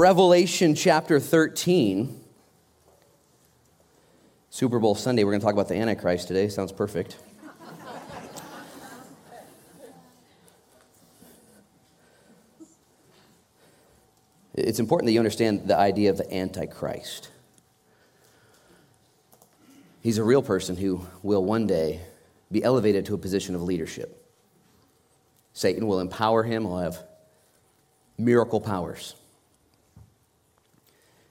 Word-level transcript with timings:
Revelation 0.00 0.74
chapter 0.74 1.20
13. 1.20 2.24
Super 4.48 4.78
Bowl 4.78 4.94
Sunday, 4.94 5.24
we're 5.24 5.32
going 5.32 5.42
to 5.42 5.44
talk 5.44 5.52
about 5.52 5.68
the 5.68 5.74
Antichrist 5.74 6.26
today. 6.26 6.48
Sounds 6.48 6.72
perfect. 6.72 7.18
it's 14.54 14.80
important 14.80 15.04
that 15.04 15.12
you 15.12 15.18
understand 15.18 15.68
the 15.68 15.76
idea 15.76 16.08
of 16.08 16.16
the 16.16 16.34
Antichrist. 16.34 17.28
He's 20.00 20.16
a 20.16 20.24
real 20.24 20.40
person 20.40 20.76
who 20.76 21.06
will 21.22 21.44
one 21.44 21.66
day 21.66 22.00
be 22.50 22.64
elevated 22.64 23.04
to 23.04 23.14
a 23.14 23.18
position 23.18 23.54
of 23.54 23.60
leadership. 23.62 24.26
Satan 25.52 25.86
will 25.86 26.00
empower 26.00 26.42
him, 26.42 26.62
he'll 26.62 26.78
have 26.78 27.02
miracle 28.16 28.62
powers. 28.62 29.14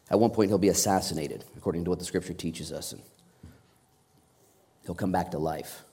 At 0.09 0.19
one 0.19 0.31
point, 0.31 0.49
he'll 0.49 0.57
be 0.57 0.69
assassinated, 0.69 1.43
according 1.55 1.83
to 1.83 1.89
what 1.89 1.99
the 1.99 2.05
scripture 2.05 2.33
teaches 2.33 2.71
us, 2.71 2.93
and 2.93 3.01
he'll 4.85 4.95
come 4.95 5.11
back 5.11 5.31
to 5.31 5.37
life. 5.37 5.83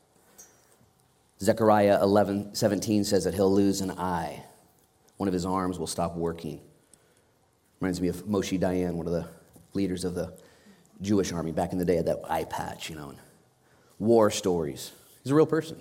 Zechariah 1.41 2.03
11, 2.03 2.55
17 2.55 3.05
says 3.05 3.25
that 3.25 3.35
he'll 3.35 3.53
lose 3.53 3.83
an 3.83 3.91
eye. 3.91 4.43
One 5.19 5.29
of 5.29 5.35
his 5.35 5.45
arms 5.45 5.79
will 5.79 5.87
stop 5.87 6.17
working. 6.17 6.61
Reminds 7.81 8.01
me 8.01 8.09
of 8.09 8.25
Moshe 8.25 8.59
Dayan, 8.59 8.95
one 8.95 9.07
of 9.07 9.13
the 9.13 9.27
leaders 9.75 10.05
of 10.05 10.15
the 10.15 10.33
Jewish 11.03 11.31
army 11.33 11.53
back 11.53 11.73
in 11.73 11.79
the 11.79 11.85
day, 11.85 11.97
had 11.97 12.07
that 12.07 12.21
eye 12.29 12.45
patch, 12.45 12.89
you 12.89 12.97
know, 12.97 13.11
and 13.11 13.19
war 13.99 14.31
stories. 14.31 14.93
He's 15.23 15.33
a 15.33 15.35
real 15.35 15.45
person 15.45 15.79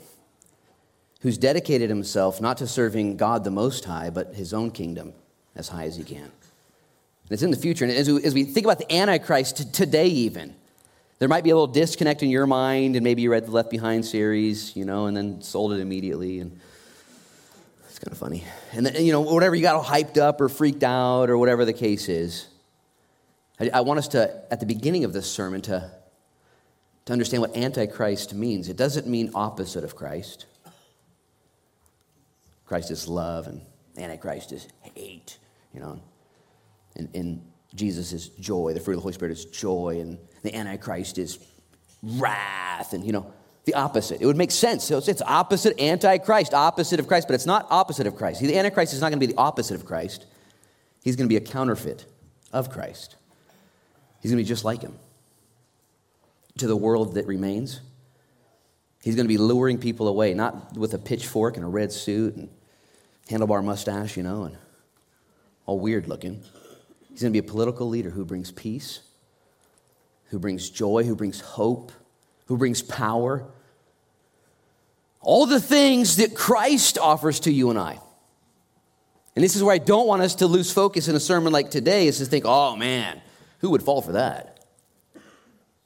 who's 1.22 1.38
dedicated 1.38 1.90
himself 1.90 2.42
not 2.42 2.58
to 2.58 2.68
serving 2.68 3.16
God 3.16 3.46
the 3.46 3.52
Most 3.52 3.86
High, 3.86 4.10
but 4.10 4.36
his 4.36 4.54
own 4.54 4.72
kingdom 4.72 5.14
as 5.56 5.70
high 5.70 5.86
as 5.86 5.96
he 5.96 6.04
can. 6.04 6.32
And 7.26 7.32
it's 7.32 7.44
in 7.44 7.50
the 7.52 7.58
future. 7.58 7.86
And 7.86 7.94
as 7.94 8.10
we, 8.10 8.24
as 8.24 8.34
we 8.34 8.44
think 8.44 8.66
about 8.66 8.78
the 8.78 8.94
Antichrist 8.94 9.74
today, 9.74 10.08
even, 10.08 10.56
there 11.18 11.28
might 11.28 11.44
be 11.44 11.50
a 11.50 11.56
little 11.56 11.66
disconnect 11.66 12.22
in 12.22 12.30
your 12.30 12.46
mind, 12.46 12.96
and 12.96 13.04
maybe 13.04 13.24
you 13.24 13.32
read 13.32 13.48
the 13.48 13.52
Left 13.52 13.72
Behind 13.72 14.06
series, 14.06 14.76
you 14.76 14.86
know, 14.86 15.08
and 15.08 15.18
then 15.18 15.42
sold 15.42 15.74
it 15.74 15.80
immediately. 15.80 16.40
And 16.40 16.60
it's 17.90 17.98
kind 17.98 18.12
of 18.12 18.18
funny. 18.18 18.44
And, 18.74 18.86
then, 18.86 19.04
you 19.04 19.12
know, 19.12 19.22
whatever 19.22 19.56
you 19.56 19.64
got 19.64 19.76
all 19.76 19.84
hyped 19.84 20.18
up 20.18 20.40
or 20.40 20.50
freaked 20.50 20.84
out 20.84 21.30
or 21.30 21.38
whatever 21.38 21.66
the 21.66 21.74
case 21.74 22.10
is, 22.10 22.48
I, 23.60 23.70
I 23.74 23.82
want 23.82 23.98
us 23.98 24.10
to, 24.10 24.44
at 24.52 24.60
the 24.60 24.66
beginning 24.68 25.04
of 25.04 25.14
this 25.14 25.32
sermon, 25.32 25.62
to, 25.64 25.90
to 27.06 27.14
understand 27.14 27.42
what 27.42 27.58
Antichrist 27.58 28.36
means. 28.36 28.70
It 28.70 28.78
doesn't 28.78 29.08
mean 29.08 29.32
opposite 29.34 29.84
of 29.84 29.96
Christ. 29.96 30.46
Christ 32.68 32.92
is 32.92 33.08
love, 33.08 33.48
and 33.48 33.62
Antichrist 33.98 34.52
is 34.52 34.68
hate, 34.96 35.40
you 35.74 35.80
know. 35.80 36.00
And, 36.96 37.10
and 37.14 37.42
Jesus 37.74 38.14
is 38.14 38.30
joy. 38.30 38.74
The 38.74 38.80
fruit 38.80 38.94
of 38.94 39.00
the 39.00 39.02
Holy 39.02 39.14
Spirit 39.14 39.32
is 39.32 39.46
joy, 39.46 40.00
and 40.00 40.18
the 40.44 40.56
Antichrist 40.56 41.18
is 41.18 41.40
wrath, 42.02 42.94
and, 42.94 43.06
you 43.06 43.12
know, 43.12 43.34
the 43.66 43.74
opposite. 43.74 44.22
It 44.22 44.26
would 44.26 44.38
make 44.38 44.52
sense. 44.52 44.84
So 44.84 44.98
it's, 44.98 45.22
opposite 45.22 45.80
Antichrist, 45.82 46.54
opposite 46.54 47.00
of 47.00 47.08
Christ, 47.08 47.28
but 47.28 47.34
it's 47.34 47.46
not 47.46 47.68
opposite 47.70 48.08
of 48.08 48.16
Christ. 48.16 48.42
The 48.42 48.58
Antichrist 48.58 48.94
is 48.94 49.02
not 49.02 49.10
going 49.10 49.20
to 49.20 49.28
be 49.28 49.34
the 49.34 49.40
opposite 49.40 49.76
of 49.76 49.86
Christ. 49.86 50.26
He's 51.04 51.16
going 51.16 51.28
to 51.28 51.30
be 51.30 51.38
a 51.38 51.42
counterfeit 51.42 52.06
of 52.54 52.70
Christ. 52.70 53.16
He's 54.22 54.32
going 54.32 54.38
to 54.38 54.44
be 54.44 54.48
just 54.48 54.64
like 54.64 54.82
him. 54.82 54.94
To 56.60 56.68
the 56.68 56.76
world 56.76 57.16
that 57.16 57.28
remains, 57.28 57.82
he's 59.04 59.16
going 59.16 59.26
to 59.26 59.34
be 59.34 59.38
luring 59.38 59.78
people 59.78 60.08
away, 60.08 60.34
not 60.34 60.78
with 60.78 60.94
a 60.94 60.98
pitchfork 60.98 61.58
and 61.58 61.66
a 61.66 61.68
red 61.68 61.92
suit 61.92 62.36
and 62.36 62.50
handlebar 63.30 63.64
mustache, 63.64 64.16
you 64.16 64.24
know, 64.24 64.44
and 64.44 64.58
all 65.66 65.80
weird 65.80 66.08
looking. 66.08 66.44
He's 67.16 67.22
going 67.22 67.32
to 67.32 67.42
be 67.42 67.48
a 67.48 67.50
political 67.50 67.88
leader 67.88 68.10
who 68.10 68.26
brings 68.26 68.52
peace, 68.52 69.00
who 70.32 70.38
brings 70.38 70.70
joy, 70.70 71.06
who 71.06 71.16
brings 71.16 71.40
hope, 71.40 71.94
who 72.48 72.58
brings 72.58 72.82
power. 72.82 73.46
All 75.22 75.46
the 75.46 75.62
things 75.62 76.18
that 76.18 76.36
Christ 76.36 76.98
offers 76.98 77.40
to 77.40 77.54
you 77.54 77.70
and 77.70 77.80
I. 77.80 78.02
And 79.34 79.46
this 79.46 79.56
is 79.56 79.64
where 79.64 79.74
I 79.74 79.78
don't 79.78 80.08
want 80.08 80.24
us 80.24 80.36
to 80.36 80.48
lose 80.48 80.74
focus 80.74 81.08
in 81.08 81.16
a 81.16 81.20
sermon 81.22 81.54
like 81.54 81.72
today 81.72 82.08
is 82.08 82.18
to 82.18 82.26
think, 82.26 82.44
oh 82.46 82.76
man, 82.76 83.22
who 83.60 83.70
would 83.70 83.82
fall 83.82 84.02
for 84.02 84.12
that? 84.12 84.66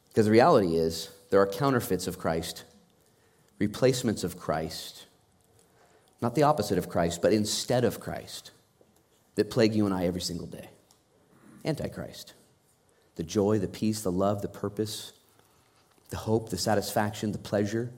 Because 0.08 0.26
the 0.26 0.32
reality 0.32 0.78
is, 0.78 1.12
there 1.30 1.40
are 1.42 1.46
counterfeits 1.46 2.08
of 2.08 2.18
Christ, 2.18 2.64
replacements 3.60 4.24
of 4.24 4.40
Christ, 4.40 5.06
not 6.24 6.34
the 6.34 6.42
opposite 6.42 6.80
of 6.80 6.90
Christ, 6.90 7.22
but 7.22 7.34
instead 7.34 7.86
of 7.86 8.00
Christ, 8.00 8.50
that 9.36 9.52
plague 9.52 9.76
you 9.76 9.86
and 9.86 9.94
I 9.94 10.08
every 10.08 10.22
single 10.22 10.48
day. 10.48 10.70
Antichrist. 11.70 12.34
The 13.16 13.24
joy, 13.24 13.60
the 13.60 13.68
peace, 13.68 14.02
the 14.02 14.12
love, 14.12 14.42
the 14.42 14.48
purpose, 14.48 15.14
the 16.10 16.18
hope, 16.18 16.50
the 16.50 16.58
satisfaction, 16.58 17.32
the 17.32 17.38
pleasure, 17.38 17.92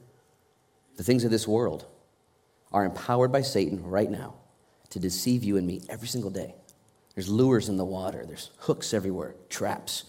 the 0.98 1.04
things 1.04 1.24
of 1.24 1.32
this 1.32 1.48
world 1.48 1.86
are 2.72 2.86
empowered 2.86 3.32
by 3.32 3.42
Satan 3.42 3.84
right 3.84 4.10
now 4.10 4.36
to 4.90 5.00
deceive 5.00 5.44
you 5.44 5.58
and 5.58 5.66
me 5.66 5.82
every 5.90 6.08
single 6.08 6.30
day. 6.30 6.54
There's 7.16 7.30
lures 7.30 7.70
in 7.70 7.78
the 7.78 7.86
water, 7.86 8.24
there's 8.26 8.52
hooks 8.60 8.94
everywhere, 8.94 9.36
traps. 9.50 10.06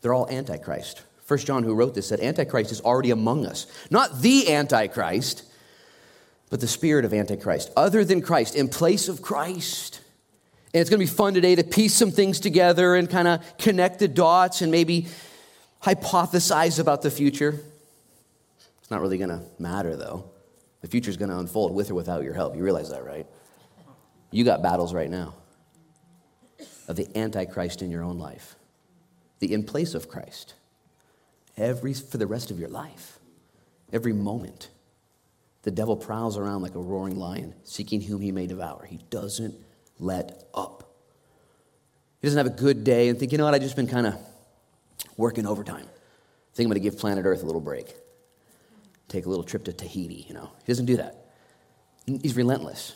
They're 0.00 0.14
all 0.14 0.28
Antichrist. 0.28 1.02
First 1.24 1.46
John, 1.46 1.62
who 1.62 1.74
wrote 1.74 1.94
this, 1.94 2.08
said 2.08 2.20
Antichrist 2.20 2.70
is 2.70 2.80
already 2.80 3.10
among 3.10 3.46
us. 3.46 3.66
Not 3.90 4.20
the 4.20 4.52
Antichrist, 4.52 5.44
but 6.50 6.60
the 6.60 6.68
spirit 6.68 7.04
of 7.04 7.12
Antichrist, 7.12 7.72
other 7.76 8.04
than 8.04 8.20
Christ, 8.20 8.54
in 8.54 8.68
place 8.68 9.08
of 9.08 9.22
Christ. 9.22 10.00
And 10.76 10.82
it's 10.82 10.90
going 10.90 11.00
to 11.00 11.10
be 11.10 11.16
fun 11.16 11.32
today 11.32 11.54
to 11.54 11.64
piece 11.64 11.94
some 11.94 12.10
things 12.10 12.38
together 12.38 12.96
and 12.96 13.08
kind 13.08 13.26
of 13.26 13.56
connect 13.56 13.98
the 13.98 14.08
dots 14.08 14.60
and 14.60 14.70
maybe 14.70 15.06
hypothesize 15.82 16.78
about 16.78 17.00
the 17.00 17.10
future. 17.10 17.58
It's 18.80 18.90
not 18.90 19.00
really 19.00 19.16
going 19.16 19.30
to 19.30 19.40
matter, 19.58 19.96
though. 19.96 20.28
The 20.82 20.88
future 20.88 21.08
is 21.08 21.16
going 21.16 21.30
to 21.30 21.38
unfold 21.38 21.74
with 21.74 21.90
or 21.90 21.94
without 21.94 22.24
your 22.24 22.34
help. 22.34 22.56
You 22.56 22.62
realize 22.62 22.90
that, 22.90 23.06
right? 23.06 23.26
You 24.30 24.44
got 24.44 24.60
battles 24.62 24.92
right 24.92 25.08
now 25.08 25.36
of 26.88 26.96
the 26.96 27.08
Antichrist 27.16 27.80
in 27.80 27.90
your 27.90 28.02
own 28.02 28.18
life, 28.18 28.56
the 29.38 29.54
in 29.54 29.64
place 29.64 29.94
of 29.94 30.10
Christ, 30.10 30.52
every, 31.56 31.94
for 31.94 32.18
the 32.18 32.26
rest 32.26 32.50
of 32.50 32.60
your 32.60 32.68
life, 32.68 33.18
every 33.94 34.12
moment. 34.12 34.68
The 35.62 35.70
devil 35.70 35.96
prowls 35.96 36.36
around 36.36 36.60
like 36.60 36.74
a 36.74 36.80
roaring 36.80 37.18
lion, 37.18 37.54
seeking 37.64 38.02
whom 38.02 38.20
he 38.20 38.30
may 38.30 38.46
devour. 38.46 38.84
He 38.84 39.00
doesn't 39.08 39.54
let 39.98 40.44
up. 40.54 40.94
He 42.20 42.26
doesn't 42.26 42.38
have 42.38 42.46
a 42.46 42.56
good 42.56 42.84
day 42.84 43.08
and 43.08 43.18
think, 43.18 43.32
you 43.32 43.38
know 43.38 43.44
what, 43.44 43.54
I've 43.54 43.62
just 43.62 43.76
been 43.76 43.86
kind 43.86 44.06
of 44.06 44.16
working 45.16 45.46
overtime. 45.46 45.86
I 45.86 46.56
think 46.56 46.66
I'm 46.66 46.70
going 46.70 46.82
to 46.82 46.90
give 46.90 46.98
planet 46.98 47.24
Earth 47.24 47.42
a 47.42 47.46
little 47.46 47.60
break. 47.60 47.94
Take 49.08 49.26
a 49.26 49.28
little 49.28 49.44
trip 49.44 49.64
to 49.64 49.72
Tahiti, 49.72 50.26
you 50.28 50.34
know. 50.34 50.50
He 50.64 50.72
doesn't 50.72 50.86
do 50.86 50.96
that. 50.96 51.26
He's 52.06 52.36
relentless. 52.36 52.94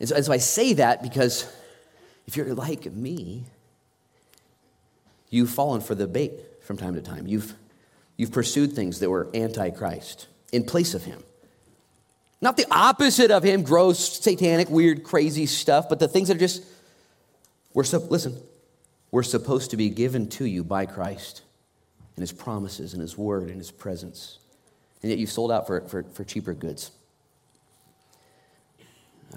And 0.00 0.08
so, 0.08 0.16
and 0.16 0.24
so 0.24 0.32
I 0.32 0.38
say 0.38 0.74
that 0.74 1.02
because 1.02 1.50
if 2.26 2.36
you're 2.36 2.54
like 2.54 2.92
me, 2.92 3.44
you've 5.30 5.50
fallen 5.50 5.80
for 5.80 5.94
the 5.94 6.06
bait 6.06 6.32
from 6.62 6.76
time 6.76 6.94
to 6.94 7.02
time. 7.02 7.26
You've, 7.26 7.54
you've 8.16 8.32
pursued 8.32 8.72
things 8.72 9.00
that 9.00 9.10
were 9.10 9.28
anti 9.34 9.70
Christ 9.70 10.26
in 10.52 10.64
place 10.64 10.94
of 10.94 11.04
him. 11.04 11.22
Not 12.40 12.56
the 12.56 12.66
opposite 12.70 13.30
of 13.30 13.42
him, 13.42 13.62
gross, 13.62 14.20
satanic, 14.20 14.68
weird, 14.68 15.04
crazy 15.04 15.46
stuff, 15.46 15.88
but 15.88 15.98
the 15.98 16.08
things 16.08 16.28
that 16.28 16.36
are 16.36 16.40
just, 16.40 16.64
we're 17.72 17.84
so, 17.84 17.98
listen, 17.98 18.38
we're 19.10 19.22
supposed 19.22 19.70
to 19.70 19.76
be 19.76 19.88
given 19.88 20.28
to 20.30 20.44
you 20.44 20.62
by 20.62 20.86
Christ 20.86 21.42
and 22.14 22.22
his 22.22 22.32
promises 22.32 22.92
and 22.92 23.00
his 23.00 23.16
word 23.16 23.48
and 23.48 23.58
his 23.58 23.70
presence. 23.70 24.38
And 25.02 25.10
yet 25.10 25.18
you've 25.18 25.30
sold 25.30 25.50
out 25.50 25.66
for, 25.66 25.82
for, 25.82 26.02
for 26.02 26.24
cheaper 26.24 26.54
goods. 26.54 26.90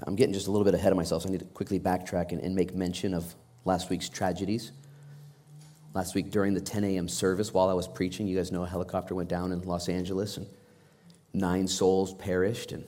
I'm 0.02 0.16
getting 0.16 0.32
just 0.32 0.46
a 0.46 0.50
little 0.50 0.64
bit 0.64 0.74
ahead 0.74 0.92
of 0.92 0.96
myself, 0.96 1.22
so 1.22 1.28
I 1.28 1.32
need 1.32 1.40
to 1.40 1.46
quickly 1.46 1.78
backtrack 1.78 2.32
and, 2.32 2.40
and 2.40 2.54
make 2.54 2.74
mention 2.74 3.14
of 3.14 3.34
last 3.64 3.90
week's 3.90 4.08
tragedies. 4.08 4.72
Last 5.92 6.14
week 6.14 6.30
during 6.30 6.54
the 6.54 6.60
10 6.60 6.84
a.m. 6.84 7.08
service, 7.08 7.52
while 7.52 7.68
I 7.68 7.74
was 7.74 7.88
preaching, 7.88 8.26
you 8.26 8.36
guys 8.36 8.52
know 8.52 8.62
a 8.62 8.68
helicopter 8.68 9.14
went 9.14 9.28
down 9.28 9.52
in 9.52 9.60
Los 9.62 9.88
Angeles 9.88 10.36
and 10.36 10.46
nine 11.32 11.66
souls 11.68 12.14
perished, 12.14 12.72
and 12.72 12.84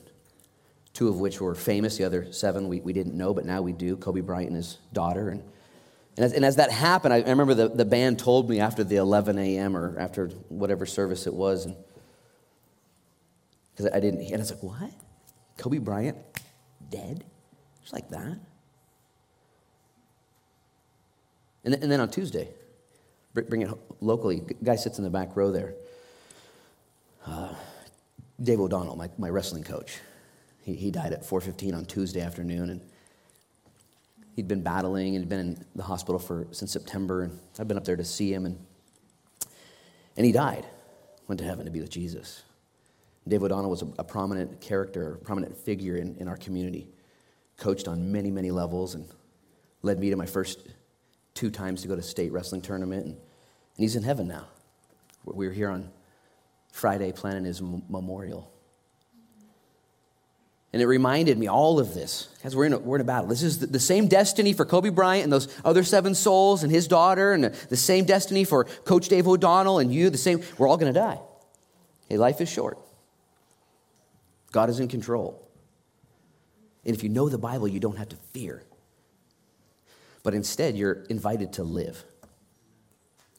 two 0.93 1.07
of 1.07 1.19
which 1.19 1.41
were 1.41 1.55
famous. 1.55 1.97
The 1.97 2.03
other 2.03 2.31
seven 2.31 2.67
we, 2.67 2.81
we 2.81 2.93
didn't 2.93 3.15
know, 3.15 3.33
but 3.33 3.45
now 3.45 3.61
we 3.61 3.71
do 3.73 3.97
Kobe 3.97 4.21
Bryant 4.21 4.49
and 4.49 4.57
his 4.57 4.77
daughter. 4.91 5.29
And, 5.29 5.43
and, 6.17 6.25
as, 6.25 6.33
and 6.33 6.45
as 6.45 6.57
that 6.57 6.71
happened, 6.71 7.13
I, 7.13 7.17
I 7.17 7.29
remember 7.29 7.53
the, 7.53 7.69
the 7.69 7.85
band 7.85 8.19
told 8.19 8.49
me 8.49 8.59
after 8.59 8.83
the 8.83 8.97
11 8.97 9.37
a.m. 9.37 9.75
or 9.75 9.97
after 9.99 10.27
whatever 10.49 10.85
service 10.85 11.27
it 11.27 11.33
was, 11.33 11.67
because 13.71 13.91
I 13.93 13.99
didn't, 13.99 14.21
and 14.21 14.35
I 14.35 14.37
was 14.37 14.51
like, 14.51 14.63
what? 14.63 14.91
Kobe 15.57 15.79
Bryant 15.79 16.17
dead? 16.89 17.23
Just 17.81 17.93
like 17.93 18.09
that? 18.09 18.37
And, 21.65 21.73
and 21.73 21.91
then 21.91 21.99
on 21.99 22.09
Tuesday, 22.09 22.49
bring 23.33 23.61
it 23.61 23.69
locally, 24.01 24.43
guy 24.63 24.75
sits 24.75 24.97
in 24.97 25.03
the 25.03 25.09
back 25.09 25.35
row 25.35 25.51
there. 25.51 25.73
Uh, 27.25 27.53
Dave 28.41 28.59
O'Donnell, 28.59 28.95
my, 28.95 29.09
my 29.17 29.29
wrestling 29.29 29.63
coach. 29.63 29.99
He, 30.61 30.75
he 30.75 30.91
died 30.91 31.13
at 31.13 31.23
4.15 31.23 31.75
on 31.75 31.85
Tuesday 31.85 32.21
afternoon. 32.21 32.69
And 32.69 32.81
He'd 34.35 34.47
been 34.47 34.61
battling 34.61 35.15
and 35.15 35.23
had 35.23 35.29
been 35.29 35.39
in 35.39 35.65
the 35.75 35.83
hospital 35.83 36.17
for 36.17 36.47
since 36.51 36.71
September, 36.71 37.21
and 37.21 37.39
I've 37.59 37.67
been 37.67 37.77
up 37.77 37.85
there 37.85 37.95
to 37.95 38.03
see 38.03 38.33
him, 38.33 38.45
and 38.45 38.57
and 40.17 40.25
he 40.25 40.31
died, 40.31 40.65
went 41.27 41.39
to 41.39 41.45
heaven 41.45 41.65
to 41.65 41.71
be 41.71 41.79
with 41.79 41.89
Jesus. 41.89 42.43
Dave 43.27 43.43
O'Donnell 43.43 43.69
was 43.69 43.83
a, 43.83 43.87
a 43.99 44.03
prominent 44.03 44.59
character, 44.59 45.13
a 45.13 45.17
prominent 45.17 45.55
figure 45.55 45.95
in, 45.95 46.15
in 46.17 46.27
our 46.27 46.37
community, 46.37 46.87
coached 47.57 47.87
on 47.87 48.11
many, 48.11 48.29
many 48.29 48.51
levels, 48.51 48.95
and 48.95 49.07
led 49.81 49.99
me 49.99 50.09
to 50.09 50.15
my 50.15 50.25
first 50.25 50.67
two 51.33 51.49
times 51.49 51.81
to 51.83 51.87
go 51.87 51.95
to 51.95 52.01
state 52.01 52.31
wrestling 52.31 52.61
tournament, 52.61 53.05
and, 53.05 53.13
and 53.13 53.19
he's 53.77 53.95
in 53.95 54.03
heaven 54.03 54.27
now. 54.27 54.47
We 55.25 55.47
were 55.47 55.53
here 55.53 55.69
on 55.69 55.89
Friday 56.73 57.11
planning 57.11 57.45
his 57.45 57.61
memorial. 57.61 58.51
And 60.73 60.81
it 60.81 60.87
reminded 60.87 61.37
me 61.37 61.47
all 61.47 61.79
of 61.79 61.93
this. 61.93 62.29
Guys, 62.41 62.55
we're 62.55 62.65
in 62.65 62.73
a, 62.73 62.79
we're 62.79 62.95
in 62.95 63.01
a 63.01 63.05
battle. 63.05 63.27
This 63.27 63.43
is 63.43 63.59
the, 63.59 63.67
the, 63.67 63.79
same 63.79 64.07
destiny 64.07 64.53
for 64.53 64.65
Kobe 64.65 64.89
Bryant 64.89 65.23
and 65.23 65.31
those 65.31 65.55
other 65.63 65.83
seven 65.83 66.15
souls 66.15 66.63
and 66.63 66.71
his 66.71 66.87
daughter, 66.87 67.31
and 67.31 67.43
the, 67.43 67.49
the 67.69 67.77
same 67.77 68.05
destiny 68.05 68.43
for 68.43 68.63
Coach 68.63 69.07
Dave 69.07 69.27
O'Donnell 69.27 69.77
and 69.77 69.93
you. 69.93 70.09
The 70.09 70.17
same. 70.17 70.41
We're 70.57 70.67
all 70.67 70.77
going 70.77 70.91
to 70.91 70.99
die. 70.99 71.19
Hey, 72.09 72.17
life 72.17 72.41
is 72.41 72.49
short. 72.49 72.79
God 74.51 74.71
is 74.71 74.79
in 74.79 74.87
control. 74.87 75.47
And 76.83 76.95
if 76.95 77.03
you 77.03 77.09
know 77.09 77.29
the 77.29 77.37
Bible, 77.37 77.67
you 77.67 77.79
don't 77.79 77.97
have 77.99 78.09
to 78.09 78.17
fear. 78.31 78.63
But 80.23 80.33
instead, 80.33 80.75
you're 80.75 81.03
invited 81.07 81.53
to 81.53 81.63
live. 81.63 82.03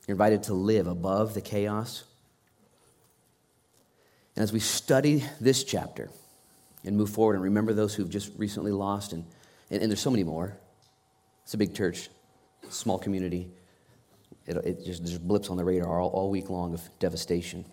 You're 0.06 0.14
invited 0.14 0.44
to 0.44 0.54
live 0.54 0.86
above 0.86 1.34
the 1.34 1.40
chaos. 1.40 2.04
And 4.36 4.42
as 4.42 4.52
we 4.52 4.60
study 4.60 5.24
this 5.40 5.64
chapter, 5.64 6.10
and 6.84 6.96
move 6.96 7.10
forward 7.10 7.34
and 7.34 7.42
remember 7.42 7.72
those 7.72 7.94
who've 7.94 8.10
just 8.10 8.30
recently 8.36 8.72
lost. 8.72 9.12
And, 9.12 9.24
and, 9.70 9.82
and 9.82 9.90
there's 9.90 10.00
so 10.00 10.10
many 10.10 10.24
more. 10.24 10.56
It's 11.44 11.54
a 11.54 11.58
big 11.58 11.74
church, 11.74 12.08
small 12.68 12.98
community. 12.98 13.48
It, 14.46 14.56
it 14.56 14.84
just 14.84 15.26
blips 15.26 15.48
on 15.48 15.56
the 15.56 15.64
radar 15.64 16.00
all, 16.00 16.10
all 16.10 16.30
week 16.30 16.50
long 16.50 16.74
of 16.74 16.82
devastation. 16.98 17.64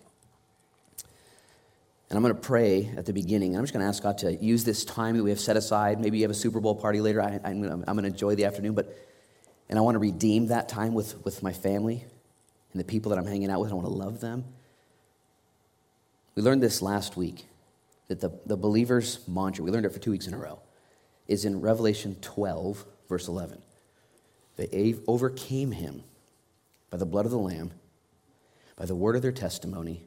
And 2.08 2.16
I'm 2.16 2.22
going 2.22 2.34
to 2.34 2.40
pray 2.40 2.90
at 2.96 3.06
the 3.06 3.12
beginning. 3.12 3.50
And 3.50 3.58
I'm 3.58 3.64
just 3.64 3.72
going 3.72 3.82
to 3.82 3.88
ask 3.88 4.02
God 4.02 4.18
to 4.18 4.34
use 4.34 4.64
this 4.64 4.84
time 4.84 5.16
that 5.16 5.22
we 5.22 5.30
have 5.30 5.40
set 5.40 5.56
aside. 5.56 6.00
Maybe 6.00 6.18
you 6.18 6.24
have 6.24 6.30
a 6.30 6.34
Super 6.34 6.60
Bowl 6.60 6.74
party 6.74 7.00
later. 7.00 7.22
I, 7.22 7.40
am 7.44 7.62
going, 7.62 7.84
to 7.84 8.04
enjoy 8.04 8.34
the 8.34 8.44
afternoon, 8.44 8.74
but 8.74 8.94
and 9.68 9.78
I 9.78 9.82
want 9.82 9.94
to 9.94 10.00
redeem 10.00 10.48
that 10.48 10.68
time 10.68 10.92
with, 10.92 11.24
with 11.24 11.42
my 11.42 11.52
family 11.52 12.04
and 12.72 12.80
the 12.80 12.84
people 12.84 13.08
that 13.10 13.18
I'm 13.18 13.24
hanging 13.24 13.50
out 13.50 13.60
with. 13.60 13.70
I 13.70 13.74
want 13.74 13.86
to 13.86 13.92
love 13.92 14.20
them. 14.20 14.44
We 16.34 16.42
learned 16.42 16.62
this 16.62 16.80
last 16.80 17.16
week 17.16 17.46
that 18.08 18.20
the, 18.20 18.30
the 18.46 18.56
believer's 18.56 19.26
mantra, 19.28 19.64
we 19.64 19.70
learned 19.70 19.86
it 19.86 19.92
for 19.92 19.98
two 19.98 20.10
weeks 20.10 20.26
in 20.26 20.34
a 20.34 20.38
row, 20.38 20.60
is 21.28 21.44
in 21.44 21.60
Revelation 21.60 22.16
12, 22.20 22.84
verse 23.08 23.28
11. 23.28 23.62
They 24.56 24.94
overcame 25.06 25.72
him 25.72 26.02
by 26.90 26.98
the 26.98 27.06
blood 27.06 27.24
of 27.24 27.30
the 27.30 27.38
Lamb, 27.38 27.72
by 28.76 28.84
the 28.86 28.94
word 28.94 29.16
of 29.16 29.22
their 29.22 29.32
testimony, 29.32 30.02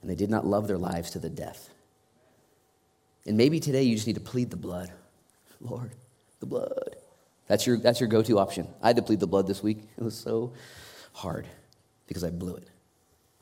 and 0.00 0.10
they 0.10 0.14
did 0.14 0.30
not 0.30 0.46
love 0.46 0.66
their 0.66 0.78
lives 0.78 1.10
to 1.10 1.18
the 1.18 1.30
death. 1.30 1.70
And 3.26 3.36
maybe 3.36 3.60
today 3.60 3.82
you 3.82 3.94
just 3.94 4.06
need 4.06 4.14
to 4.14 4.20
plead 4.20 4.50
the 4.50 4.56
blood. 4.56 4.92
Lord, 5.60 5.92
the 6.40 6.46
blood. 6.46 6.96
That's 7.46 7.66
your, 7.66 7.76
that's 7.76 8.00
your 8.00 8.08
go 8.08 8.22
to 8.22 8.38
option. 8.38 8.66
I 8.82 8.88
had 8.88 8.96
to 8.96 9.02
plead 9.02 9.20
the 9.20 9.26
blood 9.26 9.46
this 9.46 9.62
week. 9.62 9.78
It 9.96 10.02
was 10.02 10.16
so 10.16 10.52
hard 11.12 11.46
because 12.06 12.24
I 12.24 12.30
blew 12.30 12.56
it. 12.56 12.68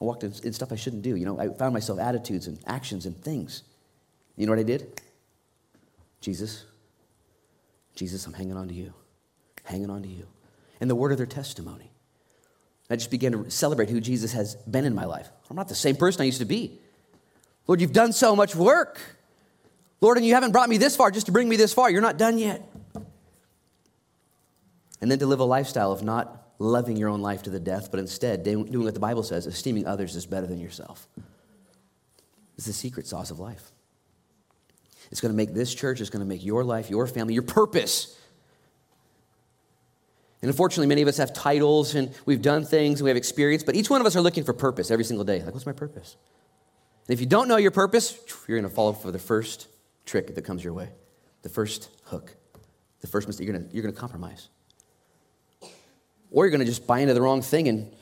I 0.00 0.04
walked 0.04 0.24
in, 0.24 0.32
in 0.44 0.52
stuff 0.52 0.72
I 0.72 0.76
shouldn't 0.76 1.02
do. 1.02 1.16
You 1.16 1.26
know, 1.26 1.38
I 1.38 1.48
found 1.48 1.74
myself 1.74 1.98
attitudes 1.98 2.46
and 2.46 2.58
actions 2.66 3.06
and 3.06 3.16
things 3.22 3.62
you 4.40 4.46
know 4.46 4.52
what 4.52 4.58
I 4.58 4.62
did? 4.62 5.02
Jesus, 6.22 6.64
Jesus, 7.94 8.26
I'm 8.26 8.32
hanging 8.32 8.56
on 8.56 8.68
to 8.68 8.74
you, 8.74 8.94
hanging 9.64 9.90
on 9.90 10.02
to 10.02 10.08
you. 10.08 10.26
And 10.80 10.88
the 10.88 10.94
word 10.94 11.12
of 11.12 11.18
their 11.18 11.26
testimony. 11.26 11.90
I 12.88 12.96
just 12.96 13.10
began 13.10 13.32
to 13.32 13.50
celebrate 13.50 13.90
who 13.90 14.00
Jesus 14.00 14.32
has 14.32 14.54
been 14.54 14.86
in 14.86 14.94
my 14.94 15.04
life. 15.04 15.28
I'm 15.50 15.56
not 15.56 15.68
the 15.68 15.74
same 15.74 15.94
person 15.94 16.22
I 16.22 16.24
used 16.24 16.38
to 16.38 16.46
be. 16.46 16.78
Lord, 17.66 17.82
you've 17.82 17.92
done 17.92 18.14
so 18.14 18.34
much 18.34 18.56
work. 18.56 18.98
Lord, 20.00 20.16
and 20.16 20.24
you 20.24 20.32
haven't 20.32 20.52
brought 20.52 20.70
me 20.70 20.78
this 20.78 20.96
far 20.96 21.10
just 21.10 21.26
to 21.26 21.32
bring 21.32 21.46
me 21.46 21.56
this 21.56 21.74
far. 21.74 21.90
You're 21.90 22.00
not 22.00 22.16
done 22.16 22.38
yet. 22.38 22.66
And 25.02 25.10
then 25.10 25.18
to 25.18 25.26
live 25.26 25.40
a 25.40 25.44
lifestyle 25.44 25.92
of 25.92 26.02
not 26.02 26.49
loving 26.60 26.96
your 26.96 27.08
own 27.08 27.22
life 27.22 27.42
to 27.44 27.50
the 27.50 27.58
death, 27.58 27.90
but 27.90 27.98
instead 27.98 28.44
doing 28.44 28.84
what 28.84 28.94
the 28.94 29.00
Bible 29.00 29.24
says, 29.24 29.46
esteeming 29.46 29.86
others 29.86 30.14
is 30.14 30.26
better 30.26 30.46
than 30.46 30.60
yourself. 30.60 31.08
It's 32.56 32.66
the 32.66 32.72
secret 32.74 33.06
sauce 33.06 33.30
of 33.30 33.40
life. 33.40 33.72
It's 35.10 35.20
going 35.20 35.32
to 35.32 35.36
make 35.36 35.54
this 35.54 35.74
church, 35.74 36.00
it's 36.00 36.10
going 36.10 36.20
to 36.20 36.28
make 36.28 36.44
your 36.44 36.62
life, 36.62 36.90
your 36.90 37.06
family, 37.06 37.34
your 37.34 37.42
purpose. 37.42 38.16
And 40.42 40.50
unfortunately, 40.50 40.86
many 40.86 41.02
of 41.02 41.08
us 41.08 41.16
have 41.16 41.32
titles 41.32 41.94
and 41.94 42.14
we've 42.26 42.42
done 42.42 42.64
things 42.64 43.00
and 43.00 43.04
we 43.04 43.10
have 43.10 43.16
experience, 43.16 43.64
but 43.64 43.74
each 43.74 43.90
one 43.90 44.02
of 44.02 44.06
us 44.06 44.14
are 44.14 44.20
looking 44.20 44.44
for 44.44 44.52
purpose 44.52 44.90
every 44.90 45.04
single 45.04 45.24
day. 45.24 45.42
Like, 45.42 45.54
what's 45.54 45.66
my 45.66 45.72
purpose? 45.72 46.16
And 47.08 47.14
if 47.14 47.20
you 47.20 47.26
don't 47.26 47.48
know 47.48 47.56
your 47.56 47.70
purpose, 47.70 48.18
you're 48.46 48.58
going 48.58 48.68
to 48.68 48.74
fall 48.74 48.92
for 48.92 49.10
the 49.10 49.18
first 49.18 49.66
trick 50.04 50.34
that 50.34 50.42
comes 50.42 50.62
your 50.62 50.74
way, 50.74 50.90
the 51.42 51.48
first 51.48 51.88
hook, 52.04 52.36
the 53.00 53.06
first 53.06 53.26
mistake. 53.26 53.46
You're 53.46 53.56
going 53.56 53.68
to, 53.68 53.74
you're 53.74 53.82
going 53.82 53.94
to 53.94 54.00
compromise. 54.00 54.50
Or 56.30 56.44
you're 56.44 56.50
going 56.50 56.60
to 56.60 56.66
just 56.66 56.86
buy 56.86 57.00
into 57.00 57.14
the 57.14 57.20
wrong 57.20 57.42
thing 57.42 57.68
and 57.68 57.92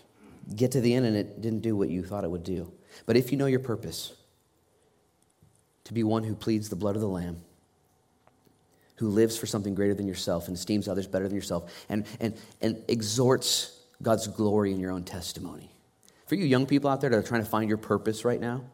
get 0.54 0.72
to 0.72 0.80
the 0.80 0.94
end 0.94 1.06
and 1.06 1.16
it 1.16 1.40
didn't 1.40 1.60
do 1.60 1.76
what 1.76 1.88
you 1.88 2.02
thought 2.02 2.24
it 2.24 2.30
would 2.30 2.44
do. 2.44 2.72
But 3.06 3.16
if 3.16 3.32
you 3.32 3.38
know 3.38 3.46
your 3.46 3.60
purpose, 3.60 4.12
to 5.84 5.94
be 5.94 6.04
one 6.04 6.22
who 6.22 6.34
pleads 6.34 6.68
the 6.68 6.76
blood 6.76 6.96
of 6.96 7.00
the 7.00 7.08
Lamb, 7.08 7.40
who 8.96 9.08
lives 9.08 9.38
for 9.38 9.46
something 9.46 9.74
greater 9.74 9.94
than 9.94 10.06
yourself 10.06 10.48
and 10.48 10.56
esteems 10.56 10.88
others 10.88 11.06
better 11.06 11.26
than 11.26 11.34
yourself, 11.34 11.72
and, 11.88 12.04
and, 12.20 12.36
and 12.60 12.82
exhorts 12.88 13.78
God's 14.02 14.26
glory 14.26 14.72
in 14.72 14.80
your 14.80 14.90
own 14.90 15.04
testimony. 15.04 15.70
For 16.26 16.34
you 16.34 16.44
young 16.44 16.66
people 16.66 16.90
out 16.90 17.00
there 17.00 17.08
that 17.08 17.16
are 17.16 17.22
trying 17.22 17.42
to 17.42 17.48
find 17.48 17.68
your 17.68 17.78
purpose 17.78 18.24
right 18.24 18.40
now, 18.40 18.64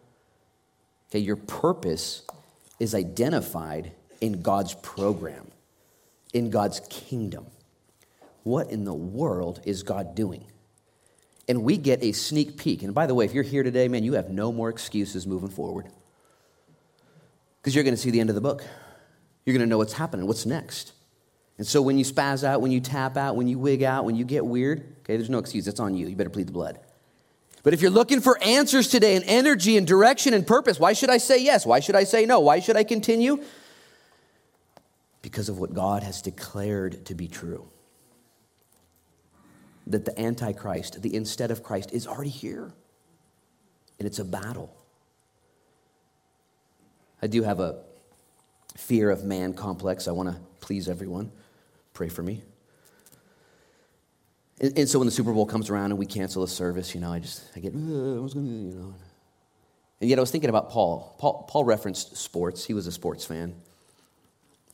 okay, 1.11 1.21
your 1.21 1.37
purpose 1.37 2.23
is 2.81 2.95
identified 2.95 3.93
in 4.21 4.43
God's 4.43 4.75
program, 4.75 5.47
in 6.33 6.51
God's 6.51 6.81
kingdom. 6.91 7.46
What 8.44 8.70
in 8.70 8.84
the 8.84 8.94
world 8.94 9.60
is 9.65 9.82
God 9.82 10.15
doing? 10.15 10.46
And 11.48 11.65
we 11.65 11.77
get 11.77 12.03
a 12.03 12.13
sneak 12.13 12.56
peek. 12.56 12.82
And 12.82 12.94
by 12.94 13.06
the 13.06 13.15
way, 13.15 13.24
if 13.24 13.34
you're 13.34 13.43
here 13.43 13.63
today, 13.63 13.89
man, 13.89 14.05
you 14.05 14.15
have 14.15 14.31
no 14.31 14.53
more 14.53 14.69
excuses 14.70 15.27
moving 15.27 15.51
forward 15.51 15.89
because 17.60 17.74
you're 17.74 17.84
going 17.84 17.96
to 17.96 18.01
see 18.01 18.10
the 18.10 18.20
end 18.20 18.29
of 18.29 18.34
the 18.34 18.41
book. 18.41 18.65
You're 19.44 19.55
going 19.55 19.67
to 19.67 19.70
know 19.70 19.79
what's 19.79 19.94
happening, 19.94 20.27
what's 20.27 20.46
next. 20.46 20.93
And 21.58 21.67
so 21.67 21.82
when 21.82 21.98
you 21.98 22.05
spaz 22.05 22.44
out, 22.44 22.60
when 22.60 22.72
you 22.72 22.81
tap 22.81 23.17
out, 23.17 23.36
when 23.36 23.46
you 23.46 23.58
wig 23.58 23.82
out, 23.82 24.05
when 24.05 24.17
you 24.17 24.24
get 24.24 24.44
weird, 24.44 24.81
okay, 25.01 25.17
there's 25.17 25.31
no 25.31 25.39
excuse. 25.39 25.69
It's 25.69 25.81
on 25.81 25.94
you. 25.94 26.06
You 26.06 26.17
better 26.17 26.31
plead 26.31 26.48
the 26.48 26.53
blood. 26.53 26.79
But 27.63 27.72
if 27.72 27.81
you're 27.81 27.91
looking 27.91 28.20
for 28.20 28.43
answers 28.43 28.89
today 28.89 29.17
and 29.17 29.24
energy 29.27 29.79
and 29.79 29.86
direction 29.86 30.34
and 30.34 30.46
purpose, 30.46 30.79
why 30.79 30.93
should 30.93 31.08
I 31.10 31.19
say 31.19 31.43
yes? 31.43 31.65
Why 31.65 31.81
should 31.81 31.96
I 31.96 32.05
say 32.05 32.27
no? 32.27 32.41
Why 32.41 32.60
should 32.60 32.77
I 32.77 32.84
continue? 32.84 33.43
Because 35.22 35.48
of 35.48 35.58
what 35.58 35.72
God 35.72 36.03
has 36.03 36.20
declared 36.20 37.06
to 37.06 37.15
be 37.15 37.29
true. 37.29 37.69
That 39.86 40.05
the 40.05 40.19
Antichrist, 40.19 41.03
the 41.03 41.14
instead 41.14 41.50
of 41.50 41.62
Christ, 41.62 41.93
is 41.93 42.06
already 42.06 42.31
here. 42.31 42.72
And 43.98 44.06
it's 44.06 44.19
a 44.19 44.24
battle. 44.24 44.74
I 47.22 47.26
do 47.26 47.43
have 47.43 47.60
a 47.60 47.82
fear 48.76 49.10
of 49.10 49.24
man 49.24 49.55
complex. 49.55 50.08
I 50.08 50.12
want 50.12 50.31
to 50.31 50.41
please 50.60 50.88
everyone. 50.88 51.31
Pray 51.93 52.08
for 52.08 52.22
me. 52.22 52.43
And, 54.60 54.79
and, 54.79 54.88
so 54.88 54.98
when 54.98 55.06
the 55.06 55.12
Super 55.12 55.32
Bowl 55.32 55.46
comes 55.46 55.69
around 55.69 55.91
and 55.91 55.98
we 55.98 56.06
cancel 56.06 56.43
a 56.43 56.48
service, 56.48 56.94
you 56.94 57.00
know, 57.00 57.12
I 57.12 57.19
just, 57.19 57.44
I 57.56 57.60
get, 57.60 57.72
I 57.74 57.76
was 57.76 58.34
going 58.34 58.46
to, 58.46 58.53
you 58.53 58.74
know. 58.74 58.94
And 60.00 60.10
yet 60.10 60.19
I 60.19 60.20
was 60.20 60.31
thinking 60.31 60.50
about 60.50 60.70
Paul. 60.70 61.17
Paul. 61.19 61.44
Paul 61.48 61.64
referenced 61.64 62.17
sports. 62.17 62.64
He 62.64 62.74
was 62.74 62.86
a 62.86 62.93
sports 62.93 63.24
fan. 63.24 63.55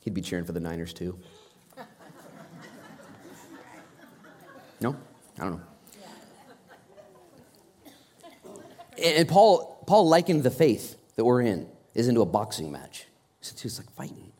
He'd 0.01 0.13
be 0.13 0.21
cheering 0.21 0.45
for 0.45 0.51
the 0.51 0.59
Niners 0.59 0.93
too. 0.93 1.19
No? 4.81 4.95
I 5.39 5.43
don't 5.43 5.51
know. 5.53 5.61
And 9.03 9.27
Paul, 9.27 9.83
Paul 9.87 10.07
likened 10.07 10.43
the 10.43 10.51
faith 10.51 10.95
that 11.15 11.25
we're 11.25 11.41
in 11.41 11.67
is 11.93 12.07
into 12.07 12.21
a 12.21 12.25
boxing 12.25 12.71
match. 12.71 13.07
He 13.39 13.45
said, 13.45 13.59
it's 13.63 13.77
like 13.79 13.89
fighting. 13.91 14.31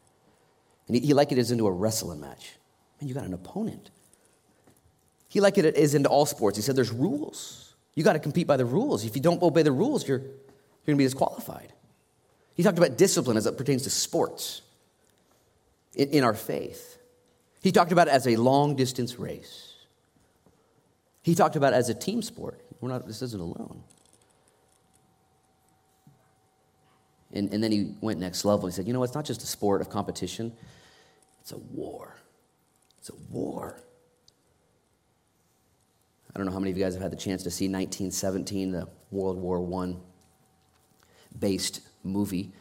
And 0.87 0.95
he, 0.95 1.07
he 1.07 1.13
likened 1.13 1.39
it 1.39 1.41
as 1.41 1.51
into 1.51 1.67
a 1.67 1.71
wrestling 1.71 2.19
match. 2.19 2.51
Man, 2.99 3.07
you 3.07 3.13
got 3.13 3.25
an 3.25 3.33
opponent. 3.33 3.89
He 5.27 5.39
likened 5.39 5.65
it 5.65 5.75
as 5.75 5.95
into 5.95 6.09
all 6.09 6.25
sports. 6.25 6.57
He 6.57 6.61
said, 6.61 6.75
there's 6.75 6.91
rules. 6.91 7.73
You 7.95 8.03
got 8.03 8.13
to 8.13 8.19
compete 8.19 8.47
by 8.47 8.57
the 8.57 8.65
rules. 8.65 9.05
If 9.05 9.15
you 9.15 9.21
don't 9.21 9.41
obey 9.41 9.63
the 9.63 9.71
rules, 9.71 10.07
you're, 10.07 10.19
you're 10.19 10.27
going 10.85 10.95
to 10.95 10.97
be 10.97 11.05
disqualified. 11.05 11.73
He 12.55 12.63
talked 12.63 12.77
about 12.77 12.97
discipline 12.97 13.37
as 13.37 13.45
it 13.45 13.57
pertains 13.57 13.83
to 13.83 13.89
sports 13.89 14.61
in, 15.95 16.09
in 16.09 16.23
our 16.23 16.33
faith. 16.33 16.97
He 17.63 17.71
talked 17.71 17.91
about 17.91 18.07
it 18.07 18.13
as 18.13 18.27
a 18.27 18.35
long 18.35 18.75
distance 18.75 19.17
race. 19.17 19.70
He 21.21 21.35
talked 21.35 21.55
about 21.55 21.73
as 21.73 21.89
a 21.89 21.93
team 21.93 22.21
sport. 22.21 22.61
We're 22.79 22.89
not, 22.89 23.05
this 23.05 23.21
isn't 23.21 23.39
alone. 23.39 23.83
And, 27.33 27.53
and 27.53 27.63
then 27.63 27.71
he 27.71 27.95
went 28.01 28.19
next 28.19 28.43
level. 28.43 28.67
He 28.67 28.73
said, 28.73 28.87
You 28.87 28.93
know, 28.93 29.03
it's 29.03 29.15
not 29.15 29.25
just 29.25 29.43
a 29.43 29.47
sport 29.47 29.81
of 29.81 29.89
competition, 29.89 30.51
it's 31.39 31.51
a 31.51 31.57
war. 31.57 32.15
It's 32.99 33.09
a 33.09 33.15
war. 33.31 33.79
I 36.33 36.37
don't 36.37 36.45
know 36.45 36.53
how 36.53 36.59
many 36.59 36.71
of 36.71 36.77
you 36.77 36.83
guys 36.83 36.93
have 36.93 37.01
had 37.01 37.11
the 37.11 37.17
chance 37.17 37.43
to 37.43 37.51
see 37.51 37.65
1917, 37.65 38.71
the 38.71 38.87
World 39.09 39.37
War 39.37 39.83
I 39.83 39.95
based 41.37 41.81
movie. 42.03 42.51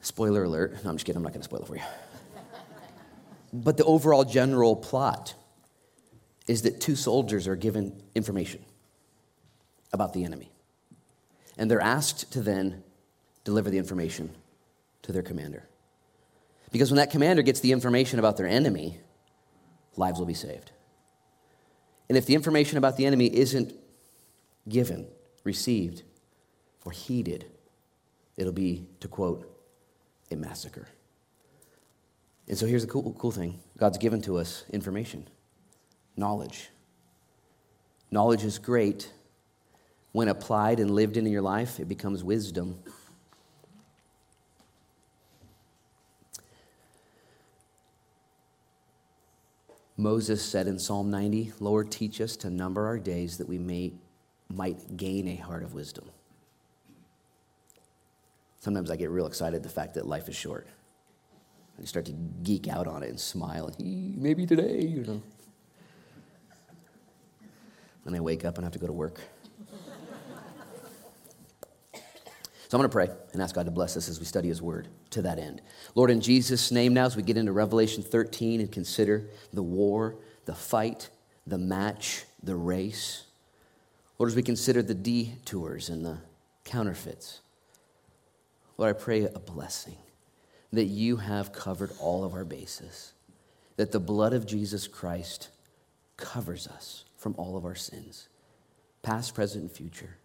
Spoiler 0.00 0.44
alert. 0.44 0.82
No, 0.84 0.90
I'm 0.90 0.96
just 0.96 1.06
kidding. 1.06 1.18
I'm 1.18 1.22
not 1.22 1.32
going 1.32 1.42
to 1.42 1.44
spoil 1.44 1.60
it 1.60 1.66
for 1.66 1.76
you. 1.76 1.82
but 3.52 3.76
the 3.76 3.84
overall 3.84 4.24
general 4.24 4.74
plot 4.74 5.34
is 6.46 6.62
that 6.62 6.80
two 6.80 6.96
soldiers 6.96 7.48
are 7.48 7.56
given 7.56 8.02
information 8.14 8.64
about 9.92 10.12
the 10.12 10.24
enemy. 10.24 10.50
And 11.58 11.70
they're 11.70 11.80
asked 11.80 12.32
to 12.32 12.40
then 12.40 12.82
deliver 13.44 13.70
the 13.70 13.78
information 13.78 14.30
to 15.02 15.12
their 15.12 15.22
commander. 15.22 15.68
Because 16.70 16.90
when 16.90 16.96
that 16.96 17.10
commander 17.10 17.42
gets 17.42 17.60
the 17.60 17.72
information 17.72 18.18
about 18.18 18.36
their 18.36 18.46
enemy, 18.46 19.00
lives 19.96 20.18
will 20.18 20.26
be 20.26 20.34
saved. 20.34 20.72
And 22.08 22.18
if 22.18 22.26
the 22.26 22.34
information 22.34 22.78
about 22.78 22.96
the 22.96 23.06
enemy 23.06 23.34
isn't 23.34 23.72
given, 24.68 25.06
received, 25.44 26.02
or 26.84 26.92
heeded, 26.92 27.46
it'll 28.36 28.52
be, 28.52 28.86
to 29.00 29.08
quote, 29.08 29.50
a 30.30 30.36
massacre. 30.36 30.88
And 32.48 32.56
so 32.56 32.66
here's 32.66 32.84
the 32.84 32.90
cool, 32.90 33.12
cool 33.18 33.32
thing 33.32 33.60
God's 33.76 33.98
given 33.98 34.22
to 34.22 34.36
us 34.38 34.64
information, 34.72 35.28
knowledge. 36.16 36.70
Knowledge 38.10 38.44
is 38.44 38.58
great. 38.58 39.12
When 40.12 40.28
applied 40.28 40.80
and 40.80 40.90
lived 40.90 41.16
in 41.16 41.26
your 41.26 41.42
life, 41.42 41.78
it 41.78 41.88
becomes 41.88 42.24
wisdom. 42.24 42.78
Moses 49.98 50.44
said 50.44 50.66
in 50.66 50.78
Psalm 50.78 51.10
90, 51.10 51.54
Lord, 51.58 51.90
teach 51.90 52.20
us 52.20 52.36
to 52.38 52.50
number 52.50 52.86
our 52.86 52.98
days 52.98 53.38
that 53.38 53.48
we 53.48 53.58
may, 53.58 53.92
might 54.48 54.96
gain 54.96 55.26
a 55.28 55.36
heart 55.36 55.62
of 55.62 55.74
wisdom. 55.74 56.04
Sometimes 58.60 58.90
I 58.90 58.96
get 58.96 59.10
real 59.10 59.26
excited 59.26 59.62
the 59.62 59.68
fact 59.68 59.94
that 59.94 60.06
life 60.06 60.28
is 60.28 60.36
short. 60.36 60.66
I 61.80 61.84
start 61.84 62.06
to 62.06 62.12
geek 62.42 62.68
out 62.68 62.86
on 62.86 63.02
it 63.02 63.08
and 63.08 63.20
smile. 63.20 63.74
Maybe 63.78 64.44
today, 64.44 64.82
you 64.82 65.04
know. 65.04 65.22
Then 68.06 68.14
I 68.14 68.20
wake 68.20 68.44
up 68.44 68.54
and 68.54 68.64
have 68.64 68.72
to 68.72 68.78
go 68.78 68.86
to 68.86 68.92
work. 68.92 69.20
So 72.68 72.76
I'm 72.76 72.78
going 72.78 72.82
to 72.84 72.88
pray 72.88 73.08
and 73.32 73.42
ask 73.42 73.54
God 73.54 73.64
to 73.64 73.72
bless 73.72 73.96
us 73.96 74.08
as 74.08 74.20
we 74.20 74.26
study 74.26 74.46
His 74.46 74.62
Word 74.62 74.86
to 75.10 75.22
that 75.22 75.40
end. 75.40 75.60
Lord, 75.96 76.10
in 76.12 76.20
Jesus' 76.20 76.70
name, 76.70 76.94
now 76.94 77.06
as 77.06 77.16
we 77.16 77.24
get 77.24 77.36
into 77.36 77.50
Revelation 77.50 78.04
13 78.04 78.60
and 78.60 78.70
consider 78.70 79.24
the 79.52 79.62
war, 79.62 80.14
the 80.44 80.54
fight, 80.54 81.10
the 81.48 81.58
match, 81.58 82.24
the 82.44 82.54
race, 82.54 83.24
Lord, 84.18 84.30
as 84.30 84.36
we 84.36 84.42
consider 84.42 84.82
the 84.82 84.94
detours 84.94 85.88
and 85.88 86.06
the 86.06 86.18
counterfeits, 86.64 87.40
Lord, 88.78 88.94
I 88.94 88.98
pray 88.98 89.24
a 89.24 89.40
blessing 89.40 89.96
that 90.72 90.84
you 90.84 91.16
have 91.16 91.52
covered 91.52 91.90
all 91.98 92.22
of 92.22 92.34
our 92.34 92.44
bases, 92.44 93.14
that 93.76 93.90
the 93.90 94.00
blood 94.00 94.32
of 94.32 94.46
Jesus 94.46 94.86
Christ 94.86 95.48
covers 96.16 96.68
us 96.68 97.05
from 97.16 97.34
all 97.38 97.56
of 97.56 97.64
our 97.64 97.74
sins, 97.74 98.28
past, 99.02 99.34
present, 99.34 99.62
and 99.62 99.72
future. 99.72 100.16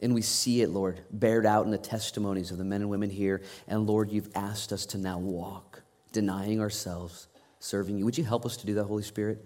And 0.00 0.14
we 0.14 0.22
see 0.22 0.60
it, 0.60 0.70
Lord, 0.70 1.00
bared 1.10 1.46
out 1.46 1.64
in 1.64 1.70
the 1.70 1.78
testimonies 1.78 2.50
of 2.50 2.58
the 2.58 2.64
men 2.64 2.82
and 2.82 2.90
women 2.90 3.10
here. 3.10 3.42
And 3.66 3.86
Lord, 3.86 4.10
you've 4.10 4.28
asked 4.34 4.72
us 4.72 4.84
to 4.86 4.98
now 4.98 5.18
walk, 5.18 5.82
denying 6.12 6.60
ourselves, 6.60 7.28
serving 7.58 7.98
you. 7.98 8.04
Would 8.04 8.18
you 8.18 8.24
help 8.24 8.44
us 8.44 8.56
to 8.58 8.66
do 8.66 8.74
that, 8.74 8.84
Holy 8.84 9.02
Spirit? 9.02 9.44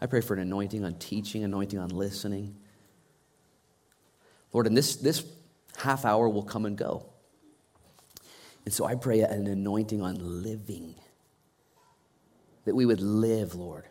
I 0.00 0.06
pray 0.06 0.20
for 0.20 0.34
an 0.34 0.40
anointing 0.40 0.84
on 0.84 0.94
teaching, 0.94 1.44
anointing 1.44 1.78
on 1.78 1.88
listening. 1.88 2.56
Lord, 4.52 4.66
and 4.66 4.76
this, 4.76 4.96
this 4.96 5.24
half 5.76 6.04
hour 6.04 6.28
will 6.28 6.42
come 6.42 6.66
and 6.66 6.76
go. 6.76 7.06
And 8.64 8.72
so 8.72 8.84
I 8.84 8.94
pray 8.94 9.20
an 9.20 9.46
anointing 9.46 10.02
on 10.02 10.42
living, 10.42 10.94
that 12.64 12.74
we 12.74 12.86
would 12.86 13.00
live, 13.00 13.54
Lord, 13.54 13.86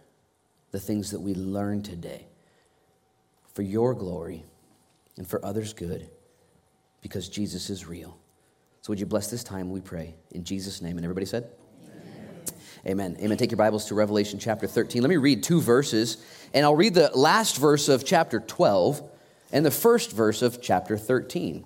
the 0.71 0.79
things 0.79 1.11
that 1.11 1.19
we 1.19 1.33
learn 1.33 1.81
today 1.81 2.27
for 3.53 3.61
your 3.61 3.93
glory 3.93 4.45
and 5.17 5.27
for 5.27 5.43
others' 5.43 5.73
good 5.73 6.09
because 7.01 7.29
Jesus 7.29 7.69
is 7.69 7.87
real. 7.87 8.17
So 8.81 8.91
would 8.91 8.99
you 8.99 9.05
bless 9.05 9.29
this 9.29 9.43
time, 9.43 9.71
we 9.71 9.81
pray, 9.81 10.15
in 10.31 10.43
Jesus' 10.43 10.81
name? 10.81 10.97
And 10.97 11.05
everybody 11.05 11.25
said? 11.25 11.49
Amen. 12.85 13.17
Amen. 13.19 13.37
Take 13.37 13.51
your 13.51 13.57
Bibles 13.57 13.85
to 13.87 13.95
Revelation 13.95 14.39
chapter 14.39 14.65
13. 14.65 15.01
Let 15.01 15.09
me 15.09 15.17
read 15.17 15.43
two 15.43 15.59
verses, 15.59 16.23
and 16.53 16.65
I'll 16.65 16.75
read 16.75 16.93
the 16.93 17.11
last 17.13 17.57
verse 17.57 17.89
of 17.89 18.05
chapter 18.05 18.39
12 18.39 19.01
and 19.51 19.65
the 19.65 19.71
first 19.71 20.13
verse 20.13 20.41
of 20.41 20.61
chapter 20.61 20.97
13. 20.97 21.65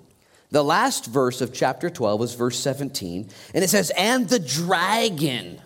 The 0.50 0.64
last 0.64 1.06
verse 1.06 1.42
of 1.42 1.54
chapter 1.54 1.90
12 1.90 2.22
is 2.24 2.34
verse 2.34 2.60
17, 2.60 3.30
and 3.54 3.64
it 3.64 3.70
says, 3.70 3.92
And 3.98 4.28
the 4.28 4.40
dragon, 4.40 5.62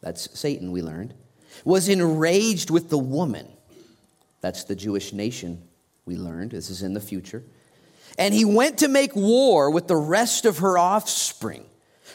that's 0.00 0.36
Satan, 0.38 0.72
we 0.72 0.82
learned, 0.82 1.14
was 1.64 1.88
enraged 1.88 2.70
with 2.70 2.90
the 2.90 2.98
woman, 2.98 3.48
that's 4.40 4.64
the 4.64 4.76
Jewish 4.76 5.12
nation 5.12 5.62
we 6.04 6.16
learned. 6.16 6.50
This 6.50 6.70
is 6.70 6.82
in 6.82 6.94
the 6.94 7.00
future. 7.00 7.42
And 8.18 8.32
he 8.34 8.44
went 8.44 8.78
to 8.78 8.88
make 8.88 9.16
war 9.16 9.70
with 9.70 9.88
the 9.88 9.96
rest 9.96 10.44
of 10.44 10.58
her 10.58 10.78
offspring 10.78 11.64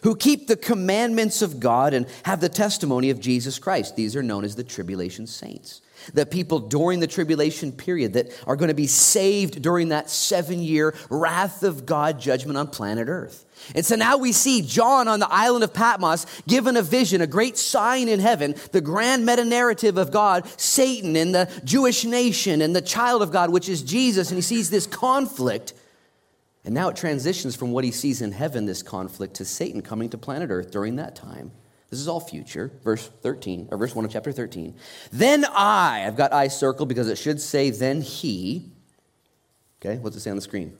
who 0.04 0.16
keep 0.16 0.48
the 0.48 0.56
commandments 0.56 1.42
of 1.42 1.60
God 1.60 1.94
and 1.94 2.06
have 2.24 2.40
the 2.40 2.50
testimony 2.50 3.10
of 3.10 3.20
Jesus 3.20 3.60
Christ. 3.60 3.96
These 3.96 4.16
are 4.16 4.24
known 4.24 4.46
as 4.46 4.56
the 4.56 4.64
tribulation 4.64 5.28
saints. 5.28 5.82
The 6.14 6.26
people 6.26 6.60
during 6.60 7.00
the 7.00 7.08
tribulation 7.08 7.72
period 7.72 8.14
that 8.14 8.32
are 8.48 8.56
going 8.56 8.70
to 8.70 8.74
be 8.74 8.88
saved 8.88 9.62
during 9.62 9.90
that 9.90 10.10
seven 10.10 10.62
year 10.62 10.96
wrath 11.10 11.64
of 11.64 11.86
God 11.86 12.20
judgment 12.20 12.58
on 12.58 12.68
planet 12.68 13.08
Earth. 13.08 13.46
And 13.76 13.86
so 13.86 13.96
now 13.96 14.18
we 14.18 14.32
see 14.32 14.62
John 14.62 15.08
on 15.08 15.20
the 15.20 15.32
island 15.32 15.64
of 15.64 15.74
Patmos 15.74 16.26
given 16.48 16.78
a 16.78 16.82
vision, 16.82 17.22
a 17.22 17.28
great 17.28 17.58
sign 17.58 18.08
in 18.08 18.20
heaven, 18.20 18.56
the 18.72 18.82
grand 18.82 19.26
meta 19.26 19.46
narrative 19.46 19.98
of 19.98 20.12
God, 20.12 20.48
Satan 20.60 21.16
and 21.16 21.36
the 21.36 21.50
Jewish 21.64 22.06
nation 22.06 22.62
and 22.62 22.76
the 22.76 22.82
child 22.82 23.22
of 23.22 23.32
God, 23.32 23.50
which 23.52 23.70
is 23.70 23.82
Jesus. 23.82 24.30
And 24.30 24.38
he 24.38 24.42
sees 24.42 24.70
this 24.70 24.88
conflict. 24.88 25.74
And 26.66 26.74
now 26.74 26.90
it 26.90 26.96
transitions 26.96 27.56
from 27.56 27.72
what 27.72 27.84
he 27.84 27.92
sees 27.92 28.22
in 28.22 28.32
heaven, 28.32 28.66
this 28.66 28.84
conflict, 28.84 29.36
to 29.36 29.46
Satan 29.46 29.82
coming 29.82 30.10
to 30.10 30.18
planet 30.18 30.50
Earth 30.50 30.72
during 30.72 30.98
that 30.98 31.16
time. 31.16 31.52
This 31.90 32.00
is 32.00 32.08
all 32.08 32.20
future. 32.20 32.72
Verse 32.84 33.10
13, 33.22 33.70
or 33.72 33.78
verse 33.78 33.96
1 33.96 34.06
of 34.06 34.12
chapter 34.12 34.32
13. 34.32 34.76
Then 35.12 35.46
I, 35.46 36.04
I've 36.06 36.16
got 36.16 36.34
I 36.34 36.48
circled 36.48 36.90
because 36.90 37.10
it 37.10 37.18
should 37.18 37.42
say 37.42 37.72
then 37.72 38.02
he. 38.02 38.72
Okay, 39.82 39.98
what's 39.98 40.16
it 40.16 40.20
say 40.20 40.30
on 40.30 40.36
the 40.36 40.42
screen? 40.42 40.78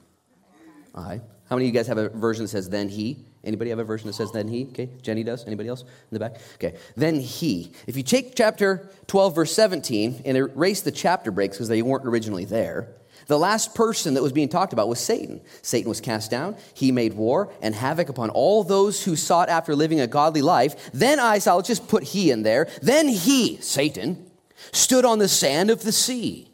I. 0.94 1.20
How 1.48 1.56
many 1.56 1.68
of 1.68 1.74
you 1.74 1.78
guys 1.78 1.88
have 1.88 1.98
a 1.98 2.10
version 2.10 2.44
that 2.44 2.48
says 2.48 2.68
then 2.68 2.88
he? 2.88 3.24
Anybody 3.42 3.70
have 3.70 3.80
a 3.80 3.84
version 3.84 4.06
that 4.06 4.12
says 4.12 4.30
then 4.30 4.46
he? 4.46 4.66
Okay, 4.66 4.88
Jenny 5.02 5.24
does. 5.24 5.44
Anybody 5.46 5.68
else 5.68 5.82
in 5.82 5.88
the 6.12 6.20
back? 6.20 6.36
Okay, 6.54 6.76
then 6.96 7.18
he. 7.18 7.72
If 7.88 7.96
you 7.96 8.04
take 8.04 8.36
chapter 8.36 8.88
12, 9.08 9.34
verse 9.34 9.52
17, 9.54 10.22
and 10.24 10.36
erase 10.36 10.82
the 10.82 10.92
chapter 10.92 11.32
breaks 11.32 11.56
because 11.56 11.68
they 11.68 11.82
weren't 11.82 12.06
originally 12.06 12.44
there, 12.44 12.94
the 13.30 13.38
last 13.38 13.76
person 13.76 14.14
that 14.14 14.22
was 14.22 14.32
being 14.32 14.48
talked 14.48 14.72
about 14.72 14.88
was 14.88 14.98
Satan. 14.98 15.40
Satan 15.62 15.88
was 15.88 16.00
cast 16.00 16.32
down. 16.32 16.56
He 16.74 16.90
made 16.90 17.14
war 17.14 17.52
and 17.62 17.76
havoc 17.76 18.08
upon 18.08 18.28
all 18.30 18.64
those 18.64 19.04
who 19.04 19.14
sought 19.14 19.48
after 19.48 19.76
living 19.76 20.00
a 20.00 20.08
godly 20.08 20.42
life. 20.42 20.90
Then 20.92 21.20
I 21.20 21.38
saw, 21.38 21.54
let's 21.54 21.68
just 21.68 21.86
put 21.86 22.02
he 22.02 22.32
in 22.32 22.42
there. 22.42 22.68
Then 22.82 23.08
he, 23.08 23.56
Satan, 23.58 24.28
stood 24.72 25.04
on 25.04 25.20
the 25.20 25.28
sand 25.28 25.70
of 25.70 25.82
the 25.82 25.92
sea. 25.92 26.50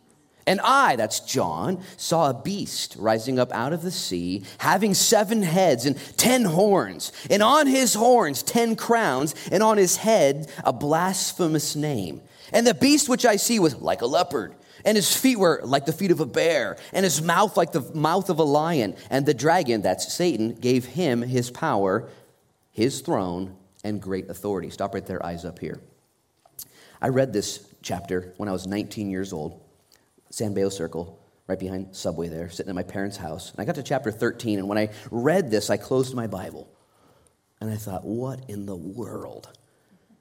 And 0.46 0.60
I, 0.60 0.96
that's 0.96 1.20
John, 1.20 1.82
saw 1.96 2.28
a 2.28 2.34
beast 2.34 2.94
rising 2.98 3.38
up 3.38 3.50
out 3.52 3.72
of 3.72 3.80
the 3.80 3.90
sea, 3.90 4.44
having 4.58 4.92
seven 4.92 5.42
heads 5.42 5.86
and 5.86 5.96
ten 6.18 6.44
horns, 6.44 7.10
and 7.30 7.42
on 7.42 7.66
his 7.66 7.94
horns 7.94 8.42
ten 8.42 8.76
crowns, 8.76 9.34
and 9.50 9.62
on 9.62 9.78
his 9.78 9.96
head 9.96 10.48
a 10.62 10.74
blasphemous 10.74 11.74
name. 11.74 12.20
And 12.52 12.66
the 12.66 12.74
beast 12.74 13.08
which 13.08 13.24
I 13.24 13.36
see 13.36 13.58
was 13.58 13.76
like 13.76 14.02
a 14.02 14.06
leopard, 14.06 14.54
and 14.86 14.96
his 14.96 15.14
feet 15.14 15.38
were 15.38 15.60
like 15.64 15.84
the 15.84 15.92
feet 15.92 16.12
of 16.12 16.20
a 16.20 16.26
bear, 16.26 16.78
and 16.92 17.04
his 17.04 17.20
mouth 17.20 17.56
like 17.56 17.72
the 17.72 17.82
mouth 17.92 18.30
of 18.30 18.38
a 18.38 18.44
lion. 18.44 18.94
And 19.10 19.26
the 19.26 19.34
dragon, 19.34 19.82
that's 19.82 20.12
Satan, 20.12 20.54
gave 20.54 20.84
him 20.86 21.20
his 21.20 21.50
power, 21.50 22.08
his 22.70 23.00
throne, 23.00 23.56
and 23.84 24.00
great 24.00 24.30
authority. 24.30 24.70
Stop 24.70 24.94
right 24.94 25.04
there, 25.04 25.24
eyes 25.26 25.44
up 25.44 25.58
here. 25.58 25.80
I 27.02 27.08
read 27.08 27.32
this 27.32 27.68
chapter 27.82 28.32
when 28.36 28.48
I 28.48 28.52
was 28.52 28.66
19 28.66 29.10
years 29.10 29.32
old. 29.32 29.60
San 30.30 30.54
Beo 30.54 30.72
Circle, 30.72 31.18
right 31.46 31.58
behind 31.58 31.94
Subway 31.94 32.28
there, 32.28 32.48
sitting 32.48 32.70
in 32.70 32.76
my 32.76 32.82
parents' 32.82 33.16
house. 33.16 33.50
And 33.50 33.60
I 33.60 33.64
got 33.64 33.74
to 33.74 33.82
chapter 33.82 34.12
13, 34.12 34.58
and 34.58 34.68
when 34.68 34.78
I 34.78 34.90
read 35.10 35.50
this, 35.50 35.68
I 35.68 35.76
closed 35.76 36.14
my 36.14 36.26
Bible. 36.26 36.68
And 37.60 37.70
I 37.70 37.76
thought, 37.76 38.04
what 38.04 38.48
in 38.48 38.66
the 38.66 38.76
world? 38.76 39.48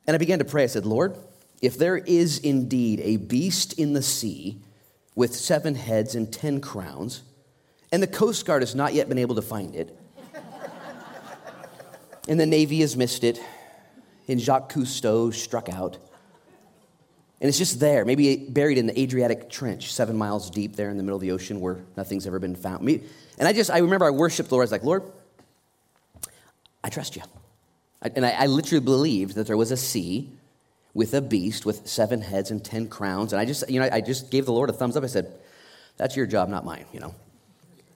And 0.08 0.16
I 0.16 0.18
began 0.18 0.40
to 0.40 0.46
pray. 0.46 0.64
I 0.64 0.68
said, 0.68 0.86
Lord, 0.86 1.18
if 1.62 1.78
there 1.78 1.98
is 1.98 2.40
indeed 2.40 3.00
a 3.02 3.18
beast 3.18 3.74
in 3.74 3.94
the 3.94 4.02
sea 4.02 4.62
with 5.16 5.36
seven 5.36 5.76
heads 5.76 6.16
and 6.16 6.32
ten 6.32 6.62
crowns, 6.62 7.24
and 7.92 8.04
the 8.04 8.08
Coast 8.08 8.46
Guard 8.46 8.62
has 8.62 8.76
not 8.76 8.94
yet 8.94 9.08
been 9.08 9.18
able 9.18 9.36
to 9.36 9.42
find 9.42 9.76
it, 9.76 9.98
and 12.28 12.40
the 12.40 12.46
Navy 12.46 12.82
has 12.82 12.98
missed 12.98 13.24
it, 13.24 13.42
and 14.28 14.40
Jacques 14.40 14.72
Cousteau 14.72 15.34
struck 15.34 15.70
out. 15.70 15.98
And 17.42 17.50
it's 17.50 17.58
just 17.58 17.80
there, 17.80 18.06
maybe 18.06 18.38
buried 18.38 18.78
in 18.78 18.88
the 18.88 19.00
Adriatic 19.00 19.50
Trench, 19.50 19.94
seven 19.94 20.16
miles 20.16 20.50
deep 20.50 20.76
there 20.76 20.90
in 20.90 20.98
the 20.98 21.04
middle 21.04 21.18
of 21.18 21.22
the 21.22 21.32
ocean 21.32 21.60
where 21.60 21.80
nothing's 21.98 22.26
ever 22.26 22.40
been 22.40 22.56
found. 22.56 22.88
And 22.88 23.48
I 23.48 23.54
just, 23.54 23.70
I 23.70 23.80
remember 23.80 24.06
I 24.06 24.10
worshiped 24.10 24.50
the 24.50 24.56
Lord. 24.56 24.64
I 24.64 24.66
was 24.66 24.72
like, 24.72 24.84
Lord, 24.84 25.04
I 26.84 26.90
trust 26.90 27.16
you. 27.16 27.24
And 28.02 28.26
I, 28.26 28.32
I 28.32 28.46
literally 28.46 28.84
believed 28.84 29.36
that 29.36 29.48
there 29.48 29.58
was 29.58 29.72
a 29.72 29.78
sea 29.78 30.30
with 30.96 31.14
a 31.14 31.22
beast 31.22 31.66
with 31.66 31.88
seven 31.88 32.22
heads 32.22 32.50
and 32.50 32.64
ten 32.66 32.88
crowns. 32.88 33.34
And 33.34 33.40
I 33.40 33.46
just, 33.46 33.70
you 33.70 33.80
know, 33.80 33.88
I 33.92 34.02
just 34.02 34.32
gave 34.32 34.46
the 34.46 34.54
Lord 34.54 34.72
a 34.72 34.74
thumbs 34.74 34.98
up. 34.98 35.04
I 35.04 35.08
said, 35.08 35.32
that's 35.98 36.16
your 36.16 36.26
job, 36.26 36.50
not 36.50 36.66
mine, 36.66 36.86
you 36.92 37.00
know. 37.02 37.14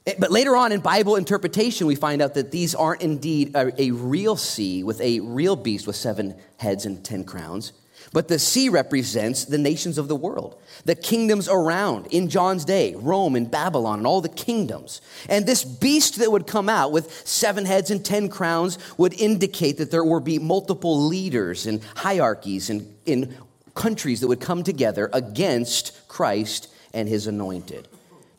Eh, 0.05 0.15
but 0.19 0.31
later 0.31 0.55
on 0.55 0.71
in 0.71 0.81
Bible 0.81 1.15
interpretation, 1.15 1.87
we 1.87 1.95
find 1.95 2.21
out 2.21 2.33
that 2.35 2.51
these 2.51 2.75
aren't 2.75 3.01
indeed 3.01 3.55
a, 3.55 3.81
a 3.81 3.91
real 3.91 4.35
sea 4.35 4.83
with 4.83 4.99
a 5.01 5.21
real 5.21 5.55
beast 5.55 5.87
with 5.87 5.95
seven 5.95 6.35
heads 6.57 6.85
and 6.85 7.03
ten 7.03 7.23
crowns. 7.23 7.71
But 8.11 8.27
the 8.27 8.39
sea 8.39 8.69
represents 8.69 9.45
the 9.45 9.59
nations 9.59 9.99
of 9.99 10.07
the 10.07 10.15
world, 10.15 10.59
the 10.83 10.95
kingdoms 10.95 11.47
around 11.47 12.07
in 12.07 12.27
John's 12.27 12.65
day, 12.65 12.95
Rome 12.95 13.35
and 13.35 13.51
Babylon 13.51 13.99
and 13.99 14.07
all 14.07 14.21
the 14.21 14.29
kingdoms. 14.29 15.01
And 15.27 15.45
this 15.45 15.63
beast 15.63 16.17
that 16.17 16.31
would 16.31 16.47
come 16.47 16.69
out 16.69 16.91
with 16.91 17.27
seven 17.27 17.65
heads 17.65 17.91
and 17.91 18.03
ten 18.03 18.27
crowns 18.27 18.79
would 18.97 19.13
indicate 19.13 19.77
that 19.77 19.91
there 19.91 20.03
would 20.03 20.23
be 20.23 20.39
multiple 20.39 21.05
leaders 21.05 21.67
and 21.67 21.83
hierarchies 21.97 22.71
and 22.71 22.95
in 23.05 23.35
countries 23.75 24.21
that 24.21 24.27
would 24.27 24.41
come 24.41 24.63
together 24.63 25.09
against 25.13 26.07
Christ 26.07 26.67
and 26.93 27.07
his 27.07 27.27
anointed. 27.27 27.87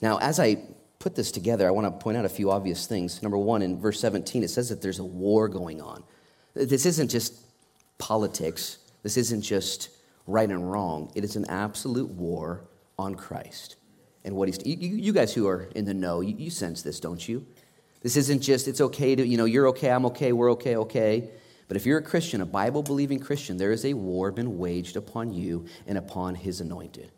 Now, 0.03 0.19
as 0.19 0.41
I 0.41 0.57
put 0.99 1.15
this 1.15 1.31
together, 1.31 1.69
I 1.69 1.71
want 1.71 1.87
to 1.87 1.93
point 1.93 2.17
out 2.17 2.25
a 2.25 2.29
few 2.29 2.51
obvious 2.51 2.87
things. 2.87 3.23
Number 3.23 3.39
one, 3.39 3.63
in 3.63 3.81
verse 3.81 4.01
17, 4.01 4.43
it 4.43 4.51
says 4.51 4.69
that 4.69 4.83
there's 4.83 4.99
a 4.99 5.05
war 5.05 5.49
going 5.49 5.81
on. 5.81 6.03
This 6.55 6.85
isn't 6.87 7.09
just 7.09 7.35
politics 7.99 8.79
this 9.03 9.17
isn't 9.17 9.43
just 9.43 9.91
right 10.27 10.49
and 10.49 10.71
wrong, 10.71 11.11
it 11.15 11.25
is 11.25 11.37
an 11.37 11.47
absolute 11.49 12.11
war 12.11 12.63
on 12.99 13.15
Christ 13.15 13.77
and 14.25 14.37
what 14.37 14.49
he's. 14.49 14.59
You, 14.65 14.77
you 14.77 15.13
guys 15.13 15.33
who 15.35 15.49
are 15.49 15.69
in 15.75 15.85
the 15.85 15.95
know, 15.95 16.21
you, 16.21 16.35
you 16.37 16.51
sense 16.51 16.83
this, 16.83 17.01
don't 17.01 17.27
you? 17.27 17.47
This 18.03 18.17
isn't 18.17 18.41
just, 18.41 18.69
it's 18.69 18.81
okay 18.81 19.15
to, 19.15 19.27
you 19.27 19.37
know, 19.37 19.45
you're 19.45 19.69
okay, 19.69 19.91
I'm 19.91 20.07
okay, 20.07 20.33
we're 20.33 20.53
okay, 20.53 20.77
okay. 20.77 21.31
But 21.69 21.77
if 21.77 21.87
you're 21.87 21.99
a 21.99 22.03
Christian, 22.03 22.41
a 22.41 22.47
Bible 22.47 22.83
believing 22.83 23.21
Christian, 23.21 23.57
there 23.57 23.73
is 23.73 23.85
a 23.85 23.95
war 23.95 24.33
been 24.33 24.59
waged 24.59 24.97
upon 24.97 25.33
you 25.33 25.67
and 25.87 25.99
upon 25.99 26.35
his 26.35 26.61
anointed. 26.61 27.13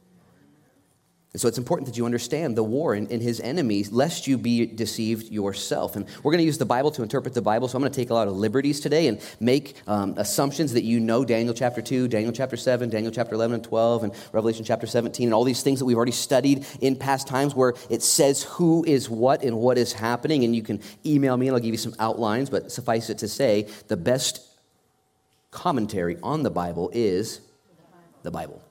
And 1.32 1.40
so 1.40 1.48
it's 1.48 1.56
important 1.56 1.86
that 1.86 1.96
you 1.96 2.04
understand 2.04 2.56
the 2.56 2.62
war 2.62 2.92
and, 2.92 3.10
his 3.10 3.40
enemies, 3.40 3.90
lest 3.90 4.26
you 4.26 4.36
be 4.36 4.66
deceived 4.66 5.30
yourself. 5.30 5.96
And 5.96 6.04
we're 6.22 6.32
going 6.32 6.40
to 6.40 6.44
use 6.44 6.58
the 6.58 6.66
Bible 6.66 6.90
to 6.90 7.02
interpret 7.02 7.32
the 7.32 7.40
Bible, 7.40 7.68
so 7.68 7.76
I'm 7.76 7.82
going 7.82 7.92
to 7.92 7.96
take 7.96 8.10
a 8.10 8.14
lot 8.14 8.28
of 8.28 8.34
liberties 8.34 8.80
today 8.80 9.06
and 9.06 9.18
make 9.40 9.80
um, 9.86 10.14
assumptions 10.18 10.74
that 10.74 10.82
you 10.82 11.00
know 11.00 11.24
Daniel 11.24 11.54
chapter 11.54 11.80
2, 11.80 12.08
Daniel 12.08 12.32
chapter 12.32 12.56
7, 12.56 12.90
Daniel 12.90 13.10
chapter 13.10 13.34
11 13.34 13.54
and 13.54 13.64
12, 13.64 14.04
and 14.04 14.14
Revelation 14.32 14.64
chapter 14.64 14.86
17, 14.86 15.26
and 15.26 15.32
all 15.32 15.44
these 15.44 15.62
things 15.62 15.78
that 15.78 15.86
we've 15.86 15.96
already 15.96 16.12
studied 16.12 16.66
in 16.80 16.96
past 16.96 17.26
times 17.28 17.54
where 17.54 17.72
it 17.88 18.02
says 18.02 18.42
who 18.42 18.84
is 18.84 19.08
what 19.08 19.42
and 19.42 19.56
what 19.56 19.78
is 19.78 19.94
happening. 19.94 20.44
And 20.44 20.54
you 20.54 20.62
can 20.62 20.80
email 21.06 21.36
me 21.38 21.48
and 21.48 21.56
I'll 21.56 21.62
give 21.62 21.72
you 21.72 21.78
some 21.78 21.94
outlines, 21.98 22.50
but 22.50 22.70
suffice 22.70 23.08
it 23.08 23.18
to 23.18 23.28
say, 23.28 23.68
the 23.88 23.96
best 23.96 24.46
commentary 25.50 26.18
on 26.22 26.42
the 26.42 26.50
Bible 26.50 26.90
is 26.92 27.40
the 28.22 28.30
Bible. 28.30 28.62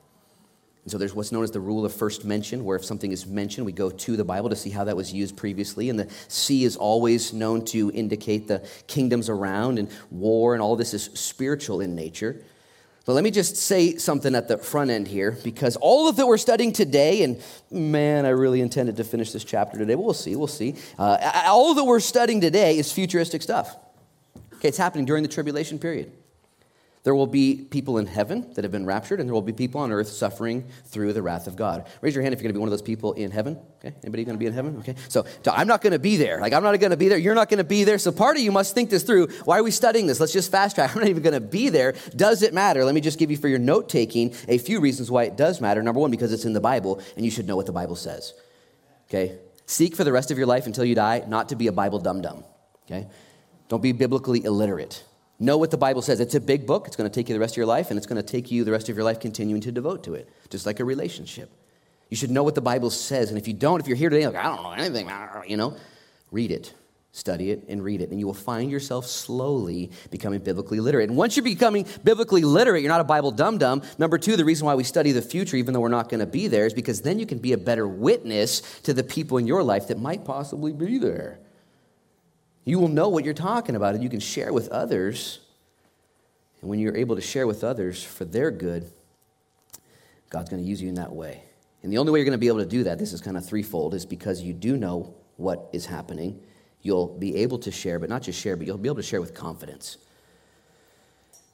And 0.84 0.92
so 0.92 0.98
there's 0.98 1.14
what's 1.14 1.32
known 1.32 1.44
as 1.44 1.52
the 1.52 1.60
rule 1.60 1.86
of 1.86 1.94
first 1.94 2.26
mention, 2.26 2.66
where 2.66 2.76
if 2.76 2.84
something 2.84 3.12
is 3.12 3.28
mentioned, 3.28 3.66
we 3.66 3.72
go 3.72 3.92
to 3.92 4.18
the 4.18 4.24
Bible 4.24 4.50
to 4.50 4.56
see 4.56 4.72
how 4.72 4.84
that 4.86 4.98
was 4.98 5.14
used 5.14 5.38
previously. 5.38 5.90
And 5.90 6.00
the 6.00 6.10
sea 6.28 6.64
is 6.64 6.76
always 6.76 7.34
known 7.34 7.64
to 7.66 7.92
indicate 7.94 8.48
the 8.48 8.68
kingdoms 8.88 9.30
around 9.30 9.78
and 9.78 9.90
war, 10.10 10.54
and 10.54 10.62
all 10.62 10.76
this 10.76 10.96
is 10.96 11.04
spiritual 11.14 11.82
in 11.82 11.94
nature. 11.96 12.44
But 13.06 13.14
let 13.14 13.24
me 13.24 13.32
just 13.32 13.58
say 13.58 13.98
something 13.98 14.36
at 14.36 14.48
the 14.48 14.58
front 14.58 14.90
end 14.92 15.08
here, 15.08 15.38
because 15.44 15.76
all 15.76 16.08
of 16.08 16.16
that 16.16 16.26
we're 16.26 16.38
studying 16.38 16.72
today, 16.72 17.24
and 17.24 17.42
man, 17.70 18.26
I 18.26 18.30
really 18.30 18.62
intended 18.62 18.98
to 18.98 19.04
finish 19.04 19.32
this 19.32 19.44
chapter 19.44 19.78
today, 19.78 19.96
but 19.96 20.02
we'll 20.02 20.14
see, 20.14 20.36
we'll 20.36 20.48
see. 20.48 20.76
Uh, 20.98 21.44
all 21.46 21.74
that 21.76 21.84
we're 21.84 22.00
studying 22.00 22.42
today 22.42 22.78
is 22.78 22.92
futuristic 22.92 23.42
stuff. 23.42 23.76
Okay, 24.56 24.68
it's 24.68 24.78
happening 24.78 25.06
during 25.06 25.24
the 25.24 25.30
tribulation 25.30 25.80
period. 25.80 26.12
There 27.04 27.16
will 27.16 27.28
be 27.28 27.56
people 27.56 27.98
in 27.98 28.06
heaven 28.06 28.54
that 28.54 28.64
have 28.64 28.72
been 28.72 28.86
raptured, 28.86 29.20
and 29.20 29.28
there 29.28 29.34
will 29.34 29.42
be 29.42 29.54
people 29.54 29.82
on 29.82 29.92
earth 29.92 30.08
suffering 30.08 30.68
through 30.86 31.14
the 31.14 31.24
wrath 31.24 31.48
of 31.48 31.56
God. 31.56 31.88
Raise 32.02 32.14
your 32.14 32.22
hand 32.22 32.34
if 32.34 32.40
you're 32.40 32.44
going 32.44 32.54
to 32.54 32.58
be 32.58 32.60
one 32.60 32.68
of 32.68 32.72
those 32.72 32.84
people 32.84 33.14
in 33.14 33.32
heaven. 33.32 33.58
Okay, 33.84 33.96
anybody 34.04 34.24
going 34.24 34.36
to 34.36 34.40
be 34.40 34.46
in 34.46 34.54
heaven? 34.54 34.78
Okay, 34.78 34.94
so, 35.08 35.26
so 35.44 35.52
I'm 35.52 35.68
not 35.68 35.82
going 35.82 35.94
to 35.94 36.00
be 36.00 36.18
there. 36.18 36.40
Like 36.40 36.54
I'm 36.54 36.62
not 36.62 36.80
going 36.80 36.92
to 36.92 36.98
be 36.98 37.08
there. 37.08 37.18
You're 37.18 37.34
not 37.34 37.50
going 37.50 37.58
to 37.58 37.64
be 37.64 37.84
there. 37.84 37.98
So 37.98 38.12
part 38.12 38.38
of 38.38 38.44
you 38.44 38.52
must 38.52 38.76
think 38.76 38.92
this 38.92 39.02
through. 39.02 39.28
Why 39.46 39.58
are 39.58 39.64
we 39.64 39.72
studying 39.72 40.06
this? 40.06 40.20
Let's 40.20 40.32
just 40.32 40.52
fast 40.52 40.76
track. 40.76 40.92
I'm 40.96 41.02
not 41.02 41.10
even 41.10 41.24
going 41.24 41.34
to 41.34 41.40
be 41.40 41.70
there. 41.70 41.96
Does 42.16 42.44
it 42.44 42.54
matter? 42.54 42.86
Let 42.86 42.94
me 42.94 43.02
just 43.02 43.18
give 43.18 43.32
you 43.32 43.38
for 43.38 43.48
your 43.48 43.60
note 43.60 43.90
taking 43.90 44.36
a 44.48 44.60
few 44.60 44.80
reasons 44.80 45.10
why 45.10 45.24
it 45.24 45.36
does 45.36 45.60
matter. 45.60 45.82
Number 45.82 46.00
one, 46.00 46.12
because 46.12 46.32
it's 46.32 46.46
in 46.46 46.54
the 46.54 46.62
Bible, 46.62 47.02
and 47.16 47.26
you 47.26 47.32
should 47.32 47.48
know 47.48 47.56
what 47.56 47.66
the 47.66 47.72
Bible 47.72 47.96
says. 47.96 48.36
Okay, 49.10 49.40
seek 49.66 49.96
for 49.96 50.04
the 50.04 50.12
rest 50.12 50.30
of 50.30 50.38
your 50.38 50.48
life 50.48 50.68
until 50.68 50.86
you 50.86 50.94
die 50.94 51.24
not 51.28 51.50
to 51.50 51.56
be 51.56 51.66
a 51.66 51.72
Bible 51.72 51.98
dum 51.98 52.22
dum. 52.22 52.44
Okay, 52.86 53.08
don't 53.70 53.82
be 53.82 53.92
biblically 53.92 54.46
illiterate. 54.46 55.04
Know 55.42 55.58
what 55.58 55.72
the 55.72 55.78
Bible 55.78 56.04
says. 56.04 56.20
It's 56.20 56.36
a 56.36 56.40
big 56.40 56.68
book. 56.68 56.86
It's 56.86 56.96
going 56.96 57.10
to 57.10 57.14
take 57.14 57.28
you 57.28 57.34
the 57.34 57.40
rest 57.40 57.54
of 57.54 57.58
your 57.58 57.66
life, 57.66 57.90
and 57.90 57.98
it's 57.98 58.06
going 58.06 58.22
to 58.22 58.24
take 58.24 58.52
you 58.52 58.64
the 58.64 58.72
rest 58.72 58.90
of 58.90 58.96
your 58.96 59.04
life 59.04 59.20
continuing 59.20 59.60
to 59.62 59.72
devote 59.72 60.04
to 60.04 60.14
it, 60.14 60.30
just 60.52 60.68
like 60.68 60.80
a 60.80 60.86
relationship. 60.86 61.50
You 62.12 62.16
should 62.16 62.30
know 62.30 62.44
what 62.44 62.54
the 62.54 62.62
Bible 62.62 62.92
says. 62.92 63.30
And 63.30 63.40
if 63.40 63.48
you 63.48 63.56
don't, 63.56 63.80
if 63.80 63.88
you're 63.88 63.98
here 63.98 64.12
today, 64.12 64.28
like, 64.28 64.36
I 64.36 64.44
don't 64.44 64.62
know 64.62 64.72
anything, 64.72 65.10
you 65.48 65.58
know, 65.58 65.76
read 66.30 66.52
it, 66.52 66.76
study 67.12 67.50
it, 67.50 67.66
and 67.70 67.84
read 67.84 68.02
it. 68.02 68.12
And 68.12 68.20
you 68.20 68.28
will 68.28 68.36
find 68.36 68.70
yourself 68.70 69.08
slowly 69.08 69.90
becoming 70.12 70.42
biblically 70.42 70.80
literate. 70.80 71.10
And 71.10 71.18
once 71.18 71.36
you're 71.36 71.44
becoming 71.44 71.88
biblically 72.04 72.44
literate, 72.44 72.84
you're 72.84 72.92
not 72.92 73.02
a 73.02 73.06
Bible 73.06 73.32
dum 73.32 73.58
dum. 73.58 73.82
Number 73.98 74.20
two, 74.20 74.38
the 74.38 74.46
reason 74.46 74.68
why 74.68 74.76
we 74.76 74.84
study 74.84 75.12
the 75.12 75.24
future, 75.24 75.58
even 75.58 75.74
though 75.74 75.80
we're 75.80 75.90
not 75.90 76.08
going 76.08 76.20
to 76.20 76.28
be 76.28 76.50
there, 76.50 76.68
is 76.68 76.76
because 76.76 77.02
then 77.02 77.18
you 77.18 77.26
can 77.26 77.40
be 77.40 77.54
a 77.54 77.58
better 77.58 77.88
witness 77.88 78.62
to 78.84 78.94
the 78.94 79.04
people 79.04 79.40
in 79.40 79.48
your 79.48 79.64
life 79.64 79.88
that 79.88 80.00
might 80.00 80.24
possibly 80.24 80.72
be 80.72 81.00
there. 81.00 81.40
You 82.64 82.80
will 82.80 82.88
know 82.88 83.10
what 83.10 83.26
you're 83.26 83.34
talking 83.34 83.76
about 83.76 83.96
and 83.96 84.04
you 84.04 84.10
can 84.10 84.20
share 84.20 84.54
with 84.54 84.70
others. 84.70 85.40
And 86.62 86.70
when 86.70 86.80
you're 86.80 86.96
able 86.96 87.16
to 87.16 87.22
share 87.22 87.48
with 87.48 87.64
others 87.64 88.04
for 88.04 88.26
their 88.26 88.52
good, 88.52 88.92
God's 90.30 90.50
going 90.50 90.62
to 90.62 90.68
use 90.68 90.82
you 90.82 90.90
in 90.90 90.96
that 90.96 91.12
way. 91.12 91.44
And 91.84 91.92
the 91.92 91.98
only 91.98 92.12
way 92.12 92.20
you're 92.20 92.26
going 92.26 92.34
to 92.34 92.38
be 92.38 92.48
able 92.48 92.60
to 92.60 92.66
do 92.66 92.84
that, 92.84 93.00
this 93.00 93.14
is 93.14 93.22
kind 93.22 93.36
of 93.36 93.46
threefold, 93.46 93.94
is 93.94 94.06
because 94.06 94.42
you 94.42 94.54
do 94.54 94.78
know 94.78 95.16
what 95.38 95.70
is 95.74 95.88
happening. 95.88 96.40
You'll 96.84 97.08
be 97.08 97.36
able 97.38 97.58
to 97.60 97.72
share, 97.72 97.98
but 97.98 98.10
not 98.10 98.22
just 98.22 98.40
share, 98.40 98.56
but 98.56 98.68
you'll 98.68 98.78
be 98.78 98.88
able 98.88 98.98
to 98.98 99.04
share 99.04 99.20
with 99.22 99.34
confidence. 99.34 99.98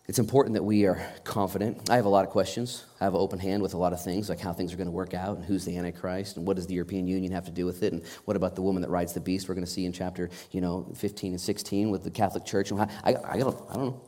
It's 0.08 0.20
important 0.20 0.54
that 0.54 0.64
we 0.64 0.86
are 0.86 1.06
confident. 1.26 1.90
I 1.90 1.98
have 1.98 2.06
a 2.06 2.10
lot 2.10 2.24
of 2.24 2.32
questions. 2.32 2.86
I 3.02 3.04
have 3.04 3.14
an 3.14 3.20
open 3.20 3.40
hand 3.40 3.62
with 3.62 3.74
a 3.74 3.78
lot 3.78 3.92
of 3.92 4.02
things, 4.02 4.30
like 4.30 4.40
how 4.40 4.54
things 4.54 4.74
are 4.74 4.78
going 4.78 4.88
to 4.88 4.92
work 4.92 5.14
out, 5.14 5.36
and 5.36 5.44
who's 5.44 5.66
the 5.66 5.78
Antichrist, 5.78 6.38
and 6.38 6.48
what 6.48 6.56
does 6.56 6.66
the 6.66 6.76
European 6.76 7.10
Union 7.10 7.34
have 7.34 7.44
to 7.46 7.52
do 7.52 7.66
with 7.66 7.84
it, 7.84 7.92
and 7.92 8.02
what 8.24 8.38
about 8.38 8.56
the 8.56 8.62
woman 8.62 8.82
that 8.84 8.90
rides 8.90 9.14
the 9.14 9.20
beast? 9.20 9.50
We're 9.50 9.56
going 9.56 9.66
to 9.66 9.72
see 9.72 9.86
in 9.86 9.92
chapter, 9.92 10.30
you 10.52 10.62
know, 10.62 10.88
15 10.96 11.34
and 11.34 11.42
16 11.42 11.90
with 11.90 12.06
the 12.06 12.10
Catholic 12.10 12.46
Church. 12.46 12.72
I, 12.72 12.88
I, 13.04 13.16
I, 13.32 13.38
don't, 13.38 13.58
I 13.70 13.76
don't 13.76 13.86
know. 13.86 14.02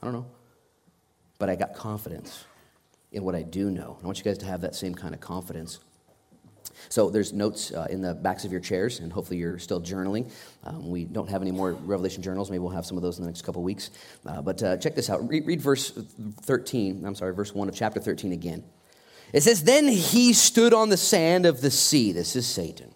I 0.00 0.06
don't 0.06 0.14
know. 0.14 0.26
But 1.38 1.50
I 1.50 1.56
got 1.56 1.74
confidence 1.74 2.46
in 3.12 3.22
what 3.22 3.34
I 3.34 3.42
do 3.42 3.70
know. 3.70 3.98
I 4.02 4.06
want 4.06 4.16
you 4.16 4.24
guys 4.24 4.38
to 4.38 4.46
have 4.46 4.62
that 4.62 4.74
same 4.74 4.94
kind 4.94 5.14
of 5.14 5.20
confidence 5.20 5.78
so 6.88 7.10
there's 7.10 7.32
notes 7.32 7.72
uh, 7.72 7.86
in 7.90 8.00
the 8.00 8.14
backs 8.14 8.44
of 8.44 8.52
your 8.52 8.60
chairs, 8.60 9.00
and 9.00 9.12
hopefully 9.12 9.38
you're 9.38 9.58
still 9.58 9.80
journaling. 9.80 10.30
Um, 10.64 10.88
we 10.88 11.04
don't 11.04 11.28
have 11.28 11.42
any 11.42 11.50
more 11.50 11.72
Revelation 11.72 12.22
journals. 12.22 12.50
Maybe 12.50 12.60
we'll 12.60 12.70
have 12.70 12.86
some 12.86 12.96
of 12.96 13.02
those 13.02 13.18
in 13.18 13.24
the 13.24 13.30
next 13.30 13.42
couple 13.42 13.62
weeks. 13.62 13.90
Uh, 14.26 14.42
but 14.42 14.62
uh, 14.62 14.76
check 14.76 14.94
this 14.94 15.10
out. 15.10 15.28
Read, 15.28 15.46
read 15.46 15.60
verse 15.60 15.90
13. 16.42 17.04
I'm 17.04 17.14
sorry, 17.14 17.34
verse 17.34 17.54
1 17.54 17.68
of 17.68 17.74
chapter 17.74 18.00
13 18.00 18.32
again. 18.32 18.64
It 19.32 19.42
says, 19.42 19.64
Then 19.64 19.88
he 19.88 20.32
stood 20.32 20.72
on 20.72 20.88
the 20.88 20.96
sand 20.96 21.46
of 21.46 21.60
the 21.60 21.70
sea. 21.70 22.12
This 22.12 22.36
is 22.36 22.46
Satan. 22.46 22.94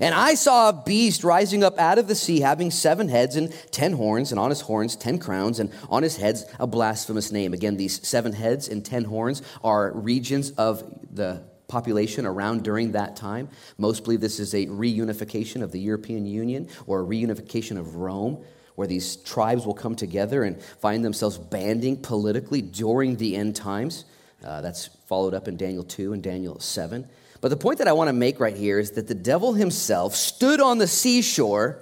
And 0.00 0.14
I 0.14 0.34
saw 0.34 0.70
a 0.70 0.72
beast 0.72 1.24
rising 1.24 1.62
up 1.62 1.78
out 1.78 1.98
of 1.98 2.08
the 2.08 2.14
sea, 2.14 2.40
having 2.40 2.70
seven 2.70 3.10
heads 3.10 3.36
and 3.36 3.52
ten 3.70 3.92
horns, 3.92 4.32
and 4.32 4.40
on 4.40 4.48
his 4.48 4.62
horns 4.62 4.96
ten 4.96 5.18
crowns, 5.18 5.60
and 5.60 5.70
on 5.90 6.02
his 6.02 6.16
heads 6.16 6.46
a 6.58 6.66
blasphemous 6.66 7.30
name. 7.30 7.52
Again, 7.52 7.76
these 7.76 8.06
seven 8.06 8.32
heads 8.32 8.66
and 8.66 8.82
ten 8.82 9.04
horns 9.04 9.42
are 9.62 9.92
regions 9.92 10.52
of 10.52 10.82
the 11.12 11.42
population 11.70 12.26
around 12.26 12.64
during 12.64 12.92
that 12.92 13.16
time. 13.16 13.48
Most 13.78 14.04
believe 14.04 14.20
this 14.20 14.40
is 14.40 14.52
a 14.52 14.66
reunification 14.66 15.62
of 15.62 15.72
the 15.72 15.80
European 15.80 16.26
Union 16.26 16.68
or 16.86 17.00
a 17.00 17.04
reunification 17.04 17.78
of 17.78 17.96
Rome, 17.96 18.44
where 18.74 18.86
these 18.86 19.16
tribes 19.16 19.64
will 19.64 19.74
come 19.74 19.94
together 19.94 20.42
and 20.42 20.60
find 20.60 21.04
themselves 21.04 21.38
banding 21.38 21.96
politically 22.02 22.60
during 22.60 23.16
the 23.16 23.36
end 23.36 23.56
times. 23.56 24.04
Uh, 24.44 24.60
that's 24.60 24.88
followed 25.06 25.32
up 25.32 25.48
in 25.48 25.56
Daniel 25.56 25.84
2 25.84 26.12
and 26.12 26.22
Daniel 26.22 26.58
7. 26.58 27.08
But 27.40 27.48
the 27.48 27.56
point 27.56 27.78
that 27.78 27.88
I 27.88 27.92
want 27.92 28.08
to 28.08 28.12
make 28.12 28.40
right 28.40 28.56
here 28.56 28.78
is 28.78 28.92
that 28.92 29.06
the 29.06 29.14
devil 29.14 29.54
himself 29.54 30.14
stood 30.14 30.60
on 30.60 30.78
the 30.78 30.86
seashore 30.86 31.78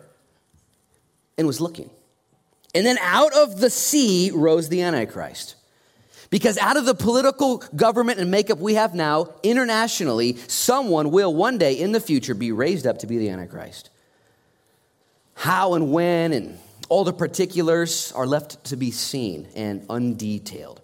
and 1.37 1.47
was 1.47 1.61
looking. 1.61 1.91
And 2.75 2.85
then 2.85 2.99
out 3.01 3.33
of 3.35 3.61
the 3.61 3.71
sea 3.71 4.31
rose 4.33 4.69
the 4.69 4.83
Antichrist. 4.83 5.55
Because 6.31 6.59
out 6.59 6.77
of 6.77 6.85
the 6.85 6.95
political 6.95 7.59
government 7.75 8.21
and 8.21 8.31
makeup 8.31 8.59
we 8.59 8.75
have 8.75 8.95
now, 8.95 9.35
internationally, 9.43 10.37
someone 10.47 11.11
will 11.11 11.35
one 11.35 11.57
day 11.57 11.73
in 11.75 11.93
the 11.93 12.01
future 12.01 12.35
be 12.35 12.53
raised 12.53 12.87
up 12.87 12.99
to 12.99 13.07
be 13.07 13.17
the 13.17 13.31
Antichrist. 13.31 13.91
How 15.35 15.75
and 15.75 15.93
when 15.93 16.33
and 16.33 16.59
all 16.89 17.05
the 17.05 17.13
particulars 17.13 18.13
are 18.13 18.27
left 18.27 18.65
to 18.65 18.77
be 18.77 18.91
seen 18.91 19.49
and 19.55 19.87
undetailed. 19.89 20.79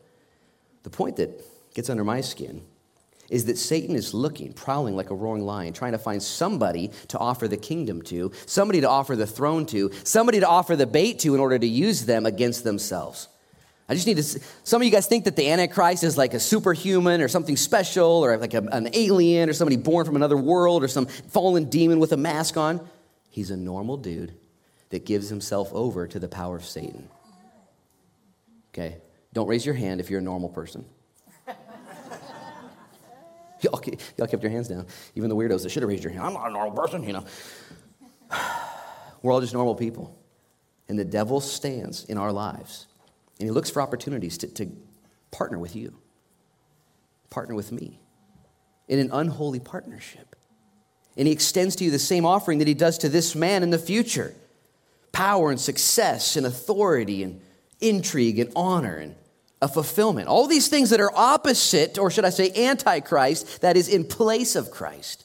The 0.83 0.91
point 0.91 1.17
that 1.17 1.45
gets 1.75 1.91
under 1.91 2.05
my 2.05 2.21
skin 2.21 2.63
is 3.31 3.47
that 3.47 3.57
Satan 3.57 3.97
is 3.97 4.13
looking, 4.13 4.53
prowling 4.53 4.97
like 4.97 5.11
a 5.11 5.15
roaring 5.15 5.45
lion, 5.45 5.73
trying 5.73 5.93
to 5.93 5.99
find 5.99 6.23
somebody 6.23 6.91
to 7.09 7.19
offer 7.19 7.49
the 7.49 7.57
kingdom 7.57 8.03
to, 8.03 8.33
somebody 8.47 8.83
to 8.83 8.89
offer 8.89 9.17
the 9.17 9.27
throne 9.27 9.65
to, 9.67 9.91
somebody 10.05 10.41
to 10.41 10.49
offer 10.49 10.77
the 10.77 10.87
bait 10.87 11.21
to 11.21 11.35
in 11.35 11.41
order 11.41 11.59
to 11.59 11.67
use 11.67 12.05
them 12.05 12.27
against 12.27 12.65
themselves. 12.65 13.29
I 13.89 13.95
just 13.95 14.07
need 14.07 14.17
to. 14.17 14.23
Some 14.23 14.81
of 14.81 14.87
you 14.87 14.91
guys 14.91 15.07
think 15.07 15.25
that 15.25 15.37
the 15.37 15.51
Antichrist 15.51 16.05
is 16.05 16.17
like 16.17 16.33
a 16.33 16.41
superhuman 16.41 17.21
or 17.21 17.29
something 17.29 17.57
special 17.57 18.25
or 18.25 18.37
like 18.39 18.55
a, 18.55 18.63
an 18.73 18.89
alien 18.95 19.51
or 19.51 19.53
somebody 19.53 19.77
born 19.77 20.07
from 20.07 20.17
another 20.17 20.39
world 20.39 20.83
or 20.83 20.89
some 20.89 21.07
fallen 21.07 21.65
demon 21.67 21.99
with 21.99 22.13
a 22.13 22.17
mask 22.17 22.57
on. 22.57 22.87
He's 23.29 23.51
a 23.51 23.57
normal 23.57 23.99
dude 23.99 24.35
that 24.89 25.05
gives 25.05 25.29
himself 25.29 25.71
over 25.73 26.07
to 26.07 26.19
the 26.19 26.29
power 26.29 26.57
of 26.57 26.65
Satan. 26.65 27.09
Okay? 28.73 28.99
Don't 29.35 29.49
raise 29.49 29.67
your 29.67 29.75
hand 29.75 30.01
if 30.01 30.09
you're 30.09 30.21
a 30.21 30.23
normal 30.23 30.49
person. 30.49 30.87
y'all, 33.61 33.83
y'all 34.17 34.27
kept 34.27 34.43
your 34.43 34.53
hands 34.53 34.69
down. 34.69 34.87
Even 35.15 35.29
the 35.29 35.37
weirdos 35.37 35.63
that 35.65 35.71
should 35.71 35.83
have 35.83 35.91
raised 35.91 36.05
your 36.05 36.13
hand. 36.13 36.25
I'm 36.25 36.33
not 36.33 36.49
a 36.49 36.53
normal 36.53 36.73
person, 36.73 37.03
you 37.03 37.13
know. 37.13 37.25
We're 39.23 39.33
all 39.33 39.41
just 39.41 39.53
normal 39.53 39.75
people. 39.75 40.19
And 40.89 40.99
the 40.99 41.05
devil 41.05 41.41
stands 41.41 42.05
in 42.05 42.17
our 42.17 42.33
lives 42.33 42.87
and 43.39 43.49
he 43.49 43.51
looks 43.51 43.71
for 43.71 43.83
opportunities 43.83 44.39
to, 44.39 44.47
to 44.49 44.71
partner 45.31 45.59
with 45.59 45.75
you, 45.75 45.97
partner 47.31 47.55
with 47.55 47.73
me 47.73 48.01
in 48.89 48.99
an 48.99 49.11
unholy 49.13 49.61
partnership. 49.61 50.37
And 51.17 51.27
he 51.27 51.33
extends 51.33 51.77
to 51.77 51.85
you 51.85 51.91
the 51.91 51.99
same 51.99 52.27
offering 52.27 52.59
that 52.59 52.69
he 52.69 52.75
does 52.75 52.99
to 52.99 53.09
this 53.09 53.35
man 53.35 53.63
in 53.63 53.71
the 53.71 53.79
future 53.79 54.35
power 55.13 55.51
and 55.51 55.61
success 55.61 56.37
and 56.37 56.45
authority 56.45 57.23
and 57.23 57.41
intrigue 57.81 58.39
and 58.41 58.53
honor 58.57 58.97
and 58.97 59.15
a 59.63 59.69
fulfillment. 59.69 60.29
All 60.29 60.47
these 60.47 60.69
things 60.69 60.91
that 60.91 61.01
are 61.01 61.13
opposite, 61.15 61.99
or 61.99 62.11
should 62.11 62.25
I 62.25 62.31
say, 62.31 62.51
antichrist, 62.55 63.61
that 63.63 63.77
is 63.77 63.89
in 63.89 64.05
place 64.05 64.57
of 64.57 64.71
Christ. 64.71 65.25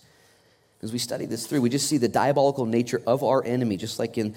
As 0.82 0.94
we 0.94 1.00
study 1.00 1.26
this 1.26 1.46
through, 1.46 1.62
we 1.62 1.70
just 1.70 1.90
see 1.90 1.98
the 1.98 2.08
diabolical 2.08 2.66
nature 2.66 3.02
of 3.06 3.24
our 3.24 3.44
enemy, 3.44 3.76
just 3.76 4.00
like 4.00 4.18
in 4.18 4.36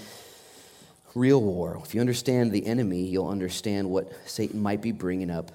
real 1.14 1.40
war. 1.40 1.81
If 1.85 1.94
you 1.94 2.01
understand 2.01 2.53
the 2.53 2.66
enemy, 2.66 3.03
you'll 3.03 3.29
understand 3.29 3.90
what 3.90 4.12
Satan 4.27 4.61
might 4.61 4.81
be 4.81 4.92
bringing 4.92 5.31
up 5.31 5.53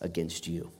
against 0.00 0.46
you. 0.46 0.70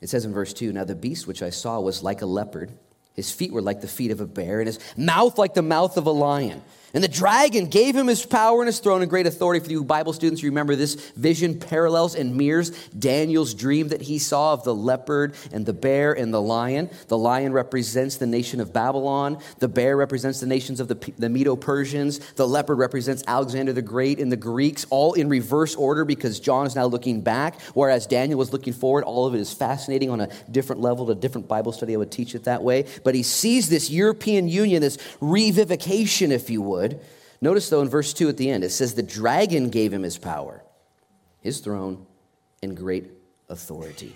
It 0.00 0.08
says 0.08 0.24
in 0.24 0.32
verse 0.32 0.52
2 0.52 0.72
Now 0.72 0.84
the 0.84 0.94
beast 0.94 1.26
which 1.26 1.42
I 1.42 1.50
saw 1.50 1.80
was 1.80 2.02
like 2.02 2.22
a 2.22 2.26
leopard, 2.26 2.72
his 3.14 3.32
feet 3.32 3.52
were 3.52 3.62
like 3.62 3.80
the 3.80 3.88
feet 3.88 4.10
of 4.10 4.20
a 4.20 4.26
bear, 4.26 4.60
and 4.60 4.66
his 4.66 4.78
mouth 4.96 5.38
like 5.38 5.54
the 5.54 5.62
mouth 5.62 5.96
of 5.96 6.06
a 6.06 6.10
lion. 6.10 6.62
And 6.96 7.04
the 7.04 7.08
dragon 7.08 7.66
gave 7.66 7.94
him 7.94 8.06
his 8.06 8.24
power 8.24 8.62
and 8.62 8.66
his 8.66 8.78
throne 8.78 9.02
and 9.02 9.10
great 9.10 9.26
authority. 9.26 9.62
For 9.62 9.70
you 9.70 9.84
Bible 9.84 10.14
students, 10.14 10.42
you 10.42 10.48
remember 10.48 10.74
this 10.76 10.94
vision 11.10 11.60
parallels 11.60 12.14
and 12.14 12.34
mirrors 12.34 12.70
Daniel's 12.88 13.52
dream 13.52 13.88
that 13.88 14.00
he 14.00 14.18
saw 14.18 14.54
of 14.54 14.64
the 14.64 14.74
leopard 14.74 15.34
and 15.52 15.66
the 15.66 15.74
bear 15.74 16.14
and 16.14 16.32
the 16.32 16.40
lion. 16.40 16.88
The 17.08 17.18
lion 17.18 17.52
represents 17.52 18.16
the 18.16 18.26
nation 18.26 18.60
of 18.60 18.72
Babylon. 18.72 19.40
The 19.58 19.68
bear 19.68 19.94
represents 19.94 20.40
the 20.40 20.46
nations 20.46 20.80
of 20.80 20.88
the, 20.88 20.94
the 21.18 21.28
Medo 21.28 21.54
Persians. 21.54 22.18
The 22.32 22.48
leopard 22.48 22.78
represents 22.78 23.22
Alexander 23.26 23.74
the 23.74 23.82
Great 23.82 24.18
and 24.18 24.32
the 24.32 24.36
Greeks, 24.38 24.86
all 24.88 25.12
in 25.12 25.28
reverse 25.28 25.74
order 25.74 26.06
because 26.06 26.40
John 26.40 26.66
is 26.66 26.74
now 26.74 26.86
looking 26.86 27.20
back, 27.20 27.60
whereas 27.74 28.06
Daniel 28.06 28.38
was 28.38 28.54
looking 28.54 28.72
forward. 28.72 29.04
All 29.04 29.26
of 29.26 29.34
it 29.34 29.40
is 29.40 29.52
fascinating 29.52 30.08
on 30.08 30.22
a 30.22 30.30
different 30.50 30.80
level, 30.80 31.10
a 31.10 31.14
different 31.14 31.46
Bible 31.46 31.72
study. 31.72 31.92
I 31.92 31.98
would 31.98 32.10
teach 32.10 32.34
it 32.34 32.44
that 32.44 32.62
way. 32.62 32.86
But 33.04 33.14
he 33.14 33.22
sees 33.22 33.68
this 33.68 33.90
European 33.90 34.48
Union, 34.48 34.80
this 34.80 34.96
revivification, 35.20 36.30
if 36.30 36.48
you 36.48 36.62
would 36.62 36.85
Notice, 37.40 37.68
though, 37.68 37.82
in 37.82 37.88
verse 37.88 38.12
2 38.12 38.28
at 38.28 38.36
the 38.36 38.50
end, 38.50 38.64
it 38.64 38.70
says, 38.70 38.94
The 38.94 39.02
dragon 39.02 39.70
gave 39.70 39.92
him 39.92 40.02
his 40.02 40.18
power, 40.18 40.62
his 41.40 41.60
throne, 41.60 42.06
and 42.62 42.76
great 42.76 43.10
authority. 43.48 44.14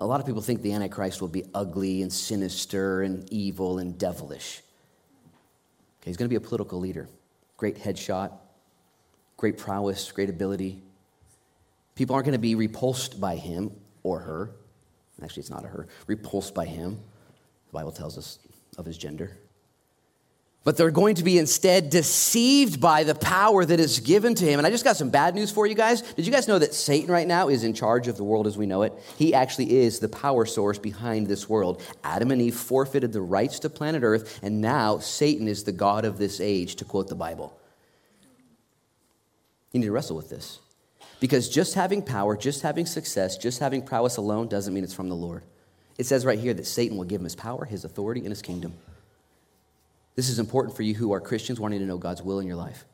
A 0.00 0.06
lot 0.06 0.20
of 0.20 0.26
people 0.26 0.42
think 0.42 0.62
the 0.62 0.72
Antichrist 0.72 1.20
will 1.20 1.28
be 1.28 1.44
ugly 1.54 2.02
and 2.02 2.12
sinister 2.12 3.02
and 3.02 3.30
evil 3.32 3.78
and 3.78 3.98
devilish. 3.98 4.62
Okay, 6.00 6.10
he's 6.10 6.16
going 6.16 6.28
to 6.28 6.30
be 6.30 6.36
a 6.36 6.40
political 6.40 6.78
leader. 6.78 7.08
Great 7.56 7.76
headshot, 7.76 8.32
great 9.36 9.58
prowess, 9.58 10.12
great 10.12 10.30
ability. 10.30 10.80
People 11.96 12.14
aren't 12.14 12.26
going 12.26 12.32
to 12.32 12.38
be 12.38 12.54
repulsed 12.54 13.20
by 13.20 13.34
him 13.34 13.72
or 14.04 14.20
her. 14.20 14.50
Actually, 15.20 15.40
it's 15.40 15.50
not 15.50 15.64
a 15.64 15.68
her. 15.68 15.88
Repulsed 16.06 16.54
by 16.54 16.66
him. 16.66 17.00
The 17.68 17.72
Bible 17.72 17.92
tells 17.92 18.18
us 18.18 18.38
of 18.76 18.86
his 18.86 18.98
gender. 18.98 19.36
But 20.64 20.76
they're 20.76 20.90
going 20.90 21.14
to 21.14 21.24
be 21.24 21.38
instead 21.38 21.88
deceived 21.88 22.80
by 22.80 23.04
the 23.04 23.14
power 23.14 23.64
that 23.64 23.80
is 23.80 24.00
given 24.00 24.34
to 24.34 24.44
him. 24.44 24.58
And 24.58 24.66
I 24.66 24.70
just 24.70 24.84
got 24.84 24.96
some 24.96 25.08
bad 25.08 25.34
news 25.34 25.50
for 25.50 25.66
you 25.66 25.74
guys. 25.74 26.02
Did 26.02 26.26
you 26.26 26.32
guys 26.32 26.46
know 26.46 26.58
that 26.58 26.74
Satan 26.74 27.10
right 27.10 27.26
now 27.26 27.48
is 27.48 27.64
in 27.64 27.72
charge 27.72 28.06
of 28.06 28.16
the 28.16 28.24
world 28.24 28.46
as 28.46 28.58
we 28.58 28.66
know 28.66 28.82
it? 28.82 28.92
He 29.16 29.32
actually 29.32 29.78
is 29.78 29.98
the 29.98 30.08
power 30.08 30.44
source 30.44 30.78
behind 30.78 31.26
this 31.26 31.48
world. 31.48 31.82
Adam 32.04 32.30
and 32.32 32.42
Eve 32.42 32.56
forfeited 32.56 33.12
the 33.12 33.22
rights 33.22 33.60
to 33.60 33.70
planet 33.70 34.02
Earth, 34.02 34.40
and 34.42 34.60
now 34.60 34.98
Satan 34.98 35.48
is 35.48 35.64
the 35.64 35.72
God 35.72 36.04
of 36.04 36.18
this 36.18 36.40
age, 36.40 36.76
to 36.76 36.84
quote 36.84 37.08
the 37.08 37.14
Bible. 37.14 37.58
You 39.72 39.80
need 39.80 39.86
to 39.86 39.92
wrestle 39.92 40.16
with 40.16 40.28
this. 40.28 40.58
Because 41.20 41.48
just 41.48 41.74
having 41.74 42.02
power, 42.02 42.36
just 42.36 42.62
having 42.62 42.84
success, 42.84 43.38
just 43.38 43.58
having 43.58 43.82
prowess 43.82 44.18
alone 44.18 44.48
doesn't 44.48 44.74
mean 44.74 44.84
it's 44.84 44.94
from 44.94 45.08
the 45.08 45.16
Lord. 45.16 45.44
It 45.98 46.06
says 46.06 46.24
right 46.24 46.38
here 46.38 46.54
that 46.54 46.66
Satan 46.66 46.96
will 46.96 47.04
give 47.04 47.20
him 47.20 47.24
his 47.24 47.34
power, 47.34 47.64
his 47.64 47.84
authority, 47.84 48.20
and 48.20 48.30
his 48.30 48.40
kingdom. 48.40 48.72
This 50.14 50.28
is 50.28 50.38
important 50.38 50.76
for 50.76 50.82
you 50.82 50.94
who 50.94 51.12
are 51.12 51.20
Christians 51.20 51.60
wanting 51.60 51.80
to 51.80 51.86
know 51.86 51.98
God's 51.98 52.22
will 52.22 52.38
in 52.38 52.46
your 52.46 52.56
life. 52.56 52.84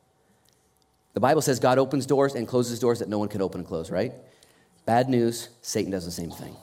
The 1.12 1.20
Bible 1.20 1.42
says 1.42 1.60
God 1.60 1.78
opens 1.78 2.06
doors 2.06 2.34
and 2.34 2.48
closes 2.48 2.80
doors 2.80 2.98
that 2.98 3.08
no 3.08 3.18
one 3.18 3.28
can 3.28 3.40
open 3.40 3.60
and 3.60 3.68
close, 3.68 3.90
right? 3.90 4.12
Bad 4.84 5.08
news, 5.08 5.48
Satan 5.62 5.92
does 5.92 6.04
the 6.04 6.10
same 6.10 6.30
thing. 6.30 6.56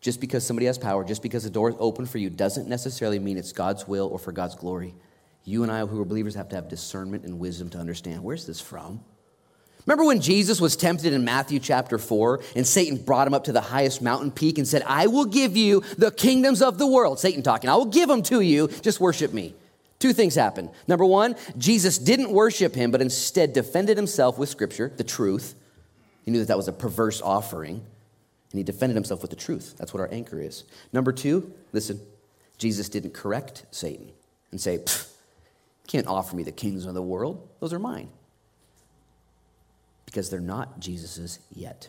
Just 0.00 0.20
because 0.20 0.46
somebody 0.46 0.66
has 0.66 0.78
power, 0.78 1.02
just 1.02 1.22
because 1.22 1.44
the 1.44 1.50
door 1.50 1.70
is 1.70 1.76
open 1.78 2.04
for 2.06 2.18
you, 2.18 2.28
doesn't 2.30 2.68
necessarily 2.68 3.18
mean 3.18 3.38
it's 3.38 3.52
God's 3.52 3.88
will 3.88 4.08
or 4.08 4.18
for 4.18 4.32
God's 4.32 4.54
glory. 4.54 4.94
You 5.44 5.62
and 5.62 5.72
I, 5.72 5.84
who 5.84 6.00
are 6.00 6.04
believers, 6.04 6.34
have 6.34 6.48
to 6.50 6.56
have 6.56 6.68
discernment 6.68 7.24
and 7.24 7.38
wisdom 7.38 7.68
to 7.70 7.78
understand 7.78 8.22
where's 8.22 8.46
this 8.46 8.60
from? 8.60 9.00
Remember 9.86 10.04
when 10.04 10.20
Jesus 10.20 10.60
was 10.60 10.76
tempted 10.76 11.12
in 11.12 11.24
Matthew 11.24 11.58
chapter 11.58 11.98
4 11.98 12.40
and 12.56 12.66
Satan 12.66 12.96
brought 12.96 13.26
him 13.26 13.34
up 13.34 13.44
to 13.44 13.52
the 13.52 13.60
highest 13.60 14.00
mountain 14.00 14.30
peak 14.30 14.56
and 14.56 14.66
said, 14.66 14.82
I 14.86 15.08
will 15.08 15.26
give 15.26 15.56
you 15.56 15.82
the 15.98 16.10
kingdoms 16.10 16.62
of 16.62 16.78
the 16.78 16.86
world. 16.86 17.20
Satan 17.20 17.42
talking, 17.42 17.68
I 17.68 17.76
will 17.76 17.84
give 17.86 18.08
them 18.08 18.22
to 18.24 18.40
you, 18.40 18.68
just 18.68 18.98
worship 18.98 19.34
me. 19.34 19.54
Two 19.98 20.14
things 20.14 20.34
happened. 20.34 20.70
Number 20.88 21.04
one, 21.04 21.36
Jesus 21.58 21.98
didn't 21.98 22.30
worship 22.30 22.74
him, 22.74 22.90
but 22.90 23.02
instead 23.02 23.52
defended 23.52 23.96
himself 23.96 24.38
with 24.38 24.48
scripture, 24.48 24.90
the 24.96 25.04
truth. 25.04 25.54
He 26.24 26.30
knew 26.30 26.40
that 26.40 26.48
that 26.48 26.56
was 26.56 26.68
a 26.68 26.72
perverse 26.72 27.20
offering, 27.20 27.76
and 27.76 28.58
he 28.58 28.62
defended 28.62 28.96
himself 28.96 29.20
with 29.22 29.30
the 29.30 29.36
truth. 29.36 29.74
That's 29.78 29.92
what 29.92 30.00
our 30.00 30.12
anchor 30.12 30.40
is. 30.40 30.64
Number 30.92 31.12
two, 31.12 31.52
listen, 31.72 32.00
Jesus 32.58 32.88
didn't 32.88 33.14
correct 33.14 33.66
Satan 33.70 34.10
and 34.50 34.60
say, 34.60 34.82
can't 35.86 36.06
offer 36.06 36.34
me 36.36 36.42
the 36.42 36.52
kingdoms 36.52 36.86
of 36.86 36.94
the 36.94 37.02
world, 37.02 37.46
those 37.60 37.72
are 37.72 37.78
mine 37.78 38.08
because 40.14 40.30
they're 40.30 40.38
not 40.38 40.78
Jesus's 40.78 41.40
yet. 41.52 41.88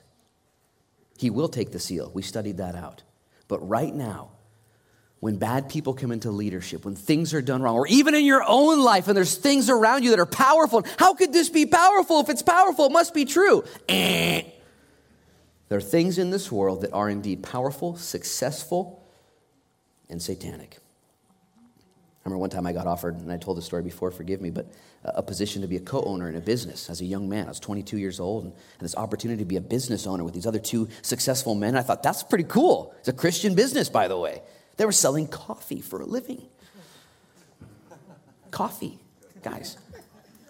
He 1.15 1.29
will 1.29 1.47
take 1.47 1.71
the 1.71 1.79
seal. 1.79 2.09
We 2.11 2.23
studied 2.23 2.57
that 2.57 2.73
out. 2.73 3.03
But 3.47 3.59
right 3.59 3.93
now, 3.93 4.31
when 5.19 5.37
bad 5.37 5.69
people 5.69 5.93
come 5.93 6.11
into 6.11 6.31
leadership, 6.31 6.85
when 6.85 6.95
things 6.95 7.35
are 7.35 7.41
done 7.43 7.61
wrong, 7.61 7.75
or 7.75 7.85
even 7.85 8.15
in 8.15 8.25
your 8.25 8.43
own 8.47 8.79
life 8.79 9.07
and 9.07 9.15
there's 9.15 9.35
things 9.35 9.69
around 9.69 10.03
you 10.03 10.09
that 10.09 10.19
are 10.19 10.25
powerful, 10.25 10.83
how 10.97 11.13
could 11.13 11.33
this 11.33 11.49
be 11.49 11.67
powerful? 11.67 12.19
If 12.19 12.29
it's 12.29 12.41
powerful, 12.41 12.87
it 12.87 12.91
must 12.91 13.13
be 13.13 13.25
true. 13.25 13.63
Eh. 13.87 14.41
There 15.69 15.77
are 15.77 15.81
things 15.81 16.17
in 16.17 16.31
this 16.31 16.51
world 16.51 16.81
that 16.81 16.93
are 16.93 17.11
indeed 17.11 17.43
powerful, 17.43 17.95
successful, 17.95 19.07
and 20.09 20.19
satanic. 20.19 20.79
I 22.25 22.29
remember 22.29 22.39
one 22.39 22.49
time 22.49 22.65
I 22.65 22.73
got 22.73 22.87
offered, 22.87 23.19
and 23.19 23.31
I 23.31 23.37
told 23.37 23.55
the 23.55 23.61
story 23.61 23.83
before, 23.83 24.09
forgive 24.09 24.41
me, 24.41 24.49
but 24.49 24.65
a 25.03 25.21
position 25.21 25.61
to 25.61 25.67
be 25.67 25.75
a 25.75 25.79
co 25.79 26.01
owner 26.01 26.27
in 26.27 26.35
a 26.35 26.41
business 26.41 26.89
as 26.89 26.99
a 26.99 27.05
young 27.05 27.29
man. 27.29 27.45
I 27.45 27.49
was 27.49 27.59
22 27.59 27.99
years 27.99 28.19
old 28.19 28.45
and 28.45 28.53
had 28.53 28.79
this 28.79 28.95
opportunity 28.95 29.43
to 29.43 29.45
be 29.45 29.57
a 29.57 29.61
business 29.61 30.07
owner 30.07 30.23
with 30.23 30.33
these 30.33 30.47
other 30.47 30.57
two 30.57 30.89
successful 31.03 31.53
men. 31.53 31.77
I 31.77 31.83
thought, 31.83 32.01
that's 32.01 32.23
pretty 32.23 32.45
cool. 32.45 32.95
It's 32.97 33.09
a 33.09 33.13
Christian 33.13 33.53
business, 33.53 33.89
by 33.89 34.07
the 34.07 34.17
way. 34.17 34.41
They 34.77 34.87
were 34.87 34.91
selling 34.91 35.27
coffee 35.27 35.81
for 35.81 36.01
a 36.01 36.05
living. 36.07 36.41
coffee, 38.49 38.97
guys. 39.43 39.77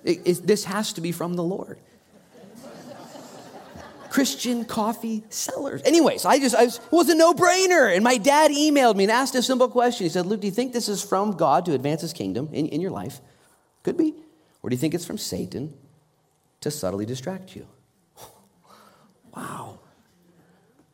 It, 0.06 0.22
it, 0.24 0.48
this 0.48 0.64
has 0.64 0.94
to 0.94 1.02
be 1.02 1.12
from 1.12 1.34
the 1.34 1.44
Lord. 1.44 1.78
Christian 4.16 4.64
coffee 4.64 5.26
sellers. 5.28 5.82
Anyways, 5.84 6.24
I 6.24 6.40
just, 6.40 6.56
I 6.56 6.64
was, 6.64 6.78
it 6.78 6.90
was 6.90 7.10
a 7.10 7.16
no 7.16 7.34
brainer. 7.34 7.94
And 7.94 8.02
my 8.02 8.16
dad 8.16 8.50
emailed 8.50 8.96
me 8.96 9.04
and 9.04 9.12
asked 9.12 9.36
a 9.36 9.44
simple 9.44 9.68
question. 9.68 10.06
He 10.06 10.10
said, 10.10 10.26
Luke, 10.26 10.40
do 10.40 10.48
you 10.48 10.54
think 10.54 10.72
this 10.72 10.88
is 10.88 11.04
from 11.04 11.34
God 11.34 11.66
to 11.66 11.74
advance 11.74 12.00
his 12.00 12.14
kingdom 12.14 12.48
in, 12.54 12.68
in 12.68 12.80
your 12.80 12.92
life? 12.92 13.20
Could 13.84 13.98
be. 13.98 14.14
Or 14.64 14.70
do 14.70 14.74
you 14.74 14.80
think 14.80 14.94
it's 14.94 15.04
from 15.06 15.18
Satan 15.18 15.74
to 16.62 16.72
subtly 16.72 17.06
distract 17.06 17.58
you? 17.58 17.68
wow. 19.36 19.80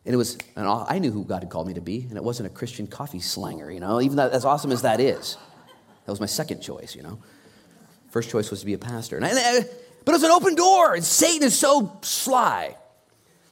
And 0.03 0.15
it 0.15 0.17
was, 0.17 0.39
and 0.55 0.67
I 0.67 0.97
knew 0.97 1.11
who 1.11 1.23
God 1.23 1.43
had 1.43 1.51
called 1.51 1.67
me 1.67 1.75
to 1.75 1.81
be, 1.81 2.07
and 2.09 2.17
it 2.17 2.23
wasn't 2.23 2.47
a 2.47 2.51
Christian 2.51 2.87
coffee 2.87 3.19
slanger, 3.19 3.71
you 3.71 3.79
know, 3.79 4.01
even 4.01 4.17
that, 4.17 4.31
as 4.31 4.45
awesome 4.45 4.71
as 4.71 4.81
that 4.81 4.99
is. 4.99 5.37
That 6.05 6.11
was 6.11 6.19
my 6.19 6.25
second 6.25 6.61
choice, 6.61 6.95
you 6.95 7.03
know. 7.03 7.19
First 8.09 8.31
choice 8.31 8.49
was 8.49 8.61
to 8.61 8.65
be 8.65 8.73
a 8.73 8.79
pastor. 8.79 9.15
And 9.15 9.25
I, 9.25 9.59
but 10.05 10.11
it 10.11 10.15
was 10.15 10.23
an 10.23 10.31
open 10.31 10.55
door, 10.55 10.95
and 10.95 11.03
Satan 11.03 11.43
is 11.43 11.55
so 11.55 11.99
sly 12.01 12.77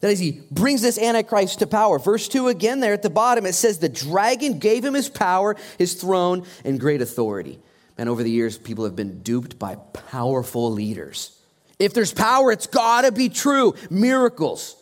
that 0.01 0.11
as 0.11 0.19
he 0.19 0.41
brings 0.49 0.81
this 0.81 0.97
Antichrist 0.97 1.59
to 1.59 1.67
power, 1.67 1.99
verse 1.99 2.27
2 2.27 2.47
again 2.47 2.79
there 2.79 2.93
at 2.93 3.01
the 3.01 3.09
bottom, 3.09 3.45
it 3.45 3.53
says, 3.53 3.79
The 3.79 3.89
dragon 3.89 4.59
gave 4.59 4.85
him 4.85 4.93
his 4.93 5.09
power, 5.09 5.55
his 5.77 5.95
throne, 5.95 6.45
and 6.63 6.79
great 6.79 7.01
authority. 7.01 7.59
And 7.97 8.07
over 8.07 8.23
the 8.23 8.31
years, 8.31 8.57
people 8.57 8.85
have 8.85 8.95
been 8.95 9.21
duped 9.21 9.59
by 9.59 9.75
powerful 9.75 10.71
leaders. 10.71 11.37
If 11.79 11.93
there's 11.93 12.13
power, 12.13 12.51
it's 12.51 12.67
got 12.67 13.01
to 13.01 13.11
be 13.11 13.27
true. 13.27 13.73
Miracles. 13.89 14.77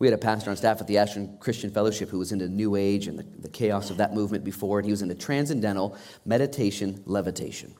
We 0.00 0.06
had 0.06 0.14
a 0.14 0.18
pastor 0.18 0.50
on 0.50 0.56
staff 0.56 0.80
at 0.80 0.86
the 0.86 0.98
Ashton 0.98 1.38
Christian 1.38 1.70
Fellowship 1.70 2.08
who 2.08 2.18
was 2.18 2.32
into 2.32 2.48
New 2.48 2.76
Age 2.76 3.06
and 3.06 3.18
the, 3.18 3.24
the 3.40 3.48
chaos 3.48 3.90
of 3.90 3.96
that 3.96 4.14
movement 4.14 4.44
before, 4.44 4.78
and 4.78 4.86
he 4.86 4.92
was 4.92 5.02
into 5.02 5.14
transcendental 5.14 5.96
meditation 6.24 7.02
levitation. 7.06 7.74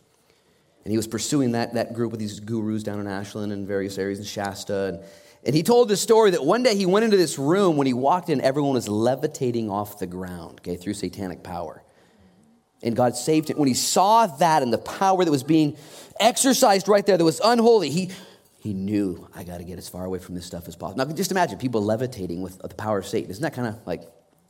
And 0.85 0.93
he 0.93 0.97
was 0.97 1.07
pursuing 1.07 1.53
that, 1.53 1.75
that 1.75 1.93
group 1.93 2.13
with 2.13 2.21
these 2.21 2.41
gurus 2.41 2.83
down 2.83 3.01
in 3.01 3.07
Ashland 3.07 3.53
and 3.53 3.67
various 3.67 3.99
areas 3.99 4.19
in 4.19 4.25
Shasta. 4.25 4.87
And, 4.87 5.01
and 5.45 5.55
he 5.55 5.63
told 5.63 5.89
the 5.89 5.97
story 5.97 6.33
that 6.33 6.45
one 6.45 6.63
day 6.63 6.77
he 6.77 6.87
went 6.87 7.05
into 7.05 7.17
this 7.17 7.39
room. 7.39 7.77
When 7.77 7.87
he 7.87 7.93
walked 7.93 8.29
in, 8.29 8.41
everyone 8.41 8.75
was 8.75 8.89
levitating 8.89 9.71
off 9.71 9.99
the 9.99 10.07
ground, 10.07 10.61
okay, 10.61 10.77
through 10.77 10.95
satanic 10.95 11.43
power. 11.43 11.83
And 12.83 12.95
God 12.95 13.17
saved 13.17 13.51
him. 13.51 13.59
When 13.59 13.69
he 13.69 13.75
saw 13.75 14.27
that 14.27 14.63
and 14.63 14.73
the 14.73 14.79
power 14.79 15.25
that 15.25 15.31
was 15.31 15.43
being 15.43 15.77
exercised 16.21 16.89
right 16.89 17.05
there 17.05 17.17
that 17.17 17.25
was 17.25 17.41
unholy, 17.43 17.91
he 17.91 18.11
he 18.61 18.75
knew 18.75 19.29
I 19.35 19.45
got 19.45 19.59
to 19.59 19.65
get 19.65 19.79
as 19.79 19.89
far 19.89 20.05
away 20.05 20.19
from 20.19 20.35
this 20.35 20.45
stuff 20.45 20.67
as 20.67 20.75
possible. 20.75 21.05
Now, 21.05 21.13
just 21.13 21.31
imagine 21.31 21.59
people 21.59 21.81
levitating 21.81 22.43
with 22.43 22.59
the 22.59 22.69
power 22.75 22.99
of 22.99 23.07
Satan. 23.07 23.31
Isn't 23.31 23.43
that 23.43 23.55
kind 23.55 23.69
of 23.69 23.87
like 23.87 24.03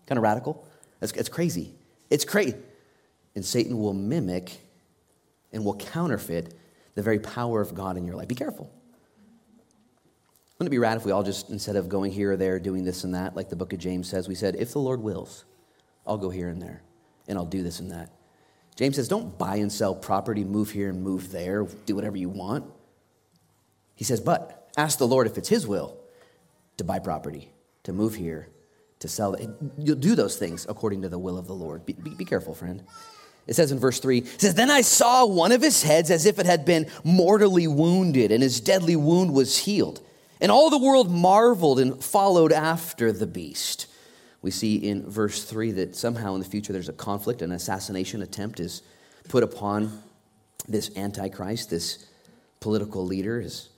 kind 0.07 0.19
of 0.19 0.23
radical? 0.23 0.67
It's, 1.03 1.13
it's 1.13 1.29
crazy. 1.29 1.75
It's 2.09 2.25
crazy. 2.25 2.57
And 3.35 3.45
Satan 3.45 3.79
will 3.79 3.93
mimic 3.93 4.61
and 5.53 5.65
will 5.65 5.77
counterfeit 5.77 6.55
the 6.95 7.03
very 7.03 7.19
power 7.19 7.61
of 7.61 7.75
God 7.75 7.97
in 7.97 8.07
your 8.07 8.17
life. 8.17 8.29
Be 8.29 8.35
careful. 8.35 8.73
Wouldn't 10.59 10.71
it 10.71 10.77
be 10.77 10.79
rad 10.79 10.97
if 10.97 11.05
we 11.05 11.13
all 11.13 11.23
just, 11.23 11.51
instead 11.51 11.77
of 11.77 11.89
going 11.89 12.11
here 12.11 12.33
or 12.33 12.37
there, 12.37 12.59
doing 12.59 12.85
this 12.85 13.05
and 13.05 13.15
that, 13.15 13.37
like 13.37 13.49
the 13.49 13.57
book 13.57 13.73
of 13.73 13.79
James 13.79 14.09
says, 14.09 14.27
we 14.27 14.35
said, 14.35 14.57
if 14.57 14.73
the 14.73 14.81
Lord 14.81 15.01
wills, 15.01 15.45
I'll 16.07 16.19
go 16.19 16.31
here 16.31 16.49
and 16.49 16.61
there, 16.61 16.83
and 17.29 17.39
I'll 17.39 17.47
do 17.47 17.63
this 17.63 17.79
and 17.79 17.93
that. 17.93 18.11
James 18.75 18.97
says, 18.97 19.09
don't 19.09 19.39
buy 19.39 19.57
and 19.57 19.71
sell 19.71 19.95
property, 19.95 20.45
move 20.45 20.71
here 20.71 20.89
and 20.89 21.03
move 21.03 21.31
there, 21.31 21.65
do 21.87 21.95
whatever 21.95 22.17
you 22.17 22.29
want. 22.29 22.65
He 23.99 24.05
says, 24.05 24.21
But 24.21 24.71
ask 24.77 24.97
the 24.99 25.09
Lord 25.09 25.27
if 25.27 25.37
it's 25.37 25.49
His 25.49 25.67
will 25.67 25.97
to 26.77 26.85
buy 26.85 27.01
property, 27.01 27.51
to 27.83 27.93
move 27.93 28.15
here, 28.15 28.49
to 29.01 29.09
sell. 29.09 29.37
You'll 29.77 29.97
do 29.97 30.15
those 30.15 30.37
things 30.37 30.67
according 30.69 31.03
to 31.03 31.09
the 31.09 31.19
will 31.19 31.37
of 31.37 31.49
the 31.49 31.55
Lord. 31.55 31.85
Be, 31.85 31.95
be, 31.95 32.11
be 32.11 32.25
careful, 32.25 32.55
friend. 32.55 32.85
It 33.49 33.57
says 33.57 33.73
in 33.73 33.81
verse 33.81 33.99
3, 33.99 34.19
it 34.19 34.41
says, 34.41 34.55
Then 34.55 34.71
I 34.71 34.83
saw 34.83 35.27
one 35.27 35.51
of 35.51 35.63
his 35.63 35.83
heads 35.83 36.13
as 36.13 36.27
if 36.27 36.39
it 36.39 36.47
had 36.47 36.65
been 36.65 36.87
mortally 37.03 37.67
wounded, 37.67 38.31
and 38.31 38.41
his 38.41 38.61
deadly 38.61 38.95
wound 38.95 39.35
was 39.35 39.59
healed. 39.59 40.01
And 40.41 40.53
all 40.53 40.71
the 40.71 40.79
world 40.79 41.11
marveled 41.11 41.81
and 41.81 42.03
followed 42.03 42.53
after 42.53 43.13
the 43.13 43.27
beast. 43.27 43.87
We 44.41 44.51
see 44.51 44.77
in 44.77 45.09
verse 45.09 45.45
3 45.45 45.73
that 45.73 45.97
somehow 45.97 46.35
in 46.35 46.41
the 46.41 46.47
future 46.47 46.73
there's 46.73 46.89
a 46.89 46.93
conflict, 46.93 47.43
an 47.43 47.53
assassination 47.53 48.23
attempt 48.23 48.61
is 48.61 48.83
put 49.29 49.43
upon 49.43 50.03
this 50.69 50.97
Antichrist, 50.97 51.71
this 51.71 52.07
political 52.61 53.05
leader. 53.05 53.41
His 53.41 53.69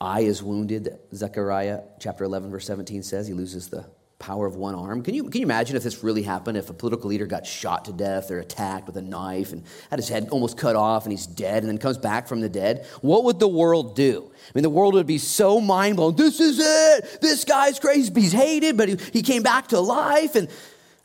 eye 0.00 0.22
is 0.22 0.42
wounded, 0.42 0.98
Zechariah 1.14 1.82
chapter 2.00 2.24
11, 2.24 2.50
verse 2.50 2.66
17 2.66 3.02
says. 3.02 3.28
He 3.28 3.34
loses 3.34 3.68
the 3.68 3.86
power 4.24 4.46
of 4.46 4.56
one 4.56 4.74
arm. 4.74 5.02
Can 5.02 5.12
you, 5.12 5.24
can 5.24 5.42
you 5.42 5.46
imagine 5.46 5.76
if 5.76 5.82
this 5.82 6.02
really 6.02 6.22
happened, 6.22 6.56
if 6.56 6.70
a 6.70 6.72
political 6.72 7.10
leader 7.10 7.26
got 7.26 7.46
shot 7.46 7.84
to 7.84 7.92
death 7.92 8.30
or 8.30 8.38
attacked 8.38 8.86
with 8.86 8.96
a 8.96 9.02
knife 9.02 9.52
and 9.52 9.62
had 9.90 9.98
his 9.98 10.08
head 10.08 10.28
almost 10.30 10.56
cut 10.56 10.76
off 10.76 11.04
and 11.04 11.12
he's 11.12 11.26
dead 11.26 11.62
and 11.62 11.68
then 11.68 11.76
comes 11.76 11.98
back 11.98 12.26
from 12.26 12.40
the 12.40 12.48
dead? 12.48 12.86
What 13.02 13.24
would 13.24 13.38
the 13.38 13.48
world 13.48 13.94
do? 13.94 14.24
I 14.32 14.50
mean, 14.54 14.62
the 14.62 14.70
world 14.70 14.94
would 14.94 15.06
be 15.06 15.18
so 15.18 15.60
mind 15.60 15.96
blown. 15.96 16.16
This 16.16 16.40
is 16.40 16.58
it. 16.58 17.20
This 17.20 17.44
guy's 17.44 17.78
crazy. 17.78 18.10
He's 18.14 18.32
hated, 18.32 18.78
but 18.78 18.88
he, 18.88 18.96
he 19.12 19.20
came 19.20 19.42
back 19.42 19.68
to 19.68 19.80
life. 19.80 20.36
And 20.36 20.48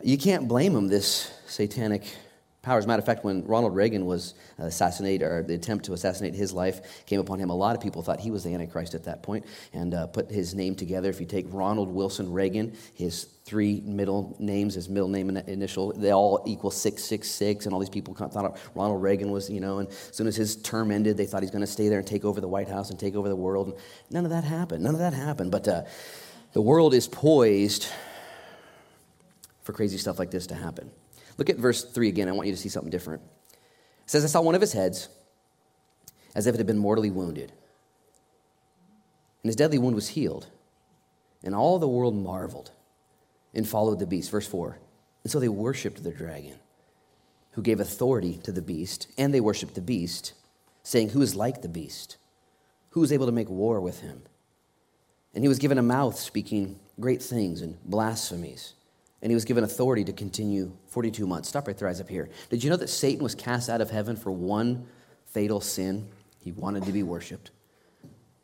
you 0.01 0.17
can't 0.17 0.47
blame 0.47 0.73
him, 0.73 0.87
this 0.87 1.29
satanic 1.45 2.03
power. 2.61 2.77
As 2.77 2.85
a 2.85 2.87
matter 2.87 2.99
of 2.99 3.05
fact, 3.05 3.23
when 3.23 3.45
Ronald 3.45 3.75
Reagan 3.75 4.05
was 4.05 4.33
assassinated, 4.57 5.25
or 5.25 5.43
the 5.43 5.53
attempt 5.53 5.85
to 5.85 5.93
assassinate 5.93 6.33
his 6.33 6.53
life 6.53 7.05
came 7.05 7.19
upon 7.19 7.39
him, 7.39 7.49
a 7.49 7.55
lot 7.55 7.75
of 7.75 7.81
people 7.81 8.01
thought 8.01 8.19
he 8.19 8.31
was 8.31 8.43
the 8.43 8.53
Antichrist 8.53 8.95
at 8.95 9.05
that 9.05 9.23
point 9.23 9.45
and 9.73 9.93
uh, 9.93 10.07
put 10.07 10.29
his 10.29 10.53
name 10.53 10.75
together. 10.75 11.09
If 11.09 11.19
you 11.19 11.25
take 11.25 11.45
Ronald 11.49 11.89
Wilson 11.89 12.31
Reagan, 12.31 12.75
his 12.93 13.25
three 13.45 13.81
middle 13.85 14.35
names, 14.39 14.75
his 14.75 14.89
middle 14.89 15.07
name 15.07 15.29
and 15.29 15.37
initial, 15.49 15.93
they 15.93 16.11
all 16.11 16.43
equal 16.45 16.71
666, 16.71 17.65
and 17.65 17.73
all 17.73 17.79
these 17.79 17.89
people 17.89 18.13
thought 18.13 18.59
Ronald 18.75 19.01
Reagan 19.01 19.31
was, 19.31 19.49
you 19.49 19.59
know, 19.59 19.79
and 19.79 19.87
as 19.87 20.11
soon 20.11 20.27
as 20.27 20.35
his 20.35 20.57
term 20.57 20.91
ended, 20.91 21.17
they 21.17 21.25
thought 21.25 21.41
he's 21.41 21.51
going 21.51 21.61
to 21.61 21.67
stay 21.67 21.87
there 21.87 21.99
and 21.99 22.07
take 22.07 22.25
over 22.25 22.41
the 22.41 22.47
White 22.47 22.67
House 22.67 22.89
and 22.89 22.99
take 22.99 23.15
over 23.15 23.29
the 23.29 23.35
world. 23.35 23.69
And 23.69 23.77
none 24.11 24.25
of 24.25 24.31
that 24.31 24.43
happened. 24.43 24.83
None 24.83 24.93
of 24.93 24.99
that 24.99 25.13
happened. 25.13 25.51
But 25.51 25.67
uh, 25.67 25.83
the 26.53 26.61
world 26.61 26.93
is 26.93 27.07
poised 27.07 27.87
for 29.63 29.73
crazy 29.73 29.97
stuff 29.97 30.19
like 30.19 30.31
this 30.31 30.47
to 30.47 30.55
happen. 30.55 30.91
Look 31.39 31.49
at 31.49 31.55
verse 31.55 31.85
3 31.85 32.09
again. 32.09 32.27
I 32.27 32.33
want 32.33 32.47
you 32.47 32.53
to 32.53 32.59
see 32.59 32.67
something 32.67 32.91
different. 32.91 33.23
It 33.51 34.09
says, 34.09 34.25
I 34.25 34.27
saw 34.27 34.41
one 34.41 34.55
of 34.55 34.61
his 34.61 34.73
heads 34.73 35.07
as 36.35 36.47
if 36.47 36.53
it 36.53 36.57
had 36.57 36.67
been 36.67 36.77
mortally 36.77 37.09
wounded. 37.09 37.53
And 39.41 39.47
his 39.47 39.55
deadly 39.55 39.77
wound 39.77 39.95
was 39.95 40.09
healed. 40.09 40.47
And 41.41 41.55
all 41.55 41.79
the 41.79 41.87
world 41.87 42.13
marveled 42.13 42.71
and 43.53 43.65
followed 43.65 43.99
the 43.99 44.05
beast. 44.05 44.29
Verse 44.29 44.47
4. 44.47 44.79
And 45.23 45.31
so 45.31 45.39
they 45.39 45.47
worshiped 45.47 46.03
the 46.03 46.11
dragon, 46.11 46.59
who 47.51 47.61
gave 47.61 47.79
authority 47.79 48.37
to 48.43 48.51
the 48.51 48.61
beast, 48.61 49.07
and 49.17 49.33
they 49.33 49.39
worshiped 49.39 49.75
the 49.75 49.81
beast, 49.81 50.33
saying, 50.83 51.09
Who 51.09 51.21
is 51.21 51.35
like 51.35 51.61
the 51.61 51.69
beast? 51.69 52.17
Who 52.89 53.03
is 53.03 53.13
able 53.13 53.27
to 53.27 53.31
make 53.31 53.49
war 53.49 53.79
with 53.79 54.01
him? 54.01 54.23
And 55.33 55.41
he 55.41 55.47
was 55.47 55.59
given 55.59 55.77
a 55.77 55.83
mouth 55.83 56.19
speaking 56.19 56.81
great 56.99 57.21
things 57.21 57.61
and 57.61 57.81
blasphemies 57.85 58.73
and 59.21 59.31
he 59.31 59.35
was 59.35 59.45
given 59.45 59.63
authority 59.63 60.03
to 60.05 60.13
continue 60.13 60.71
42 60.87 61.27
months. 61.27 61.49
Stop 61.49 61.67
right 61.67 61.77
there, 61.77 61.87
eyes 61.87 61.99
up 61.99 62.09
here. 62.09 62.29
Did 62.49 62.63
you 62.63 62.69
know 62.69 62.77
that 62.77 62.89
Satan 62.89 63.23
was 63.23 63.35
cast 63.35 63.69
out 63.69 63.81
of 63.81 63.89
heaven 63.89 64.15
for 64.15 64.31
one 64.31 64.87
fatal 65.25 65.61
sin? 65.61 66.07
He 66.39 66.51
wanted 66.51 66.85
to 66.85 66.91
be 66.91 67.03
worshiped. 67.03 67.51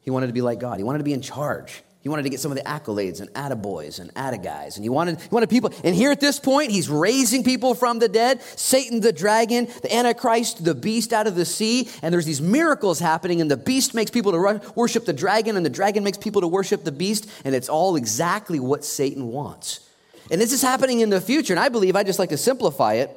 He 0.02 0.12
wanted 0.12 0.28
to 0.28 0.34
be 0.34 0.42
like 0.42 0.60
God. 0.60 0.78
He 0.78 0.84
wanted 0.84 1.00
to 1.00 1.04
be 1.04 1.14
in 1.14 1.22
charge. 1.22 1.84
He 2.02 2.10
wanted 2.10 2.22
to 2.22 2.30
get 2.30 2.40
some 2.40 2.52
of 2.52 2.58
the 2.58 2.64
accolades 2.66 3.20
and 3.20 3.34
attaboys 3.34 4.00
and 4.00 4.14
attaguys. 4.14 4.76
And 4.76 4.86
he 4.86 4.90
wanted, 4.90 5.20
he 5.20 5.28
wanted 5.32 5.50
people. 5.50 5.74
And 5.84 5.96
here 5.96 6.12
at 6.12 6.20
this 6.20 6.40
point, 6.40 6.70
he's 6.70 6.88
raising 6.88 7.44
people 7.44 7.74
from 7.74 7.98
the 7.98 8.08
dead. 8.08 8.44
Satan, 8.44 9.00
the 9.00 9.12
dragon, 9.12 9.68
the 9.82 9.92
Antichrist, 9.92 10.64
the 10.64 10.76
beast 10.76 11.14
out 11.14 11.26
of 11.26 11.34
the 11.34 11.46
sea. 11.46 11.90
And 12.04 12.14
there's 12.14 12.28
these 12.28 12.42
miracles 12.42 13.00
happening. 13.00 13.42
And 13.42 13.50
the 13.50 13.58
beast 13.58 13.96
makes 13.96 14.12
people 14.12 14.34
to 14.34 14.62
worship 14.76 15.06
the 15.06 15.14
dragon. 15.14 15.58
And 15.58 15.66
the 15.66 15.72
dragon 15.72 16.04
makes 16.04 16.20
people 16.20 16.42
to 16.42 16.48
worship 16.48 16.84
the 16.84 16.92
beast. 16.92 17.28
And 17.44 17.56
it's 17.56 17.70
all 17.70 17.96
exactly 17.96 18.60
what 18.60 18.86
Satan 18.86 19.26
wants. 19.30 19.80
And 20.32 20.42
this 20.42 20.52
is 20.52 20.62
happening 20.62 21.02
in 21.02 21.10
the 21.10 21.22
future. 21.22 21.54
And 21.54 21.60
I 21.60 21.70
believe, 21.70 21.96
I 21.96 22.04
just 22.04 22.20
like 22.20 22.30
to 22.30 22.38
simplify 22.38 22.96
it, 22.96 23.16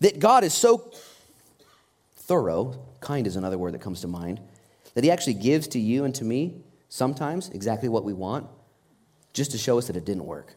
that 0.00 0.18
God 0.18 0.44
is 0.44 0.54
so 0.54 0.92
thorough, 2.16 2.78
kind 3.00 3.26
is 3.26 3.36
another 3.36 3.58
word 3.58 3.74
that 3.74 3.80
comes 3.80 4.02
to 4.02 4.08
mind, 4.08 4.40
that 4.94 5.04
He 5.04 5.10
actually 5.10 5.34
gives 5.34 5.68
to 5.68 5.78
you 5.78 6.04
and 6.04 6.14
to 6.16 6.24
me 6.24 6.62
sometimes 6.88 7.48
exactly 7.50 7.88
what 7.88 8.04
we 8.04 8.12
want 8.12 8.46
just 9.32 9.52
to 9.52 9.58
show 9.58 9.78
us 9.78 9.86
that 9.86 9.96
it 9.96 10.04
didn't 10.04 10.24
work. 10.24 10.54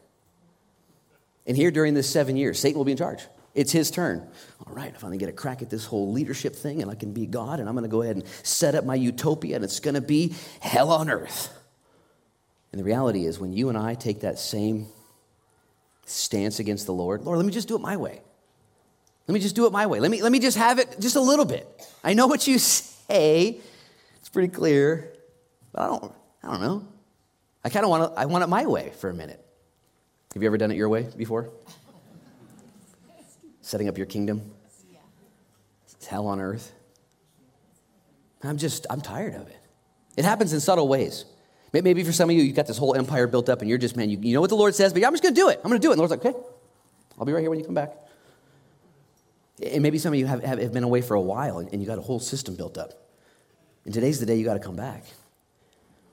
And 1.46 1.56
here 1.56 1.70
during 1.70 1.94
this 1.94 2.08
seven 2.08 2.36
years, 2.36 2.58
Satan 2.58 2.78
will 2.78 2.84
be 2.84 2.92
in 2.92 2.98
charge. 2.98 3.26
It's 3.54 3.72
his 3.72 3.90
turn. 3.90 4.26
All 4.66 4.74
right, 4.74 4.92
I 4.94 4.98
finally 4.98 5.18
get 5.18 5.28
a 5.28 5.32
crack 5.32 5.60
at 5.60 5.68
this 5.68 5.84
whole 5.84 6.10
leadership 6.12 6.54
thing, 6.54 6.80
and 6.80 6.90
I 6.90 6.94
can 6.94 7.12
be 7.12 7.26
God, 7.26 7.60
and 7.60 7.68
I'm 7.68 7.74
going 7.74 7.84
to 7.84 7.88
go 7.88 8.02
ahead 8.02 8.16
and 8.16 8.24
set 8.42 8.74
up 8.74 8.84
my 8.84 8.94
utopia, 8.94 9.56
and 9.56 9.64
it's 9.64 9.80
going 9.80 9.94
to 9.94 10.00
be 10.00 10.34
hell 10.60 10.90
on 10.90 11.10
earth. 11.10 11.52
And 12.70 12.80
the 12.80 12.84
reality 12.84 13.26
is, 13.26 13.38
when 13.38 13.52
you 13.52 13.68
and 13.68 13.76
I 13.76 13.94
take 13.94 14.20
that 14.20 14.38
same 14.38 14.86
stance 16.12 16.58
against 16.58 16.86
the 16.86 16.92
Lord. 16.92 17.22
Lord, 17.22 17.38
let 17.38 17.46
me 17.46 17.52
just 17.52 17.68
do 17.68 17.74
it 17.74 17.80
my 17.80 17.96
way. 17.96 18.20
Let 19.26 19.34
me 19.34 19.40
just 19.40 19.54
do 19.54 19.66
it 19.66 19.72
my 19.72 19.86
way. 19.86 20.00
Let 20.00 20.10
me, 20.10 20.22
let 20.22 20.32
me 20.32 20.40
just 20.40 20.56
have 20.56 20.78
it 20.78 20.96
just 21.00 21.16
a 21.16 21.20
little 21.20 21.44
bit. 21.44 21.66
I 22.02 22.14
know 22.14 22.26
what 22.26 22.46
you 22.46 22.58
say. 22.58 23.60
It's 24.16 24.28
pretty 24.28 24.48
clear. 24.48 25.12
But 25.72 25.82
I 25.82 25.86
don't, 25.86 26.12
I 26.42 26.46
don't 26.50 26.60
know. 26.60 26.86
I 27.64 27.68
kind 27.68 27.84
of 27.84 27.90
want 27.90 28.12
to, 28.12 28.20
I 28.20 28.26
want 28.26 28.44
it 28.44 28.48
my 28.48 28.66
way 28.66 28.92
for 28.98 29.08
a 29.10 29.14
minute. 29.14 29.44
Have 30.34 30.42
you 30.42 30.48
ever 30.48 30.58
done 30.58 30.70
it 30.70 30.76
your 30.76 30.88
way 30.88 31.08
before? 31.16 31.50
Setting 33.60 33.88
up 33.88 33.96
your 33.96 34.06
kingdom? 34.06 34.50
It's 35.84 36.06
hell 36.06 36.26
on 36.26 36.40
earth. 36.40 36.72
I'm 38.42 38.56
just, 38.56 38.86
I'm 38.90 39.00
tired 39.00 39.34
of 39.34 39.46
it. 39.48 39.56
It 40.16 40.24
happens 40.24 40.52
in 40.52 40.60
subtle 40.60 40.88
ways. 40.88 41.24
Maybe 41.72 42.04
for 42.04 42.12
some 42.12 42.28
of 42.28 42.36
you, 42.36 42.42
you've 42.42 42.54
got 42.56 42.66
this 42.66 42.76
whole 42.76 42.94
empire 42.94 43.26
built 43.26 43.48
up 43.48 43.60
and 43.60 43.68
you're 43.68 43.78
just, 43.78 43.96
man, 43.96 44.10
you, 44.10 44.18
you 44.20 44.34
know 44.34 44.42
what 44.42 44.50
the 44.50 44.56
Lord 44.56 44.74
says, 44.74 44.92
but 44.92 45.00
yeah, 45.00 45.08
I'm 45.08 45.14
just 45.14 45.22
going 45.22 45.34
to 45.34 45.40
do 45.40 45.48
it. 45.48 45.58
I'm 45.64 45.70
going 45.70 45.80
to 45.80 45.84
do 45.84 45.90
it. 45.90 45.94
And 45.94 45.98
the 45.98 46.06
Lord's 46.06 46.10
like, 46.10 46.24
okay, 46.24 46.38
I'll 47.18 47.24
be 47.24 47.32
right 47.32 47.40
here 47.40 47.48
when 47.48 47.58
you 47.58 47.64
come 47.64 47.74
back. 47.74 47.94
And 49.64 49.82
maybe 49.82 49.96
some 49.98 50.12
of 50.12 50.18
you 50.18 50.26
have, 50.26 50.44
have, 50.44 50.58
have 50.58 50.72
been 50.72 50.84
away 50.84 51.00
for 51.00 51.14
a 51.14 51.20
while 51.20 51.58
and, 51.58 51.72
and 51.72 51.80
you 51.80 51.86
got 51.86 51.98
a 51.98 52.02
whole 52.02 52.20
system 52.20 52.56
built 52.56 52.76
up. 52.76 52.92
And 53.86 53.94
today's 53.94 54.20
the 54.20 54.26
day 54.26 54.36
you 54.36 54.44
got 54.44 54.54
to 54.54 54.60
come 54.60 54.76
back. 54.76 55.04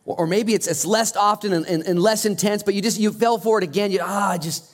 Or 0.06 0.26
maybe 0.26 0.54
it's, 0.54 0.66
it's 0.66 0.86
less 0.86 1.16
often 1.16 1.54
and, 1.54 1.66
and, 1.68 1.84
and 1.84 2.02
less 2.02 2.26
intense, 2.26 2.64
but 2.64 2.74
you 2.74 2.82
just 2.82 3.00
you 3.00 3.12
fell 3.12 3.38
for 3.38 3.58
it 3.60 3.64
again. 3.64 3.92
You 3.92 4.00
ah, 4.02 4.32
I 4.32 4.38
just, 4.38 4.72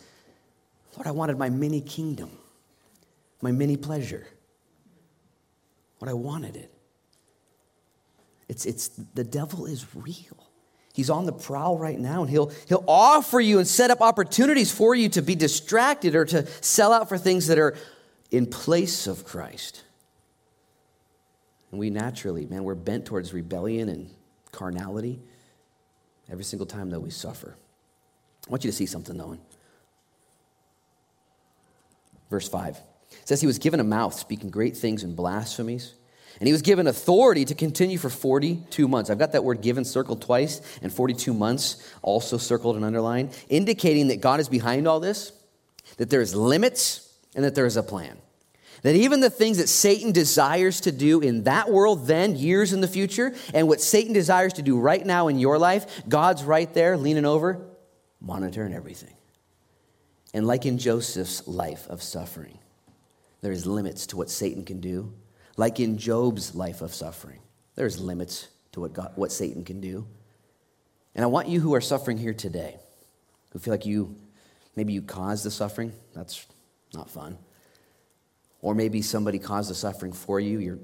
Lord, 0.95 1.07
I 1.07 1.11
wanted 1.11 1.37
my 1.37 1.49
mini 1.49 1.81
kingdom, 1.81 2.29
my 3.41 3.51
mini 3.51 3.75
pleasure. 3.75 4.25
What 5.99 6.09
I 6.09 6.13
wanted 6.13 6.55
it. 6.55 6.71
It's, 8.47 8.65
it's 8.65 8.87
the 8.87 9.23
devil 9.23 9.65
is 9.65 9.85
real. 9.95 10.44
He's 10.95 11.09
on 11.09 11.25
the 11.25 11.33
prowl 11.33 11.77
right 11.77 11.99
now, 11.99 12.21
and 12.21 12.29
he'll, 12.29 12.53
he'll 12.69 12.85
offer 12.87 13.41
you 13.41 13.59
and 13.59 13.67
set 13.67 13.91
up 13.91 13.99
opportunities 13.99 14.71
for 14.71 14.95
you 14.95 15.09
to 15.09 15.21
be 15.21 15.35
distracted 15.35 16.15
or 16.15 16.23
to 16.23 16.47
sell 16.61 16.93
out 16.93 17.09
for 17.09 17.17
things 17.17 17.47
that 17.47 17.59
are 17.59 17.75
in 18.31 18.45
place 18.45 19.05
of 19.05 19.25
Christ. 19.25 19.83
And 21.71 21.81
we 21.81 21.89
naturally, 21.89 22.45
man, 22.45 22.63
we're 22.63 22.75
bent 22.75 23.05
towards 23.05 23.33
rebellion 23.33 23.89
and 23.89 24.09
carnality. 24.53 25.19
Every 26.31 26.45
single 26.45 26.65
time, 26.65 26.89
that 26.91 27.01
we 27.01 27.09
suffer. 27.09 27.57
I 28.47 28.49
want 28.49 28.63
you 28.63 28.71
to 28.71 28.75
see 28.77 28.85
something, 28.85 29.17
though. 29.17 29.37
Verse 32.29 32.47
5 32.47 32.77
it 33.11 33.27
says, 33.27 33.41
He 33.41 33.47
was 33.47 33.59
given 33.59 33.81
a 33.81 33.83
mouth 33.83 34.13
speaking 34.13 34.49
great 34.49 34.77
things 34.77 35.03
and 35.03 35.13
blasphemies. 35.13 35.93
And 36.39 36.47
he 36.47 36.51
was 36.51 36.61
given 36.61 36.87
authority 36.87 37.45
to 37.45 37.55
continue 37.55 37.97
for 37.97 38.09
42 38.09 38.87
months. 38.87 39.09
I've 39.09 39.19
got 39.19 39.31
that 39.31 39.43
word 39.43 39.61
given 39.61 39.85
circled 39.85 40.21
twice, 40.21 40.61
and 40.81 40.91
42 40.91 41.33
months 41.33 41.93
also 42.01 42.37
circled 42.37 42.75
and 42.75 42.83
underlined, 42.83 43.37
indicating 43.47 44.09
that 44.09 44.21
God 44.21 44.39
is 44.39 44.49
behind 44.49 44.87
all 44.87 44.99
this, 44.99 45.31
that 45.97 46.09
there 46.09 46.21
is 46.21 46.35
limits, 46.35 47.13
and 47.35 47.45
that 47.45 47.55
there 47.55 47.65
is 47.65 47.77
a 47.77 47.83
plan. 47.83 48.17
That 48.81 48.95
even 48.95 49.19
the 49.21 49.29
things 49.29 49.57
that 49.57 49.69
Satan 49.69 50.11
desires 50.11 50.81
to 50.81 50.91
do 50.91 51.21
in 51.21 51.43
that 51.45 51.71
world 51.71 52.05
then, 52.05 52.35
years 52.35 52.73
in 52.73 52.81
the 52.81 52.87
future, 52.87 53.33
and 53.53 53.67
what 53.67 53.81
Satan 53.81 54.13
desires 54.13 54.53
to 54.53 54.61
do 54.61 54.77
right 54.79 55.05
now 55.05 55.27
in 55.27 55.39
your 55.39 55.57
life, 55.57 56.03
God's 56.07 56.43
right 56.43 56.71
there 56.73 56.97
leaning 56.97 57.25
over, 57.25 57.65
monitoring 58.21 58.73
everything. 58.73 59.15
And 60.33 60.45
like 60.45 60.65
in 60.65 60.77
Joseph's 60.77 61.47
life 61.47 61.87
of 61.87 62.03
suffering, 62.03 62.59
there's 63.41 63.65
limits 63.65 64.05
to 64.07 64.17
what 64.17 64.29
Satan 64.29 64.65
can 64.65 64.81
do 64.81 65.13
like 65.57 65.79
in 65.79 65.97
Job's 65.97 66.55
life 66.55 66.81
of 66.81 66.93
suffering, 66.93 67.39
there's 67.75 67.99
limits 67.99 68.47
to 68.73 68.81
what, 68.81 68.93
God, 68.93 69.13
what 69.15 69.31
Satan 69.31 69.63
can 69.63 69.79
do. 69.79 70.07
And 71.13 71.23
I 71.23 71.27
want 71.27 71.47
you 71.47 71.61
who 71.61 71.73
are 71.75 71.81
suffering 71.81 72.17
here 72.17 72.33
today, 72.33 72.77
who 73.51 73.59
feel 73.59 73.73
like 73.73 73.85
you, 73.85 74.15
maybe 74.75 74.93
you 74.93 75.01
caused 75.01 75.45
the 75.45 75.51
suffering, 75.51 75.93
that's 76.13 76.45
not 76.93 77.09
fun. 77.09 77.37
Or 78.61 78.75
maybe 78.75 79.01
somebody 79.01 79.39
caused 79.39 79.69
the 79.69 79.75
suffering 79.75 80.11
for 80.11 80.39
you, 80.39 80.59
your 80.59 80.79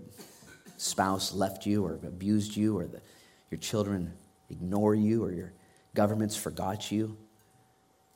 spouse 0.78 1.34
left 1.34 1.66
you 1.66 1.84
or 1.86 1.96
abused 1.96 2.56
you, 2.56 2.78
or 2.78 2.88
the, 2.88 3.02
your 3.50 3.60
children 3.60 4.14
ignore 4.50 4.96
you, 4.96 5.24
or 5.24 5.32
your 5.32 5.54
governments 5.94 6.36
forgot 6.36 6.92
you, 6.92 7.18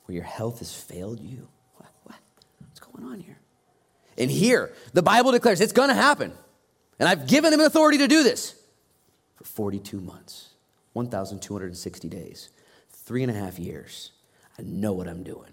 or 0.08 0.14
your 0.14 0.24
health 0.24 0.60
has 0.60 0.74
failed 0.74 1.20
you. 1.20 1.48
What, 1.76 1.90
what? 2.04 2.16
What's 2.60 2.80
going 2.80 3.04
on 3.04 3.20
here? 3.20 3.38
And 4.16 4.30
here, 4.30 4.72
the 4.94 5.02
Bible 5.02 5.32
declares 5.32 5.60
it's 5.60 5.72
going 5.72 5.90
to 5.90 5.94
happen. 5.94 6.32
And 6.98 7.08
I've 7.08 7.26
given 7.26 7.52
him 7.52 7.60
authority 7.60 7.98
to 7.98 8.08
do 8.08 8.22
this 8.22 8.54
for 9.34 9.44
42 9.44 10.00
months, 10.00 10.50
1,260 10.94 12.08
days, 12.08 12.50
three 12.90 13.22
and 13.22 13.30
a 13.30 13.34
half 13.34 13.58
years. 13.58 14.12
I 14.58 14.62
know 14.62 14.92
what 14.92 15.08
I'm 15.08 15.22
doing. 15.22 15.52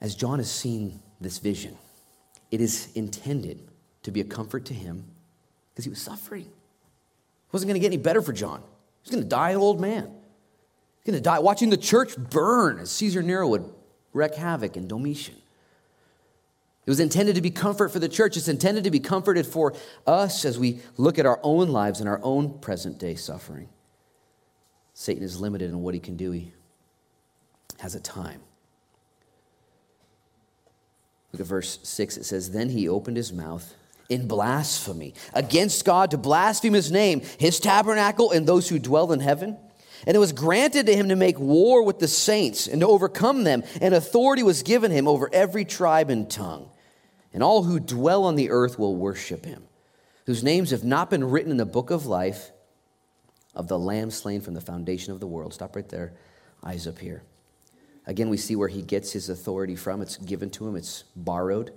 As 0.00 0.14
John 0.14 0.38
has 0.38 0.50
seen 0.50 1.00
this 1.20 1.38
vision, 1.38 1.76
it 2.50 2.60
is 2.60 2.88
intended 2.94 3.68
to 4.02 4.10
be 4.10 4.20
a 4.20 4.24
comfort 4.24 4.64
to 4.66 4.74
him 4.74 5.04
because 5.72 5.84
he 5.84 5.90
was 5.90 6.00
suffering. 6.00 6.46
It 6.46 7.52
wasn't 7.52 7.68
going 7.68 7.80
to 7.80 7.80
get 7.80 7.92
any 7.92 8.02
better 8.02 8.22
for 8.22 8.32
John. 8.32 8.60
He 8.60 9.10
was 9.10 9.10
going 9.10 9.22
to 9.22 9.28
die 9.28 9.50
an 9.50 9.58
old 9.58 9.80
man. 9.80 10.04
He's 10.04 11.12
going 11.12 11.18
to 11.18 11.20
die 11.20 11.38
watching 11.38 11.70
the 11.70 11.76
church 11.76 12.16
burn 12.16 12.78
as 12.78 12.90
Caesar 12.92 13.22
Nero 13.22 13.48
would 13.48 13.72
wreak 14.12 14.34
havoc 14.34 14.76
in 14.76 14.88
Domitian. 14.88 15.36
It 16.90 16.98
was 16.98 16.98
intended 16.98 17.36
to 17.36 17.40
be 17.40 17.52
comfort 17.52 17.90
for 17.90 18.00
the 18.00 18.08
church. 18.08 18.36
It's 18.36 18.48
intended 18.48 18.82
to 18.82 18.90
be 18.90 18.98
comforted 18.98 19.46
for 19.46 19.74
us 20.08 20.44
as 20.44 20.58
we 20.58 20.80
look 20.96 21.20
at 21.20 21.24
our 21.24 21.38
own 21.44 21.68
lives 21.68 22.00
and 22.00 22.08
our 22.08 22.18
own 22.24 22.58
present 22.58 22.98
day 22.98 23.14
suffering. 23.14 23.68
Satan 24.92 25.22
is 25.22 25.40
limited 25.40 25.70
in 25.70 25.82
what 25.82 25.94
he 25.94 26.00
can 26.00 26.16
do, 26.16 26.32
he 26.32 26.52
has 27.78 27.94
a 27.94 28.00
time. 28.00 28.40
Look 31.32 31.38
at 31.38 31.46
verse 31.46 31.78
6. 31.84 32.16
It 32.16 32.24
says, 32.24 32.50
Then 32.50 32.70
he 32.70 32.88
opened 32.88 33.18
his 33.18 33.32
mouth 33.32 33.72
in 34.08 34.26
blasphemy 34.26 35.14
against 35.32 35.84
God 35.84 36.10
to 36.10 36.18
blaspheme 36.18 36.72
his 36.72 36.90
name, 36.90 37.22
his 37.38 37.60
tabernacle, 37.60 38.32
and 38.32 38.48
those 38.48 38.68
who 38.68 38.80
dwell 38.80 39.12
in 39.12 39.20
heaven. 39.20 39.56
And 40.08 40.16
it 40.16 40.18
was 40.18 40.32
granted 40.32 40.86
to 40.86 40.96
him 40.96 41.10
to 41.10 41.14
make 41.14 41.38
war 41.38 41.84
with 41.84 42.00
the 42.00 42.08
saints 42.08 42.66
and 42.66 42.80
to 42.80 42.88
overcome 42.88 43.44
them, 43.44 43.62
and 43.80 43.94
authority 43.94 44.42
was 44.42 44.64
given 44.64 44.90
him 44.90 45.06
over 45.06 45.30
every 45.32 45.64
tribe 45.64 46.10
and 46.10 46.28
tongue 46.28 46.68
and 47.32 47.42
all 47.42 47.64
who 47.64 47.80
dwell 47.80 48.24
on 48.24 48.36
the 48.36 48.50
earth 48.50 48.78
will 48.78 48.96
worship 48.96 49.44
him, 49.44 49.64
whose 50.26 50.42
names 50.42 50.70
have 50.70 50.84
not 50.84 51.10
been 51.10 51.24
written 51.24 51.50
in 51.50 51.56
the 51.56 51.66
book 51.66 51.90
of 51.90 52.06
life 52.06 52.50
of 53.54 53.68
the 53.68 53.78
Lamb 53.78 54.10
slain 54.10 54.40
from 54.40 54.54
the 54.54 54.60
foundation 54.60 55.12
of 55.12 55.20
the 55.20 55.26
world. 55.26 55.54
Stop 55.54 55.76
right 55.76 55.88
there, 55.88 56.12
eyes 56.64 56.86
up 56.86 56.98
here. 56.98 57.22
Again, 58.06 58.28
we 58.28 58.36
see 58.36 58.56
where 58.56 58.68
he 58.68 58.82
gets 58.82 59.12
his 59.12 59.28
authority 59.28 59.76
from. 59.76 60.02
It's 60.02 60.16
given 60.16 60.50
to 60.50 60.66
him, 60.66 60.76
it's 60.76 61.04
borrowed. 61.14 61.72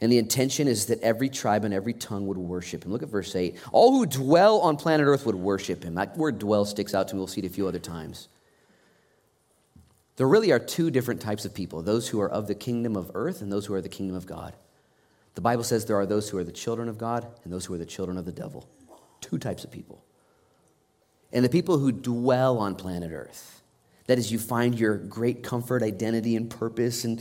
And 0.00 0.10
the 0.10 0.18
intention 0.18 0.66
is 0.66 0.86
that 0.86 1.00
every 1.02 1.28
tribe 1.28 1.64
and 1.64 1.74
every 1.74 1.92
tongue 1.92 2.26
would 2.26 2.38
worship 2.38 2.84
him. 2.84 2.92
Look 2.92 3.02
at 3.02 3.10
verse 3.10 3.36
8. 3.36 3.58
All 3.70 3.92
who 3.92 4.06
dwell 4.06 4.60
on 4.60 4.76
planet 4.76 5.06
Earth 5.06 5.26
would 5.26 5.34
worship 5.34 5.84
him. 5.84 5.94
That 5.94 6.16
word 6.16 6.38
dwell 6.38 6.64
sticks 6.64 6.94
out 6.94 7.08
to 7.08 7.14
me. 7.14 7.18
We'll 7.18 7.26
see 7.26 7.42
it 7.42 7.46
a 7.46 7.50
few 7.50 7.68
other 7.68 7.78
times. 7.78 8.28
There 10.20 10.28
really 10.28 10.52
are 10.52 10.58
two 10.58 10.90
different 10.90 11.22
types 11.22 11.46
of 11.46 11.54
people 11.54 11.80
those 11.80 12.06
who 12.06 12.20
are 12.20 12.28
of 12.28 12.46
the 12.46 12.54
kingdom 12.54 12.94
of 12.94 13.10
earth 13.14 13.40
and 13.40 13.50
those 13.50 13.64
who 13.64 13.72
are 13.72 13.80
the 13.80 13.88
kingdom 13.88 14.14
of 14.14 14.26
God. 14.26 14.54
The 15.34 15.40
Bible 15.40 15.64
says 15.64 15.86
there 15.86 15.96
are 15.96 16.04
those 16.04 16.28
who 16.28 16.36
are 16.36 16.44
the 16.44 16.52
children 16.52 16.90
of 16.90 16.98
God 16.98 17.26
and 17.42 17.50
those 17.50 17.64
who 17.64 17.72
are 17.72 17.78
the 17.78 17.86
children 17.86 18.18
of 18.18 18.26
the 18.26 18.30
devil. 18.30 18.68
Two 19.22 19.38
types 19.38 19.64
of 19.64 19.70
people. 19.70 20.04
And 21.32 21.42
the 21.42 21.48
people 21.48 21.78
who 21.78 21.90
dwell 21.90 22.58
on 22.58 22.74
planet 22.74 23.12
earth, 23.12 23.62
that 24.08 24.18
is, 24.18 24.30
you 24.30 24.38
find 24.38 24.78
your 24.78 24.98
great 24.98 25.42
comfort, 25.42 25.82
identity, 25.82 26.36
and 26.36 26.50
purpose 26.50 27.06
and 27.06 27.16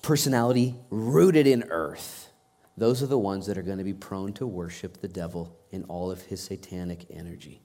personality 0.00 0.76
rooted 0.90 1.48
in 1.48 1.64
earth. 1.70 2.30
Those 2.76 3.02
are 3.02 3.08
the 3.08 3.18
ones 3.18 3.46
that 3.46 3.58
are 3.58 3.62
going 3.62 3.78
to 3.78 3.84
be 3.84 3.94
prone 3.94 4.32
to 4.34 4.46
worship 4.46 5.00
the 5.00 5.08
devil 5.08 5.58
in 5.72 5.82
all 5.88 6.12
of 6.12 6.22
his 6.22 6.40
satanic 6.40 7.04
energy. 7.10 7.62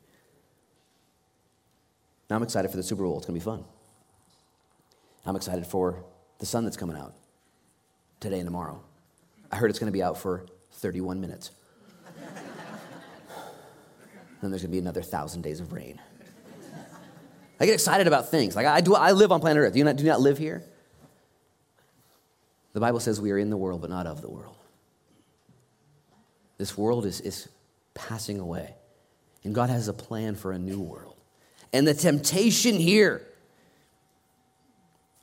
Now 2.28 2.38
I'm 2.38 2.42
excited 2.42 2.72
for 2.72 2.78
the 2.78 2.82
Super 2.82 3.04
Bowl. 3.04 3.18
It's 3.18 3.28
going 3.28 3.40
to 3.40 3.46
be 3.46 3.52
fun. 3.52 3.64
I'm 5.28 5.36
excited 5.36 5.68
for 5.68 6.06
the 6.40 6.46
sun 6.46 6.64
that's 6.64 6.78
coming 6.78 6.96
out 6.96 7.14
today 8.22 8.40
and 8.40 8.48
tomorrow. 8.48 8.82
I 9.52 9.58
heard 9.58 9.70
it's 9.70 9.78
going 9.78 9.92
to 9.92 9.96
be 9.96 10.02
out 10.02 10.18
for 10.18 10.46
31 10.72 11.20
minutes. 11.20 11.52
then 14.42 14.50
there's 14.50 14.62
going 14.62 14.62
to 14.62 14.68
be 14.70 14.80
another 14.80 15.02
thousand 15.02 15.42
days 15.42 15.60
of 15.60 15.74
rain. 15.74 16.00
I 17.60 17.66
get 17.66 17.74
excited 17.74 18.08
about 18.08 18.30
things. 18.30 18.56
Like 18.56 18.68
I 18.68 18.80
do, 18.80 18.96
I 18.96 19.12
live 19.12 19.34
on 19.34 19.42
planet 19.42 19.62
Earth. 19.64 19.74
Do 19.74 19.80
you 19.80 19.86
not, 19.86 19.98
do 19.98 20.04
you 20.04 20.10
not 20.10 20.22
live 20.22 20.38
here? 20.38 20.64
The 22.72 22.80
Bible 22.80 23.02
says 23.02 23.20
we 23.20 23.32
are 23.32 23.38
in 23.38 23.50
the 23.50 23.58
world, 23.58 23.82
but 23.82 23.90
not 23.90 24.08
of 24.08 24.22
the 24.22 24.30
world. 24.30 24.56
This 26.58 26.78
world 26.78 27.06
is, 27.06 27.20
is 27.20 27.50
passing 27.94 28.40
away, 28.40 28.76
and 29.44 29.54
God 29.54 29.70
has 29.70 29.90
a 29.90 29.94
plan 29.94 30.36
for 30.36 30.54
a 30.54 30.60
new 30.60 30.80
world. 30.80 31.18
And 31.74 31.86
the 31.86 31.94
temptation 31.94 32.76
here 32.76 33.27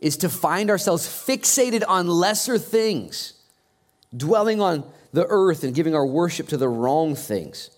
is 0.04 0.18
to 0.18 0.28
find 0.28 0.68
ourselves 0.68 1.06
fixated 1.06 1.82
on 1.88 2.06
lesser 2.06 2.58
things, 2.58 3.32
dwelling 4.14 4.60
on 4.60 4.84
the 5.14 5.24
earth 5.30 5.64
and 5.64 5.74
giving 5.74 5.94
our 5.94 6.04
worship 6.04 6.46
to 6.46 6.58
the 6.58 6.68
wrong 6.68 7.14
things. 7.14 7.70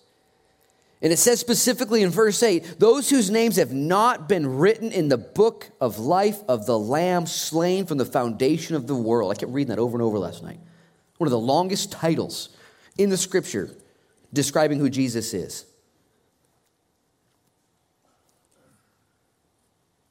And 1.01 1.13
it 1.13 1.17
says 1.17 1.39
specifically 1.39 2.01
in 2.01 2.09
verse 2.09 2.43
8 2.43 2.79
those 2.79 3.09
whose 3.09 3.31
names 3.31 3.55
have 3.55 3.71
not 3.71 4.27
been 4.27 4.57
written 4.57 4.91
in 4.91 5.07
the 5.07 5.17
book 5.17 5.69
of 5.79 5.99
life 5.99 6.39
of 6.49 6.65
the 6.65 6.77
Lamb 6.77 7.27
slain 7.27 7.85
from 7.85 7.97
the 7.97 8.03
foundation 8.03 8.75
of 8.75 8.87
the 8.87 8.95
world. 8.95 9.31
I 9.31 9.35
kept 9.35 9.53
reading 9.53 9.69
that 9.69 9.79
over 9.79 9.95
and 9.95 10.01
over 10.01 10.19
last 10.19 10.43
night. 10.43 10.59
One 11.19 11.27
of 11.27 11.31
the 11.31 11.39
longest 11.39 11.93
titles 11.93 12.49
in 12.97 13.09
the 13.09 13.15
scripture 13.15 13.73
describing 14.33 14.79
who 14.79 14.89
Jesus 14.89 15.33
is. 15.33 15.65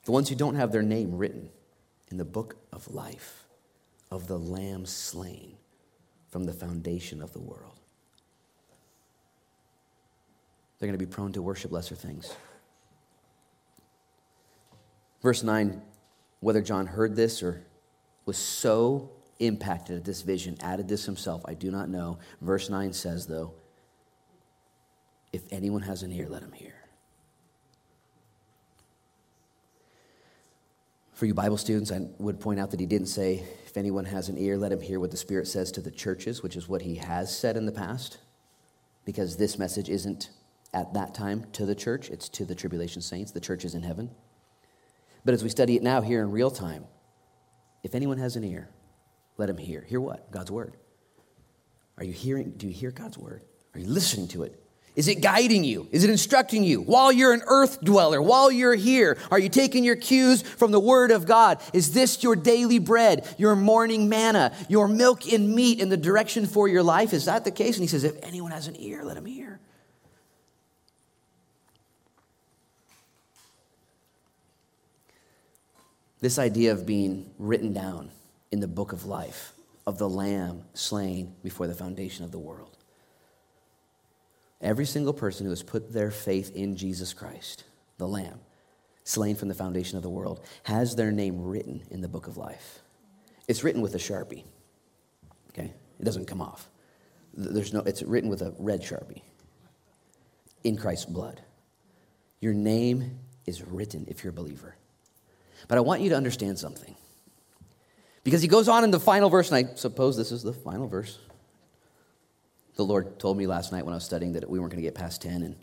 The 0.06 0.12
ones 0.12 0.30
who 0.30 0.34
don't 0.34 0.54
have 0.54 0.72
their 0.72 0.82
name 0.82 1.18
written 1.18 1.50
in 2.10 2.16
the 2.16 2.24
book 2.24 2.56
of 2.72 2.92
life 2.92 3.44
of 4.10 4.26
the 4.26 4.38
Lamb 4.38 4.86
slain 4.86 5.56
from 6.30 6.44
the 6.44 6.52
foundation 6.52 7.22
of 7.22 7.32
the 7.32 7.40
world. 7.40 7.78
They're 10.78 10.88
going 10.88 10.98
to 10.98 11.04
be 11.04 11.10
prone 11.10 11.32
to 11.32 11.42
worship 11.42 11.72
lesser 11.72 11.94
things. 11.94 12.32
Verse 15.22 15.42
9 15.42 15.82
whether 16.40 16.60
John 16.60 16.86
heard 16.86 17.16
this 17.16 17.42
or 17.42 17.64
was 18.24 18.36
so 18.36 19.10
impacted 19.38 19.96
at 19.96 20.04
this 20.04 20.22
vision, 20.22 20.56
added 20.60 20.86
this 20.86 21.04
himself, 21.04 21.42
I 21.44 21.54
do 21.54 21.70
not 21.70 21.88
know. 21.88 22.18
Verse 22.40 22.70
9 22.70 22.92
says, 22.92 23.26
though, 23.26 23.54
if 25.32 25.42
anyone 25.50 25.82
has 25.82 26.02
an 26.02 26.12
ear, 26.12 26.28
let 26.28 26.42
him 26.42 26.52
hear. 26.52 26.75
For 31.16 31.24
you 31.24 31.32
Bible 31.32 31.56
students, 31.56 31.90
I 31.90 32.00
would 32.18 32.40
point 32.40 32.60
out 32.60 32.70
that 32.72 32.80
he 32.80 32.84
didn't 32.84 33.06
say, 33.06 33.42
if 33.64 33.78
anyone 33.78 34.04
has 34.04 34.28
an 34.28 34.36
ear, 34.36 34.58
let 34.58 34.70
him 34.70 34.82
hear 34.82 35.00
what 35.00 35.10
the 35.10 35.16
Spirit 35.16 35.48
says 35.48 35.72
to 35.72 35.80
the 35.80 35.90
churches, 35.90 36.42
which 36.42 36.56
is 36.56 36.68
what 36.68 36.82
he 36.82 36.96
has 36.96 37.34
said 37.34 37.56
in 37.56 37.64
the 37.64 37.72
past, 37.72 38.18
because 39.06 39.38
this 39.38 39.58
message 39.58 39.88
isn't 39.88 40.28
at 40.74 40.92
that 40.92 41.14
time 41.14 41.46
to 41.52 41.64
the 41.64 41.74
church, 41.74 42.10
it's 42.10 42.28
to 42.28 42.44
the 42.44 42.54
tribulation 42.54 43.00
saints. 43.00 43.32
The 43.32 43.40
church 43.40 43.64
is 43.64 43.74
in 43.74 43.82
heaven. 43.82 44.10
But 45.24 45.32
as 45.32 45.42
we 45.42 45.48
study 45.48 45.74
it 45.74 45.82
now 45.82 46.02
here 46.02 46.20
in 46.20 46.30
real 46.30 46.50
time, 46.50 46.84
if 47.82 47.94
anyone 47.94 48.18
has 48.18 48.36
an 48.36 48.44
ear, 48.44 48.68
let 49.38 49.48
him 49.48 49.56
hear. 49.56 49.86
Hear 49.88 50.02
what? 50.02 50.30
God's 50.30 50.50
word. 50.50 50.76
Are 51.96 52.04
you 52.04 52.12
hearing? 52.12 52.50
Do 52.58 52.66
you 52.66 52.74
hear 52.74 52.90
God's 52.90 53.16
word? 53.16 53.40
Are 53.72 53.80
you 53.80 53.86
listening 53.86 54.28
to 54.28 54.42
it? 54.42 54.62
Is 54.96 55.08
it 55.08 55.20
guiding 55.20 55.62
you? 55.62 55.86
Is 55.92 56.04
it 56.04 56.10
instructing 56.10 56.64
you? 56.64 56.80
While 56.80 57.12
you're 57.12 57.34
an 57.34 57.42
earth 57.46 57.82
dweller, 57.82 58.20
while 58.22 58.50
you're 58.50 58.74
here, 58.74 59.18
are 59.30 59.38
you 59.38 59.50
taking 59.50 59.84
your 59.84 59.94
cues 59.94 60.40
from 60.40 60.70
the 60.70 60.80
Word 60.80 61.10
of 61.10 61.26
God? 61.26 61.60
Is 61.74 61.92
this 61.92 62.22
your 62.22 62.34
daily 62.34 62.78
bread, 62.78 63.28
your 63.36 63.54
morning 63.54 64.08
manna, 64.08 64.54
your 64.70 64.88
milk 64.88 65.30
and 65.30 65.54
meat 65.54 65.80
in 65.80 65.90
the 65.90 65.98
direction 65.98 66.46
for 66.46 66.66
your 66.66 66.82
life? 66.82 67.12
Is 67.12 67.26
that 67.26 67.44
the 67.44 67.50
case? 67.50 67.76
And 67.76 67.82
he 67.82 67.88
says, 67.88 68.04
if 68.04 68.16
anyone 68.22 68.52
has 68.52 68.68
an 68.68 68.80
ear, 68.80 69.04
let 69.04 69.18
him 69.18 69.26
hear. 69.26 69.60
This 76.22 76.38
idea 76.38 76.72
of 76.72 76.86
being 76.86 77.30
written 77.38 77.74
down 77.74 78.10
in 78.50 78.60
the 78.60 78.66
book 78.66 78.92
of 78.92 79.04
life, 79.04 79.52
of 79.86 79.98
the 79.98 80.08
Lamb 80.08 80.62
slain 80.72 81.34
before 81.44 81.66
the 81.66 81.74
foundation 81.74 82.24
of 82.24 82.32
the 82.32 82.38
world. 82.38 82.75
Every 84.60 84.86
single 84.86 85.12
person 85.12 85.44
who 85.44 85.50
has 85.50 85.62
put 85.62 85.92
their 85.92 86.10
faith 86.10 86.54
in 86.54 86.76
Jesus 86.76 87.12
Christ, 87.12 87.64
the 87.98 88.08
Lamb, 88.08 88.40
slain 89.04 89.36
from 89.36 89.48
the 89.48 89.54
foundation 89.54 89.96
of 89.96 90.02
the 90.02 90.10
world, 90.10 90.44
has 90.64 90.96
their 90.96 91.12
name 91.12 91.42
written 91.42 91.82
in 91.90 92.00
the 92.00 92.08
book 92.08 92.26
of 92.26 92.36
life. 92.36 92.80
It's 93.48 93.62
written 93.62 93.82
with 93.82 93.94
a 93.94 93.98
sharpie. 93.98 94.44
Okay? 95.50 95.72
It 96.00 96.04
doesn't 96.04 96.26
come 96.26 96.40
off. 96.40 96.68
There's 97.34 97.72
no, 97.72 97.80
it's 97.80 98.02
written 98.02 98.30
with 98.30 98.42
a 98.42 98.54
red 98.58 98.82
sharpie 98.82 99.22
in 100.64 100.76
Christ's 100.76 101.04
blood. 101.04 101.42
Your 102.40 102.54
name 102.54 103.18
is 103.44 103.62
written 103.62 104.06
if 104.08 104.24
you're 104.24 104.30
a 104.30 104.34
believer. 104.34 104.74
But 105.68 105.78
I 105.78 105.82
want 105.82 106.00
you 106.00 106.10
to 106.10 106.16
understand 106.16 106.58
something. 106.58 106.94
Because 108.24 108.42
he 108.42 108.48
goes 108.48 108.68
on 108.68 108.84
in 108.84 108.90
the 108.90 108.98
final 108.98 109.30
verse, 109.30 109.52
and 109.52 109.68
I 109.68 109.74
suppose 109.74 110.16
this 110.16 110.32
is 110.32 110.42
the 110.42 110.52
final 110.52 110.88
verse 110.88 111.18
the 112.76 112.84
Lord 112.84 113.18
told 113.18 113.36
me 113.36 113.46
last 113.46 113.72
night 113.72 113.84
when 113.84 113.92
I 113.92 113.96
was 113.96 114.04
studying 114.04 114.32
that 114.32 114.48
we 114.48 114.58
weren't 114.58 114.70
going 114.70 114.82
to 114.82 114.86
get 114.86 114.94
past 114.94 115.22
10, 115.22 115.42
and 115.42 115.56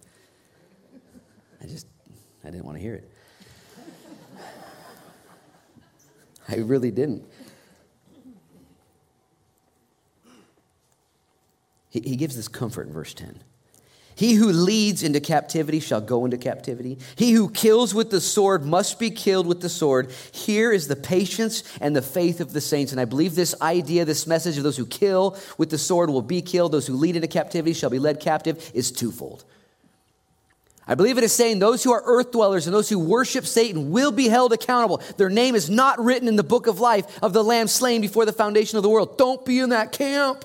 I 1.61 1.67
just, 1.67 1.87
I 2.43 2.49
didn't 2.49 2.65
want 2.65 2.77
to 2.77 2.81
hear 2.81 2.95
it. 2.95 3.11
I 6.49 6.55
really 6.55 6.91
didn't. 6.91 7.23
He, 11.89 12.01
he 12.01 12.15
gives 12.15 12.35
this 12.35 12.47
comfort 12.47 12.87
in 12.87 12.93
verse 12.93 13.13
10. 13.13 13.39
He 14.15 14.33
who 14.33 14.51
leads 14.51 15.03
into 15.03 15.19
captivity 15.19 15.79
shall 15.79 16.01
go 16.01 16.25
into 16.25 16.37
captivity. 16.37 16.99
He 17.15 17.31
who 17.31 17.49
kills 17.49 17.93
with 17.93 18.11
the 18.11 18.21
sword 18.21 18.65
must 18.65 18.99
be 18.99 19.09
killed 19.09 19.47
with 19.47 19.61
the 19.61 19.69
sword. 19.69 20.11
Here 20.31 20.71
is 20.71 20.87
the 20.87 20.95
patience 20.95 21.63
and 21.81 21.95
the 21.95 22.01
faith 22.01 22.39
of 22.39 22.53
the 22.53 22.61
saints. 22.61 22.91
And 22.91 23.01
I 23.01 23.05
believe 23.05 23.35
this 23.35 23.55
idea, 23.61 24.05
this 24.05 24.27
message 24.27 24.57
of 24.57 24.63
those 24.63 24.77
who 24.77 24.85
kill 24.85 25.37
with 25.57 25.69
the 25.69 25.77
sword 25.77 26.09
will 26.09 26.21
be 26.21 26.41
killed, 26.41 26.71
those 26.71 26.87
who 26.87 26.95
lead 26.95 27.15
into 27.15 27.27
captivity 27.27 27.73
shall 27.73 27.89
be 27.89 27.99
led 27.99 28.19
captive, 28.19 28.71
is 28.73 28.91
twofold. 28.91 29.45
I 30.85 30.95
believe 30.95 31.17
it 31.17 31.23
is 31.23 31.33
saying 31.33 31.59
those 31.59 31.83
who 31.83 31.93
are 31.93 32.03
earth 32.05 32.31
dwellers 32.31 32.67
and 32.67 32.73
those 32.73 32.89
who 32.89 32.99
worship 32.99 33.45
Satan 33.45 33.91
will 33.91 34.11
be 34.11 34.27
held 34.27 34.51
accountable. 34.51 35.01
Their 35.17 35.29
name 35.29 35.55
is 35.55 35.69
not 35.69 35.97
written 35.99 36.27
in 36.27 36.35
the 36.35 36.43
book 36.43 36.67
of 36.67 36.79
life 36.79 37.23
of 37.23 37.31
the 37.31 37.43
Lamb 37.43 37.67
slain 37.67 38.01
before 38.01 38.25
the 38.25 38.33
foundation 38.33 38.75
of 38.77 38.83
the 38.83 38.89
world. 38.89 39.17
Don't 39.17 39.45
be 39.45 39.59
in 39.59 39.69
that 39.69 39.93
camp. 39.93 40.43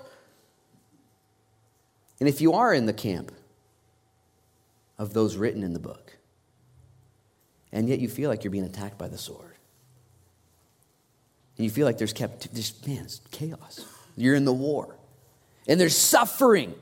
And 2.21 2.29
if 2.29 2.41
you 2.41 2.53
are 2.55 2.73
in 2.73 2.87
the 2.87 2.93
camp, 2.93 3.33
of 4.99 5.13
those 5.13 5.37
written 5.37 5.63
in 5.63 5.73
the 5.73 5.79
book. 5.79 6.17
And 7.73 7.89
yet 7.89 8.01
you 8.01 8.09
feel 8.09 8.31
like 8.31 8.45
you're 8.45 8.51
being 8.51 8.65
attacked 8.65 8.99
by 8.99 9.09
the 9.09 9.19
sword. 9.19 9.55
And 11.57 11.65
you 11.65 11.71
feel 11.71 11.87
like 11.87 11.99
there's 11.99 12.13
kept, 12.13 12.53
just, 12.55 12.87
man, 12.87 13.05
it's 13.05 13.21
chaos. 13.31 13.85
You're 14.17 14.35
in 14.35 14.45
the 14.45 14.53
war. 14.53 14.97
And 15.67 15.81
there's 15.81 15.97
suffering. 15.97 16.75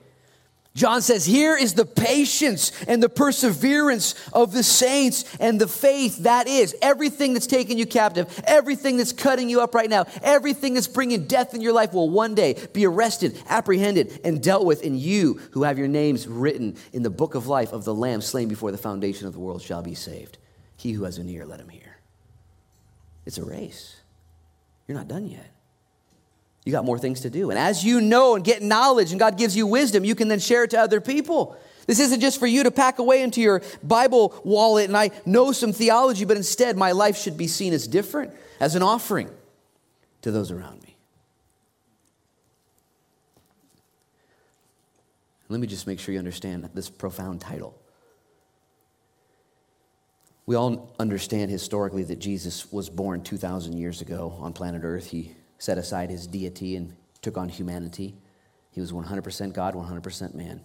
John 0.76 1.00
says, 1.00 1.24
Here 1.24 1.56
is 1.56 1.72
the 1.72 1.86
patience 1.86 2.70
and 2.86 3.02
the 3.02 3.08
perseverance 3.08 4.14
of 4.34 4.52
the 4.52 4.62
saints 4.62 5.24
and 5.40 5.58
the 5.58 5.66
faith 5.66 6.18
that 6.18 6.46
is 6.46 6.76
everything 6.82 7.32
that's 7.32 7.46
taking 7.46 7.78
you 7.78 7.86
captive, 7.86 8.42
everything 8.44 8.98
that's 8.98 9.14
cutting 9.14 9.48
you 9.48 9.62
up 9.62 9.74
right 9.74 9.88
now, 9.88 10.04
everything 10.22 10.74
that's 10.74 10.86
bringing 10.86 11.26
death 11.26 11.54
in 11.54 11.62
your 11.62 11.72
life 11.72 11.94
will 11.94 12.10
one 12.10 12.34
day 12.34 12.62
be 12.74 12.84
arrested, 12.84 13.42
apprehended, 13.48 14.20
and 14.22 14.42
dealt 14.42 14.66
with. 14.66 14.84
And 14.84 14.98
you 14.98 15.40
who 15.52 15.62
have 15.62 15.78
your 15.78 15.88
names 15.88 16.28
written 16.28 16.76
in 16.92 17.02
the 17.02 17.10
book 17.10 17.34
of 17.34 17.46
life 17.46 17.72
of 17.72 17.84
the 17.84 17.94
Lamb 17.94 18.20
slain 18.20 18.46
before 18.46 18.70
the 18.70 18.76
foundation 18.76 19.26
of 19.26 19.32
the 19.32 19.40
world 19.40 19.62
shall 19.62 19.82
be 19.82 19.94
saved. 19.94 20.36
He 20.76 20.92
who 20.92 21.04
has 21.04 21.16
an 21.16 21.26
ear, 21.30 21.46
let 21.46 21.58
him 21.58 21.70
hear. 21.70 21.96
It's 23.24 23.38
a 23.38 23.44
race. 23.44 23.96
You're 24.86 24.98
not 24.98 25.08
done 25.08 25.26
yet. 25.26 25.55
You 26.66 26.72
got 26.72 26.84
more 26.84 26.98
things 26.98 27.20
to 27.20 27.30
do. 27.30 27.50
And 27.50 27.58
as 27.58 27.84
you 27.84 28.00
know 28.00 28.34
and 28.34 28.44
get 28.44 28.60
knowledge 28.60 29.12
and 29.12 29.20
God 29.20 29.38
gives 29.38 29.56
you 29.56 29.68
wisdom, 29.68 30.04
you 30.04 30.16
can 30.16 30.26
then 30.26 30.40
share 30.40 30.64
it 30.64 30.70
to 30.70 30.80
other 30.80 31.00
people. 31.00 31.56
This 31.86 32.00
isn't 32.00 32.18
just 32.18 32.40
for 32.40 32.48
you 32.48 32.64
to 32.64 32.72
pack 32.72 32.98
away 32.98 33.22
into 33.22 33.40
your 33.40 33.62
Bible 33.84 34.34
wallet 34.44 34.86
and 34.86 34.96
I 34.96 35.12
know 35.24 35.52
some 35.52 35.72
theology, 35.72 36.24
but 36.24 36.36
instead 36.36 36.76
my 36.76 36.90
life 36.90 37.16
should 37.16 37.36
be 37.36 37.46
seen 37.46 37.72
as 37.72 37.86
different, 37.86 38.34
as 38.58 38.74
an 38.74 38.82
offering 38.82 39.30
to 40.22 40.32
those 40.32 40.50
around 40.50 40.82
me. 40.82 40.96
Let 45.48 45.60
me 45.60 45.68
just 45.68 45.86
make 45.86 46.00
sure 46.00 46.12
you 46.12 46.18
understand 46.18 46.68
this 46.74 46.90
profound 46.90 47.40
title. 47.40 47.80
We 50.46 50.56
all 50.56 50.92
understand 50.98 51.52
historically 51.52 52.02
that 52.02 52.18
Jesus 52.18 52.72
was 52.72 52.90
born 52.90 53.22
2,000 53.22 53.78
years 53.78 54.00
ago 54.00 54.36
on 54.40 54.52
planet 54.52 54.82
Earth. 54.82 55.06
He 55.06 55.36
set 55.58 55.78
aside 55.78 56.10
his 56.10 56.26
deity 56.26 56.76
and 56.76 56.94
took 57.22 57.36
on 57.36 57.48
humanity. 57.48 58.14
He 58.70 58.80
was 58.80 58.92
100% 58.92 59.52
God, 59.52 59.74
100% 59.74 60.34
man. 60.34 60.60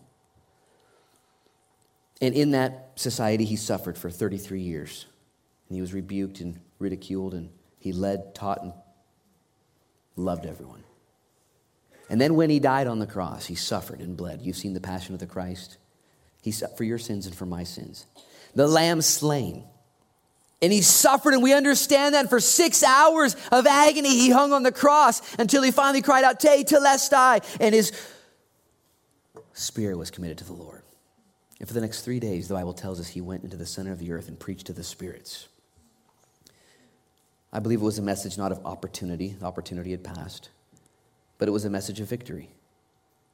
And 2.22 2.36
in 2.36 2.52
that 2.52 2.92
society, 2.96 3.46
he 3.46 3.56
suffered 3.56 3.98
for 3.98 4.12
33 4.12 4.62
years. 4.62 5.06
And 5.68 5.76
he 5.76 5.82
was 5.82 5.94
rebuked 5.94 6.40
and 6.40 6.60
ridiculed, 6.78 7.34
and 7.34 7.50
he 7.80 7.94
led, 7.94 8.36
taught, 8.36 8.62
and 8.62 8.74
loved 10.16 10.46
everyone. 10.46 10.84
And 12.10 12.20
then 12.20 12.36
when 12.36 12.50
he 12.50 12.60
died 12.60 12.88
on 12.88 13.00
the 13.00 13.08
cross, 13.08 13.46
he 13.46 13.56
suffered 13.56 14.02
and 14.02 14.18
bled. 14.18 14.42
You've 14.42 14.58
seen 14.58 14.74
the 14.74 14.82
passion 14.82 15.14
of 15.14 15.20
the 15.20 15.26
Christ. 15.26 15.78
He 16.42 16.52
suffered 16.52 16.78
for 16.78 16.84
your 16.84 17.00
sins 17.00 17.26
and 17.26 17.34
for 17.34 17.46
my 17.46 17.64
sins. 17.64 18.06
The 18.54 18.68
lamb 18.68 19.02
slain 19.02 19.64
and 20.62 20.72
he 20.72 20.82
suffered, 20.82 21.34
and 21.34 21.42
we 21.42 21.54
understand 21.54 22.14
that. 22.14 22.30
for 22.30 22.40
six 22.40 22.84
hours 22.84 23.36
of 23.52 23.66
agony, 23.66 24.10
he 24.10 24.30
hung 24.30 24.54
on 24.54 24.64
the 24.64 24.72
cross 24.72 25.22
until 25.38 25.64
he 25.64 25.72
finally 25.72 26.02
cried 26.02 26.24
out, 26.24 26.40
Tetelestai, 26.40 27.44
and 27.60 27.74
his 27.74 27.92
spirit 29.54 29.98
was 29.98 30.12
committed 30.12 30.38
to 30.40 30.44
the 30.44 30.54
Lord. 30.54 30.84
And 31.60 31.68
for 31.68 31.74
the 31.74 31.82
next 31.82 32.02
three 32.02 32.20
days, 32.20 32.48
the 32.48 32.54
Bible 32.54 32.74
tells 32.74 33.00
us 33.00 33.08
he 33.08 33.22
went 33.22 33.44
into 33.44 33.58
the 33.58 33.66
center 33.66 33.92
of 33.92 34.00
the 34.00 34.12
earth 34.12 34.28
and 34.28 34.40
preached 34.40 34.68
to 34.68 34.74
the 34.74 34.84
spirits. 34.84 35.48
I 37.54 37.60
believe 37.60 37.82
it 37.82 37.86
was 37.86 38.00
a 38.00 38.04
message 38.04 38.38
not 38.38 38.52
of 38.52 38.66
opportunity, 38.66 39.36
the 39.40 39.46
opportunity 39.46 39.92
had 39.92 40.04
passed, 40.04 40.50
but 41.38 41.48
it 41.48 41.52
was 41.52 41.66
a 41.66 41.70
message 41.70 42.00
of 42.00 42.08
victory, 42.08 42.50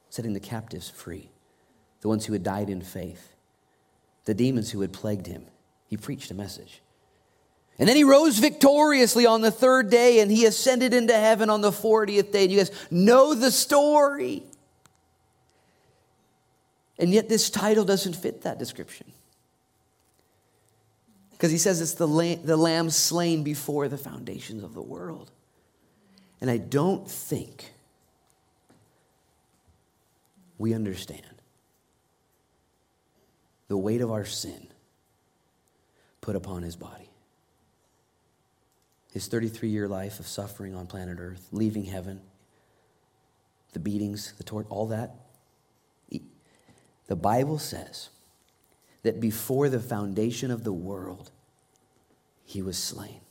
setting 0.10 0.34
the 0.34 0.40
captives 0.40 0.90
free, 0.90 1.30
the 2.02 2.08
ones 2.08 2.26
who 2.26 2.34
had 2.34 2.44
died 2.44 2.70
in 2.70 2.82
faith, 2.82 3.34
the 4.26 4.34
demons 4.34 4.72
who 4.72 4.82
had 4.82 4.92
plagued 4.92 5.28
him. 5.28 5.46
He 5.88 5.96
preached 5.98 6.32
a 6.32 6.34
message. 6.34 6.82
And 7.80 7.88
then 7.88 7.96
he 7.96 8.04
rose 8.04 8.40
victoriously 8.40 9.26
on 9.26 9.42
the 9.42 9.52
third 9.52 9.90
day 9.90 10.20
and 10.20 10.32
he 10.32 10.46
ascended 10.46 10.94
into 10.94 11.14
heaven 11.14 11.50
on 11.50 11.62
the 11.62 11.72
40th 11.72 12.32
day. 12.32 12.44
And 12.44 12.52
you 12.52 12.58
guys 12.58 12.72
know 12.90 13.36
the 13.36 13.52
story. 13.52 14.44
And 17.00 17.14
yet, 17.14 17.30
this 17.30 17.52
title 17.52 17.86
doesn't 17.86 18.16
fit 18.16 18.42
that 18.42 18.58
description. 18.58 19.06
Because 21.32 21.52
he 21.52 21.60
says 21.60 21.80
it's 21.80 21.94
the 21.94 22.08
the 22.44 22.58
lamb 22.58 22.90
slain 22.90 23.44
before 23.44 23.88
the 23.88 24.00
foundations 24.00 24.64
of 24.64 24.74
the 24.74 24.82
world. 24.82 25.30
And 26.42 26.50
I 26.50 26.58
don't 26.58 27.08
think 27.08 27.72
we 30.58 30.74
understand 30.74 31.22
the 33.68 33.78
weight 33.78 34.02
of 34.02 34.12
our 34.12 34.26
sin 34.26 34.68
put 36.22 36.36
upon 36.36 36.64
his 36.64 36.76
body 36.76 37.10
his 39.18 39.26
33 39.26 39.70
year 39.70 39.88
life 39.88 40.20
of 40.20 40.28
suffering 40.28 40.76
on 40.76 40.86
planet 40.86 41.18
Earth, 41.20 41.48
leaving 41.52 41.86
heaven, 41.86 42.22
the 43.74 43.80
beatings, 43.80 44.34
the 44.38 44.44
torture, 44.44 44.70
all 44.70 44.86
that. 44.86 45.16
The 47.08 47.16
Bible 47.16 47.58
says 47.58 48.10
that 49.02 49.20
before 49.20 49.70
the 49.70 49.80
foundation 49.80 50.52
of 50.52 50.64
the 50.64 50.72
world, 50.72 51.32
he 52.46 52.62
was 52.62 52.78
slain. 52.78 53.22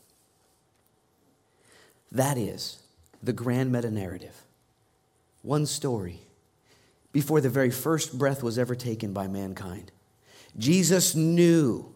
That 2.10 2.36
is 2.36 2.82
the 3.22 3.32
grand 3.32 3.70
meta 3.70 3.90
narrative. 3.90 4.42
One 5.42 5.66
story 5.66 6.22
before 7.12 7.40
the 7.40 7.48
very 7.48 7.70
first 7.70 8.18
breath 8.18 8.42
was 8.42 8.58
ever 8.58 8.74
taken 8.74 9.12
by 9.12 9.28
mankind. 9.28 9.92
Jesus 10.58 11.14
knew 11.14 11.94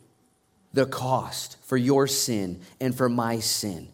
the 0.73 0.87
cost 0.87 1.57
for 1.65 1.77
your 1.77 2.07
sin 2.07 2.61
and 2.81 2.95
for 2.95 3.09
my 3.09 3.41
sin. 3.41 3.89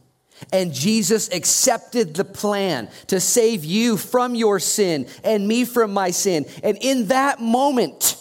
And 0.53 0.73
Jesus 0.73 1.31
accepted 1.33 2.15
the 2.15 2.25
plan 2.25 2.91
to 3.07 3.21
save 3.21 3.65
you 3.65 3.97
from 3.97 4.35
your 4.35 4.61
sin 4.61 5.07
and 5.25 5.49
me 5.49 5.65
from 5.65 5.93
my 5.93 6.11
sin. 6.11 6.45
And 6.63 6.77
in 6.81 7.07
that 7.07 7.41
moment, 7.41 8.17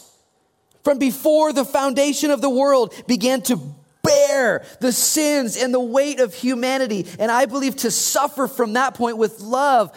from 0.83 0.97
before 0.97 1.51
the 1.51 1.65
foundation 1.65 2.31
of 2.31 2.39
the 2.39 2.49
world, 2.49 2.93
began 3.07 3.41
to 3.43 3.59
bear 4.01 4.63
the 4.79 4.93
sins 4.93 5.57
and 5.57 5.73
the 5.73 5.79
weight 5.79 6.19
of 6.21 6.33
humanity. 6.33 7.05
And 7.19 7.29
I 7.29 7.47
believe 7.47 7.75
to 7.77 7.91
suffer 7.91 8.47
from 8.47 8.73
that 8.73 8.93
point 8.93 9.17
with 9.17 9.41
love, 9.41 9.91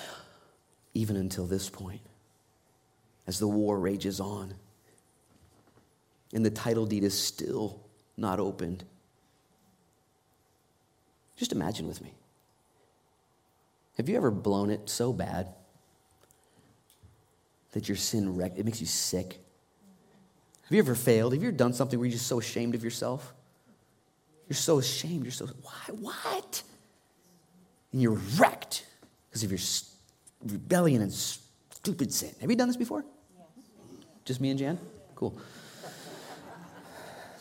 even 0.94 1.16
until 1.16 1.46
this 1.46 1.70
point, 1.70 2.00
as 3.28 3.38
the 3.38 3.46
war 3.46 3.78
rages 3.78 4.18
on. 4.18 4.54
And 6.34 6.44
the 6.44 6.50
title 6.50 6.84
deed 6.84 7.04
is 7.04 7.16
still 7.16 7.80
not 8.18 8.40
opened. 8.40 8.84
Just 11.36 11.52
imagine 11.52 11.86
with 11.86 12.02
me. 12.02 12.12
Have 13.96 14.08
you 14.08 14.16
ever 14.16 14.30
blown 14.30 14.70
it 14.70 14.88
so 14.88 15.12
bad 15.12 15.48
that 17.72 17.88
your 17.88 17.96
sin 17.96 18.36
wrecked? 18.36 18.58
It 18.58 18.64
makes 18.64 18.80
you 18.80 18.86
sick. 18.86 19.40
Have 20.62 20.72
you 20.72 20.78
ever 20.80 20.94
failed? 20.94 21.32
Have 21.32 21.42
you 21.42 21.48
ever 21.48 21.56
done 21.56 21.72
something 21.72 21.98
where 21.98 22.06
you're 22.06 22.12
just 22.12 22.26
so 22.26 22.38
ashamed 22.38 22.74
of 22.74 22.84
yourself? 22.84 23.32
You're 24.48 24.56
so 24.56 24.78
ashamed. 24.78 25.24
You're 25.24 25.32
so, 25.32 25.46
why? 25.62 25.94
What? 26.00 26.62
And 27.92 28.02
you're 28.02 28.20
wrecked 28.36 28.86
because 29.28 29.42
of 29.42 29.50
your 29.50 29.60
rebellion 30.46 31.02
and 31.02 31.12
stupid 31.12 32.12
sin. 32.12 32.34
Have 32.40 32.50
you 32.50 32.56
done 32.56 32.68
this 32.68 32.76
before? 32.76 33.04
Just 34.24 34.40
me 34.40 34.50
and 34.50 34.58
Jan? 34.58 34.78
Cool. 35.14 35.38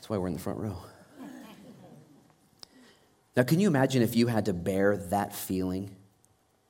That's 0.08 0.12
why 0.12 0.20
we're 0.20 0.28
in 0.28 0.34
the 0.36 0.40
front 0.40 0.60
row. 0.60 0.78
Now, 3.36 3.44
can 3.44 3.60
you 3.60 3.68
imagine 3.68 4.02
if 4.02 4.16
you 4.16 4.28
had 4.28 4.46
to 4.46 4.54
bear 4.54 4.96
that 4.96 5.36
feeling 5.36 5.94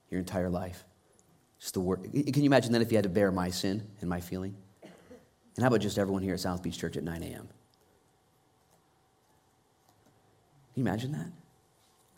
your 0.10 0.18
entire 0.18 0.50
life? 0.50 0.84
Just 1.60 1.76
the 1.76 1.80
word. 1.80 2.12
Can 2.12 2.42
you 2.42 2.48
imagine 2.48 2.72
then 2.72 2.82
if 2.82 2.92
you 2.92 2.98
had 2.98 3.04
to 3.04 3.12
bear 3.12 3.32
my 3.32 3.52
sin 3.52 3.88
and 4.02 4.10
my 4.10 4.22
feeling? 4.22 4.58
And 4.82 5.62
how 5.62 5.68
about 5.68 5.82
just 5.82 6.00
everyone 6.00 6.24
here 6.24 6.34
at 6.34 6.40
South 6.40 6.64
Beach 6.64 6.80
Church 6.80 6.98
at 6.98 7.04
9 7.04 7.22
a.m.? 7.22 7.48
Can 10.74 10.74
you 10.74 10.82
imagine 10.82 11.12
that? 11.12 11.28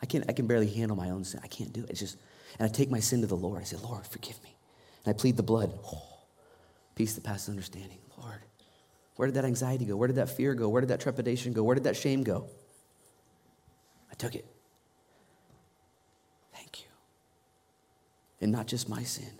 I 0.01 0.05
can't. 0.05 0.23
I 0.29 0.31
can 0.31 0.47
barely 0.47 0.67
handle 0.67 0.95
my 0.95 1.09
own 1.09 1.25
sin. 1.25 1.41
I 1.43 1.47
can't 1.47 1.73
do 1.73 1.83
it. 1.83 1.89
It's 1.89 1.99
just, 1.99 2.17
and 2.57 2.65
I 2.65 2.71
take 2.71 2.89
my 2.89 3.01
sin 3.01 3.19
to 3.19 3.27
the 3.27 3.35
Lord. 3.35 3.59
I 3.59 3.65
say, 3.65 3.75
Lord, 3.75 4.07
forgive 4.07 4.41
me. 4.41 4.55
And 5.03 5.13
I 5.13 5.17
plead 5.19 5.35
the 5.35 5.43
blood. 5.43 5.77
Oh, 5.85 6.19
peace 6.95 7.15
that 7.15 7.25
passes 7.25 7.49
understanding. 7.49 7.97
Lord, 8.17 8.39
where 9.19 9.27
did 9.27 9.35
that 9.35 9.43
anxiety 9.43 9.83
go? 9.83 9.97
Where 9.97 10.07
did 10.07 10.15
that 10.15 10.29
fear 10.29 10.55
go? 10.55 10.69
Where 10.69 10.79
did 10.79 10.91
that 10.91 11.01
trepidation 11.01 11.51
go? 11.51 11.61
Where 11.61 11.75
did 11.75 11.83
that 11.83 11.97
shame 11.97 12.23
go? 12.23 12.47
I 14.09 14.13
took 14.13 14.33
it. 14.33 14.45
Thank 16.53 16.79
you. 16.79 16.87
And 18.39 18.49
not 18.49 18.65
just 18.65 18.87
my 18.87 19.03
sin, 19.03 19.33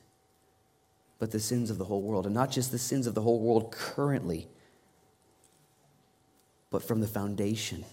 but 1.18 1.32
the 1.32 1.40
sins 1.40 1.70
of 1.70 1.78
the 1.78 1.86
whole 1.86 2.02
world. 2.02 2.26
And 2.26 2.36
not 2.36 2.52
just 2.52 2.74
the 2.74 2.78
sins 2.78 3.08
of 3.08 3.16
the 3.16 3.22
whole 3.22 3.40
world 3.40 3.72
currently, 3.72 4.50
but 6.72 6.84
from 6.84 7.00
the 7.00 7.08
foundation 7.08 7.86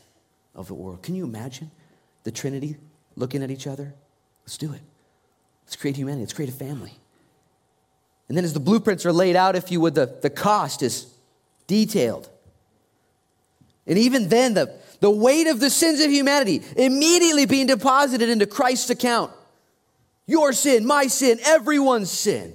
of 0.57 0.67
the 0.67 0.75
world. 0.75 1.05
Can 1.05 1.15
you 1.15 1.23
imagine 1.23 1.71
the 2.25 2.33
Trinity 2.33 2.79
looking 3.15 3.45
at 3.45 3.51
each 3.53 3.69
other? 3.69 3.95
Let's 4.43 4.59
do 4.59 4.73
it. 4.73 4.83
Let's 5.65 5.77
create 5.77 5.95
humanity. 5.95 6.23
Let's 6.23 6.33
create 6.33 6.51
a 6.51 6.57
family. 6.57 6.99
And 8.27 8.37
then, 8.37 8.45
as 8.45 8.55
the 8.55 8.59
blueprints 8.59 9.07
are 9.07 9.13
laid 9.13 9.37
out, 9.37 9.55
if 9.55 9.71
you 9.71 9.81
would, 9.83 9.95
the, 9.95 10.19
the 10.21 10.31
cost 10.31 10.83
is 10.83 11.13
detailed. 11.67 12.29
And 13.87 13.99
even 13.99 14.29
then, 14.29 14.55
the, 14.55 14.75
the 15.01 15.11
weight 15.11 15.47
of 15.47 15.61
the 15.61 15.71
sins 15.71 16.01
of 16.01 16.11
humanity 16.11 16.63
immediately 16.77 17.47
being 17.47 17.67
deposited 17.67 18.29
into 18.29 18.47
Christ's 18.47 18.91
account. 18.91 19.33
Your 20.27 20.53
sin, 20.53 20.87
my 20.87 21.07
sin, 21.07 21.39
everyone's 21.45 22.11
sin. 22.11 22.55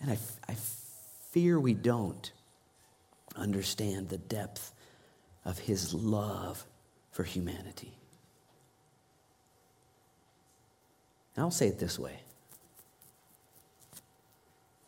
And 0.00 0.10
I, 0.10 0.18
I 0.48 0.56
fear 1.30 1.60
we 1.60 1.74
don't 1.74 2.32
understand 3.36 4.08
the 4.08 4.18
depth 4.18 4.72
of 5.44 5.58
his 5.58 5.94
love 5.94 6.64
for 7.12 7.22
humanity. 7.22 7.92
I'll 11.36 11.52
say 11.52 11.68
it 11.68 11.78
this 11.78 12.00
way 12.00 12.18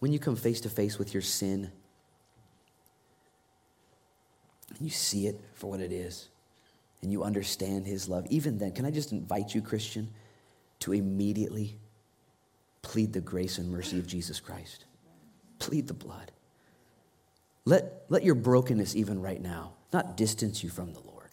when 0.00 0.12
you 0.12 0.18
come 0.18 0.34
face 0.34 0.60
to 0.62 0.68
face 0.68 0.98
with 0.98 1.14
your 1.14 1.22
sin, 1.22 1.70
and 4.68 4.69
you 4.80 4.90
see 4.90 5.26
it 5.26 5.40
for 5.54 5.70
what 5.70 5.80
it 5.80 5.92
is, 5.92 6.28
and 7.02 7.12
you 7.12 7.22
understand 7.22 7.86
his 7.86 8.08
love, 8.08 8.26
even 8.30 8.58
then, 8.58 8.72
can 8.72 8.84
I 8.84 8.90
just 8.90 9.12
invite 9.12 9.54
you, 9.54 9.62
Christian, 9.62 10.08
to 10.80 10.92
immediately 10.92 11.78
plead 12.82 13.12
the 13.12 13.20
grace 13.20 13.58
and 13.58 13.70
mercy 13.70 13.98
of 13.98 14.06
Jesus 14.06 14.40
Christ? 14.40 14.86
Plead 15.58 15.86
the 15.86 15.94
blood. 15.94 16.32
Let, 17.64 18.04
let 18.08 18.24
your 18.24 18.34
brokenness, 18.34 18.96
even 18.96 19.20
right 19.20 19.40
now, 19.40 19.72
not 19.92 20.16
distance 20.16 20.64
you 20.64 20.70
from 20.70 20.92
the 20.92 21.00
Lord, 21.00 21.28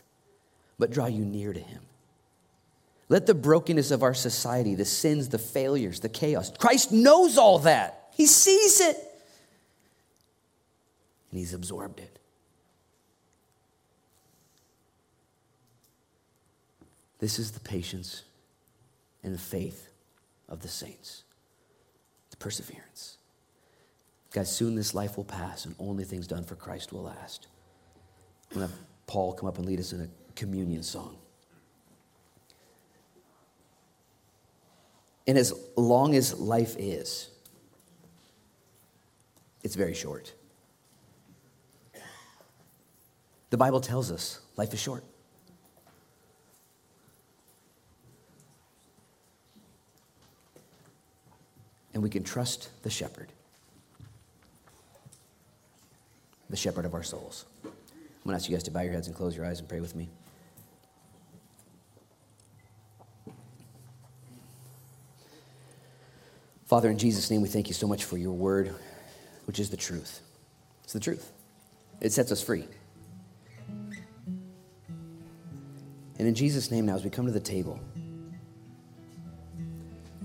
but 0.78 0.92
draw 0.92 1.06
you 1.06 1.24
near 1.24 1.54
to 1.54 1.60
Him. 1.60 1.82
Let 3.10 3.26
the 3.26 3.34
brokenness 3.34 3.92
of 3.92 4.04
our 4.04 4.14
society, 4.14 4.76
the 4.76 4.84
sins, 4.84 5.30
the 5.30 5.38
failures, 5.38 6.02
the 6.02 6.10
chaos, 6.10 6.52
Christ 6.58 6.92
knows 6.92 7.38
all 7.38 7.60
that. 7.60 8.10
He 8.14 8.26
sees 8.26 8.82
it. 8.82 8.98
And 11.32 11.40
He's 11.40 11.54
absorbed 11.54 12.00
it. 12.00 12.20
This 17.20 17.40
is 17.40 17.52
the 17.52 17.60
patience 17.60 18.24
and 19.24 19.34
the 19.34 19.40
faith 19.40 19.90
of 20.48 20.62
the 20.62 20.68
saints, 20.68 21.24
the 22.30 22.38
perseverance. 22.38 23.18
Guys, 24.32 24.54
soon 24.54 24.76
this 24.76 24.94
life 24.94 25.18
will 25.18 25.24
pass, 25.24 25.66
and 25.66 25.76
only 25.80 26.04
things 26.04 26.28
done 26.28 26.44
for 26.44 26.56
Christ 26.56 26.94
will 26.94 27.04
last. 27.04 27.48
I'm 28.52 28.58
going 28.58 28.68
to 28.68 28.74
have 28.74 28.82
Paul 29.08 29.34
come 29.34 29.50
up 29.50 29.58
and 29.58 29.66
lead 29.66 29.80
us 29.80 29.94
in 29.94 30.02
a 30.02 30.08
communion 30.36 30.84
song. 30.84 31.18
And 35.26 35.38
as 35.38 35.54
long 35.76 36.16
as 36.16 36.40
life 36.40 36.76
is, 36.78 37.30
it's 39.64 39.76
very 39.76 39.94
short. 39.94 40.34
The 43.50 43.58
Bible 43.58 43.82
tells 43.82 44.12
us 44.12 44.40
life 44.56 44.74
is 44.74 44.80
short. 44.82 45.04
And 51.98 52.04
we 52.04 52.12
can 52.12 52.24
trust 52.24 52.70
the 52.84 52.92
shepherd, 52.92 53.32
the 56.48 56.56
shepherd 56.56 56.86
of 56.86 56.94
our 56.94 57.02
souls. 57.02 57.46
I'm 57.64 57.72
going 58.24 58.34
to 58.34 58.36
ask 58.36 58.48
you 58.48 58.56
guys 58.56 58.62
to 58.66 58.72
bow 58.72 58.82
your 58.82 58.94
heads 58.94 59.08
and 59.08 59.16
close 59.16 59.36
your 59.36 59.48
eyes 59.48 59.60
and 59.60 59.68
pray 59.68 59.80
with 59.80 59.96
me. 59.96 60.08
Father, 66.68 66.92
in 66.92 67.00
Jesus' 67.00 67.32
name, 67.32 67.42
we 67.42 67.48
thank 67.48 67.68
you 67.68 67.74
so 67.74 67.88
much 67.88 68.04
for 68.04 68.20
your 68.20 68.34
word, 68.34 68.76
which 69.46 69.58
is 69.58 69.72
the 69.72 69.78
truth. 69.78 70.22
It's 70.84 70.94
the 70.94 71.00
truth, 71.00 71.32
it 72.00 72.12
sets 72.12 72.32
us 72.32 72.44
free. 72.44 72.66
And 76.20 76.28
in 76.28 76.36
Jesus' 76.36 76.70
name, 76.70 76.86
now, 76.86 76.94
as 76.94 77.04
we 77.04 77.10
come 77.10 77.26
to 77.26 77.32
the 77.32 77.40
table, 77.40 77.80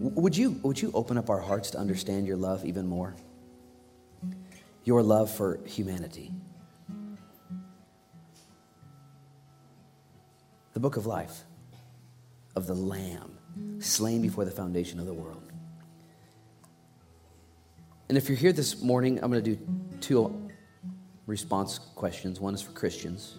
would 0.02 0.36
you, 0.36 0.52
would 0.62 0.80
you 0.80 0.90
open 0.92 1.16
up 1.16 1.30
our 1.30 1.40
hearts 1.40 1.70
to 1.72 1.78
understand 1.78 2.26
your 2.26 2.36
love 2.36 2.64
even 2.64 2.86
more? 2.86 3.14
Your 4.84 5.02
love 5.02 5.30
for 5.30 5.60
humanity. 5.64 6.32
the 10.72 10.80
book 10.80 10.96
of 10.96 11.06
life 11.06 11.44
of 12.56 12.66
the 12.66 12.74
Lamb 12.74 13.38
slain 13.78 14.22
before 14.22 14.44
the 14.44 14.50
foundation 14.50 14.98
of 14.98 15.06
the 15.06 15.14
world. 15.14 15.42
And 18.08 18.18
if 18.18 18.28
you're 18.28 18.38
here 18.38 18.52
this 18.52 18.82
morning, 18.82 19.22
I'm 19.22 19.30
going 19.30 19.42
to 19.42 19.54
do 19.54 19.66
two 20.00 20.50
response 21.26 21.78
questions. 21.78 22.40
One 22.40 22.54
is 22.54 22.62
for 22.62 22.72
Christians, 22.72 23.36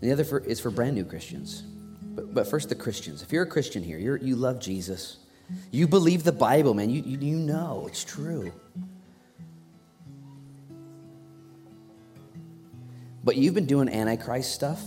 and 0.00 0.10
the 0.10 0.12
other 0.12 0.24
for, 0.24 0.38
is 0.40 0.60
for 0.60 0.70
brand 0.70 0.94
new 0.94 1.04
Christians. 1.04 1.64
But, 2.16 2.34
but 2.34 2.48
first, 2.48 2.68
the 2.68 2.74
Christians. 2.74 3.22
If 3.22 3.30
you're 3.32 3.44
a 3.44 3.48
Christian 3.48 3.84
here, 3.84 3.98
you're, 3.98 4.16
you 4.16 4.34
love 4.34 4.58
Jesus, 4.58 5.18
you 5.70 5.86
believe 5.86 6.24
the 6.24 6.32
Bible, 6.32 6.74
man, 6.74 6.90
you, 6.90 7.02
you, 7.02 7.18
you 7.18 7.36
know 7.36 7.84
it's 7.86 8.02
true. 8.02 8.52
But 13.22 13.36
you've 13.36 13.54
been 13.54 13.66
doing 13.66 13.88
Antichrist 13.88 14.52
stuff 14.52 14.80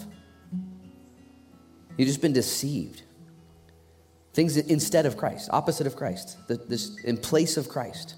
You've 1.99 2.07
just 2.07 2.21
been 2.21 2.31
deceived. 2.31 3.01
Things 4.33 4.55
instead 4.55 5.05
of 5.05 5.17
Christ, 5.17 5.49
opposite 5.51 5.85
of 5.85 5.97
Christ, 5.97 6.37
this, 6.47 6.97
in 7.03 7.17
place 7.17 7.57
of 7.57 7.67
Christ. 7.67 8.15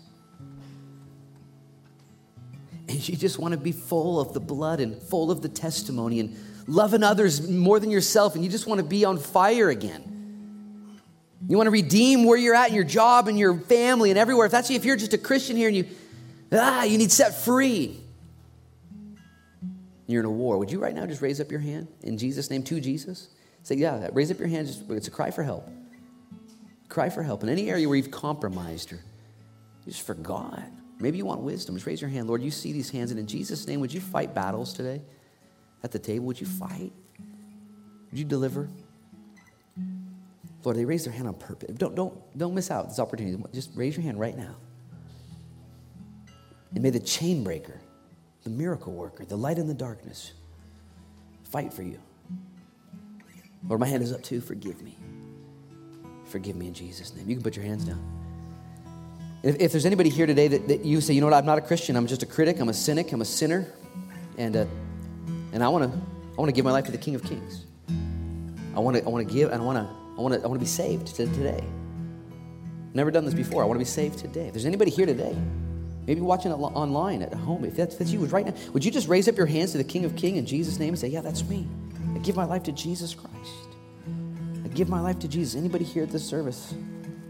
And 2.88 3.09
you 3.09 3.18
just 3.18 3.39
want 3.39 3.53
to 3.53 3.59
be 3.59 3.72
full 3.72 4.20
of 4.20 4.36
the 4.36 4.39
blood 4.39 4.82
and 4.82 5.01
full 5.01 5.32
of 5.32 5.41
the 5.41 5.49
testimony 5.49 6.20
and 6.20 6.38
loving 6.68 7.03
others 7.03 7.47
more 7.49 7.80
than 7.80 7.91
yourself, 7.91 8.36
and 8.36 8.43
you 8.43 8.49
just 8.49 8.68
want 8.68 8.80
to 8.80 8.86
be 8.86 9.05
on 9.05 9.18
fire 9.18 9.70
again. 9.70 10.99
You 11.47 11.57
want 11.57 11.68
to 11.68 11.72
redeem 11.72 12.26
where 12.26 12.38
you're 12.38 12.55
at 12.55 12.70
in 12.70 12.76
your 12.76 12.84
job 12.84 13.28
and 13.28 13.38
your 13.38 13.57
family 13.57 14.12
and 14.12 14.20
everywhere. 14.20 14.45
If 14.45 14.51
that's 14.51 14.70
you, 14.70 14.76
if 14.76 14.86
you're 14.86 14.95
just 14.95 15.14
a 15.14 15.18
Christian 15.18 15.57
here 15.57 15.68
and 15.68 15.76
you, 15.76 15.86
ah, 16.51 16.84
you 16.84 16.97
need 16.97 17.12
set 17.12 17.36
free. 17.36 17.99
You're 20.07 20.22
in 20.22 20.26
a 20.26 20.32
war. 20.32 20.57
Would 20.57 20.72
you 20.72 20.80
right 20.80 20.93
now 20.93 21.05
just 21.05 21.22
raise 21.22 21.39
up 21.39 21.49
your 21.49 21.59
hand 21.59 21.88
in 22.03 22.18
Jesus' 22.18 22.49
name 22.49 22.64
to 22.64 22.80
Jesus? 22.80 23.30
Say, 23.64 23.76
yeah, 23.76 24.09
raise 24.14 24.30
up 24.30 24.39
your 24.39 24.47
hand. 24.47 24.68
Just, 24.68 24.89
it's 24.91 25.07
a 25.07 25.12
cry 25.12 25.32
for 25.32 25.43
help. 25.43 25.68
Cry 26.89 27.09
for 27.09 27.24
help 27.24 27.43
in 27.43 27.49
any 27.49 27.70
area 27.70 27.88
where 27.88 27.95
you've 27.95 28.12
compromised 28.12 28.91
or 28.91 28.97
you 29.86 29.91
just 29.91 30.05
forgot. 30.05 30.62
Maybe 30.99 31.18
you 31.18 31.26
want 31.26 31.41
wisdom. 31.41 31.76
Just 31.76 31.88
raise 31.88 32.01
your 32.01 32.09
hand. 32.09 32.28
Lord, 32.28 32.43
you 32.43 32.51
see 32.51 32.72
these 32.72 32.89
hands, 32.89 33.09
and 33.12 33.20
in 33.20 33.26
Jesus' 33.26 33.66
name, 33.66 33.80
would 33.80 33.93
you 33.93 34.01
fight 34.01 34.36
battles 34.36 34.74
today? 34.74 35.01
At 35.84 35.91
the 35.91 35.99
table, 35.99 36.25
would 36.25 36.39
you 36.39 36.47
fight? 36.47 36.91
Would 38.09 38.19
you 38.19 38.25
deliver? 38.25 38.69
Lord, 40.63 40.77
they 40.77 40.86
raise 40.86 41.05
their 41.05 41.13
hand 41.13 41.27
on 41.27 41.34
purpose. 41.34 41.71
Don't, 41.75 41.95
don't, 41.95 42.38
don't 42.38 42.53
miss 42.53 42.69
out 42.69 42.89
this 42.89 42.99
opportunity. 42.99 43.41
Just 43.53 43.71
raise 43.75 43.95
your 43.95 44.03
hand 44.03 44.19
right 44.19 44.38
now. 44.38 44.55
And 46.73 46.84
may 46.84 46.91
the 46.91 46.99
chain 46.99 47.43
breaker, 47.43 47.79
the 48.43 48.49
miracle 48.49 48.93
worker, 48.93 49.25
the 49.25 49.36
light 49.36 49.57
in 49.57 49.67
the 49.67 49.73
darkness, 49.73 50.34
fight 51.43 51.73
for 51.73 51.84
you. 51.84 51.99
Lord, 53.67 53.79
my 53.79 53.88
hand 53.88 54.03
is 54.03 54.13
up 54.13 54.21
too. 54.21 54.39
Forgive 54.39 54.82
me. 54.82 54.97
Forgive 56.25 56.55
me 56.55 56.67
in 56.67 56.73
Jesus' 56.73 57.15
name. 57.15 57.27
You 57.27 57.36
can 57.36 57.43
put 57.43 57.55
your 57.55 57.65
hands 57.65 57.86
down. 57.86 58.01
If, 59.43 59.59
if 59.59 59.71
there's 59.71 59.86
anybody 59.86 60.09
here 60.09 60.27
today 60.27 60.47
that, 60.47 60.67
that, 60.67 60.86
you 60.86 61.01
say, 61.01 61.13
you 61.13 61.21
know 61.21 61.27
what, 61.27 61.34
I'm 61.34 61.45
not 61.45 61.57
a 61.57 61.61
Christian, 61.61 61.95
I'm 61.95 62.05
just 62.05 62.21
a 62.21 62.27
critic, 62.27 62.59
I'm 62.59 62.69
a 62.69 62.73
cynic, 62.73 63.11
I'm 63.11 63.21
a 63.21 63.25
sinner, 63.25 63.67
and, 64.38 64.55
uh, 64.55 64.65
and 65.54 65.64
I 65.64 65.70
want 65.70 65.91
to 65.91 65.97
I 65.97 66.36
wanna 66.41 66.52
give 66.52 66.66
my 66.66 66.72
life 66.72 66.86
to 66.86 66.91
the 66.91 66.97
King 66.97 67.16
of 67.16 67.24
Kings. 67.24 67.66
I 68.76 68.80
want 68.80 68.97
to 68.97 69.04
I 69.04 69.10
wanna 69.10 69.26
give, 69.26 69.52
and 69.52 69.62
I 69.62 69.66
want 69.66 69.78
to 69.78 69.93
I 70.18 70.22
wanna, 70.22 70.41
I 70.43 70.47
wanna 70.47 70.60
be 70.60 70.66
saved 70.66 71.08
today. 71.08 71.64
Never 72.93 73.12
done 73.12 73.26
this 73.26 73.34
before. 73.34 73.64
I 73.64 73.66
want 73.66 73.80
to 73.80 73.86
be 73.86 73.89
saved 73.89 74.20
today. 74.20 74.47
If 74.47 74.54
there's 74.54 74.66
anybody 74.66 74.91
here 74.91 75.06
today, 75.06 75.36
maybe 76.06 76.20
watching 76.22 76.52
online 76.52 77.22
at 77.22 77.34
home, 77.34 77.64
if 77.64 77.76
that's, 77.76 77.95
that's 77.95 78.12
you, 78.12 78.20
right 78.26 78.45
now, 78.45 78.54
would 78.74 78.84
you 78.84 78.91
just 78.91 79.08
raise 79.08 79.28
up 79.30 79.38
your 79.38 79.45
hands 79.45 79.72
to 79.72 79.78
the 79.78 79.84
King 79.84 80.04
of 80.04 80.16
Kings 80.16 80.38
in 80.38 80.45
Jesus' 80.45 80.78
name 80.78 80.89
and 80.89 80.99
say, 80.99 81.08
yeah, 81.08 81.22
that's 81.22 81.43
me. 81.45 81.68
I 82.14 82.20
give 82.20 82.36
my 82.36 82.43
life 82.43 82.64
to 82.64 82.72
Jesus 82.72 83.16
Christ. 83.16 83.78
I 84.66 84.68
give 84.70 84.89
my 84.89 84.99
life 84.99 85.20
to 85.20 85.28
Jesus. 85.28 85.56
Anybody 85.56 85.86
here 85.86 86.04
at 86.04 86.10
this 86.10 86.28
service? 86.28 86.74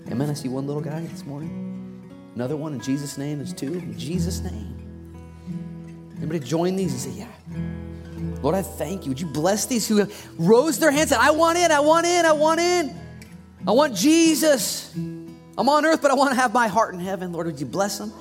Amen. 0.09 0.29
I 0.29 0.33
see 0.33 0.49
one 0.49 0.65
little 0.65 0.81
guy 0.81 1.01
this 1.01 1.25
morning. 1.25 2.09
Another 2.33 2.57
one 2.57 2.73
in 2.73 2.81
Jesus' 2.81 3.17
name. 3.17 3.37
There's 3.37 3.53
two 3.53 3.73
in 3.73 3.97
Jesus' 3.97 4.39
name. 4.39 4.77
Anybody 6.17 6.39
join 6.39 6.75
these 6.75 6.91
and 6.91 7.01
say, 7.13 7.19
yeah. 7.19 7.80
Lord, 8.41 8.55
I 8.55 8.61
thank 8.61 9.05
you. 9.05 9.09
Would 9.09 9.19
you 9.19 9.27
bless 9.27 9.65
these 9.65 9.87
who 9.87 10.07
rose 10.37 10.79
their 10.79 10.91
hands 10.91 11.11
and 11.11 11.21
said, 11.21 11.27
I 11.27 11.31
want 11.31 11.57
in, 11.57 11.71
I 11.71 11.79
want 11.79 12.05
in, 12.05 12.25
I 12.25 12.31
want 12.31 12.59
in. 12.59 12.95
I 13.67 13.71
want 13.71 13.95
Jesus. 13.95 14.93
I'm 14.95 15.69
on 15.69 15.85
earth, 15.85 16.01
but 16.01 16.11
I 16.11 16.13
want 16.13 16.31
to 16.31 16.35
have 16.35 16.53
my 16.53 16.67
heart 16.67 16.93
in 16.93 16.99
heaven. 16.99 17.31
Lord, 17.31 17.47
would 17.47 17.59
you 17.59 17.65
bless 17.65 17.97
them? 17.97 18.11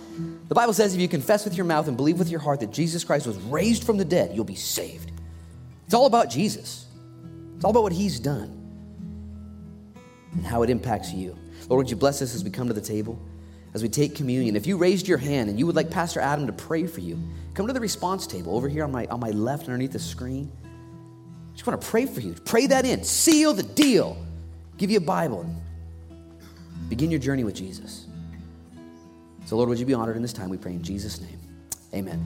The 0.48 0.54
Bible 0.54 0.74
says 0.74 0.94
if 0.94 1.00
you 1.00 1.08
confess 1.08 1.44
with 1.44 1.54
your 1.54 1.64
mouth 1.64 1.88
and 1.88 1.96
believe 1.96 2.18
with 2.18 2.28
your 2.28 2.40
heart 2.40 2.60
that 2.60 2.72
Jesus 2.72 3.04
Christ 3.04 3.26
was 3.26 3.36
raised 3.38 3.84
from 3.84 3.96
the 3.96 4.04
dead, 4.04 4.32
you'll 4.34 4.44
be 4.44 4.56
saved. 4.56 5.12
It's 5.86 5.94
all 5.94 6.06
about 6.06 6.28
Jesus. 6.28 6.86
It's 7.56 7.64
all 7.64 7.70
about 7.70 7.84
what 7.84 7.92
he's 7.92 8.18
done 8.18 8.56
and 10.32 10.44
how 10.44 10.62
it 10.62 10.70
impacts 10.70 11.12
you. 11.12 11.38
Lord, 11.68 11.78
would 11.78 11.90
you 11.90 11.96
bless 11.96 12.20
us 12.22 12.34
as 12.34 12.42
we 12.42 12.50
come 12.50 12.68
to 12.68 12.74
the 12.74 12.80
table? 12.80 13.20
As 13.72 13.82
we 13.82 13.88
take 13.88 14.14
communion, 14.14 14.56
if 14.56 14.66
you 14.66 14.76
raised 14.76 15.06
your 15.06 15.18
hand 15.18 15.48
and 15.48 15.58
you 15.58 15.66
would 15.66 15.76
like 15.76 15.90
Pastor 15.90 16.20
Adam 16.20 16.46
to 16.46 16.52
pray 16.52 16.86
for 16.86 17.00
you, 17.00 17.18
come 17.54 17.66
to 17.66 17.72
the 17.72 17.80
response 17.80 18.26
table 18.26 18.56
over 18.56 18.68
here 18.68 18.84
on 18.84 18.90
my, 18.90 19.06
on 19.06 19.20
my 19.20 19.30
left 19.30 19.64
underneath 19.64 19.92
the 19.92 19.98
screen. 19.98 20.50
I 20.64 21.52
just 21.52 21.66
want 21.66 21.80
to 21.80 21.86
pray 21.86 22.06
for 22.06 22.20
you. 22.20 22.34
Pray 22.44 22.66
that 22.66 22.84
in. 22.84 23.04
Seal 23.04 23.52
the 23.52 23.62
deal. 23.62 24.16
Give 24.76 24.90
you 24.90 24.98
a 24.98 25.02
Bible. 25.02 25.46
Begin 26.88 27.10
your 27.10 27.20
journey 27.20 27.44
with 27.44 27.54
Jesus. 27.54 28.06
So, 29.46 29.56
Lord, 29.56 29.68
would 29.68 29.78
you 29.78 29.86
be 29.86 29.94
honored 29.94 30.16
in 30.16 30.22
this 30.22 30.32
time? 30.32 30.48
We 30.48 30.58
pray 30.58 30.72
in 30.72 30.82
Jesus' 30.82 31.20
name. 31.20 31.38
Amen. 31.94 32.24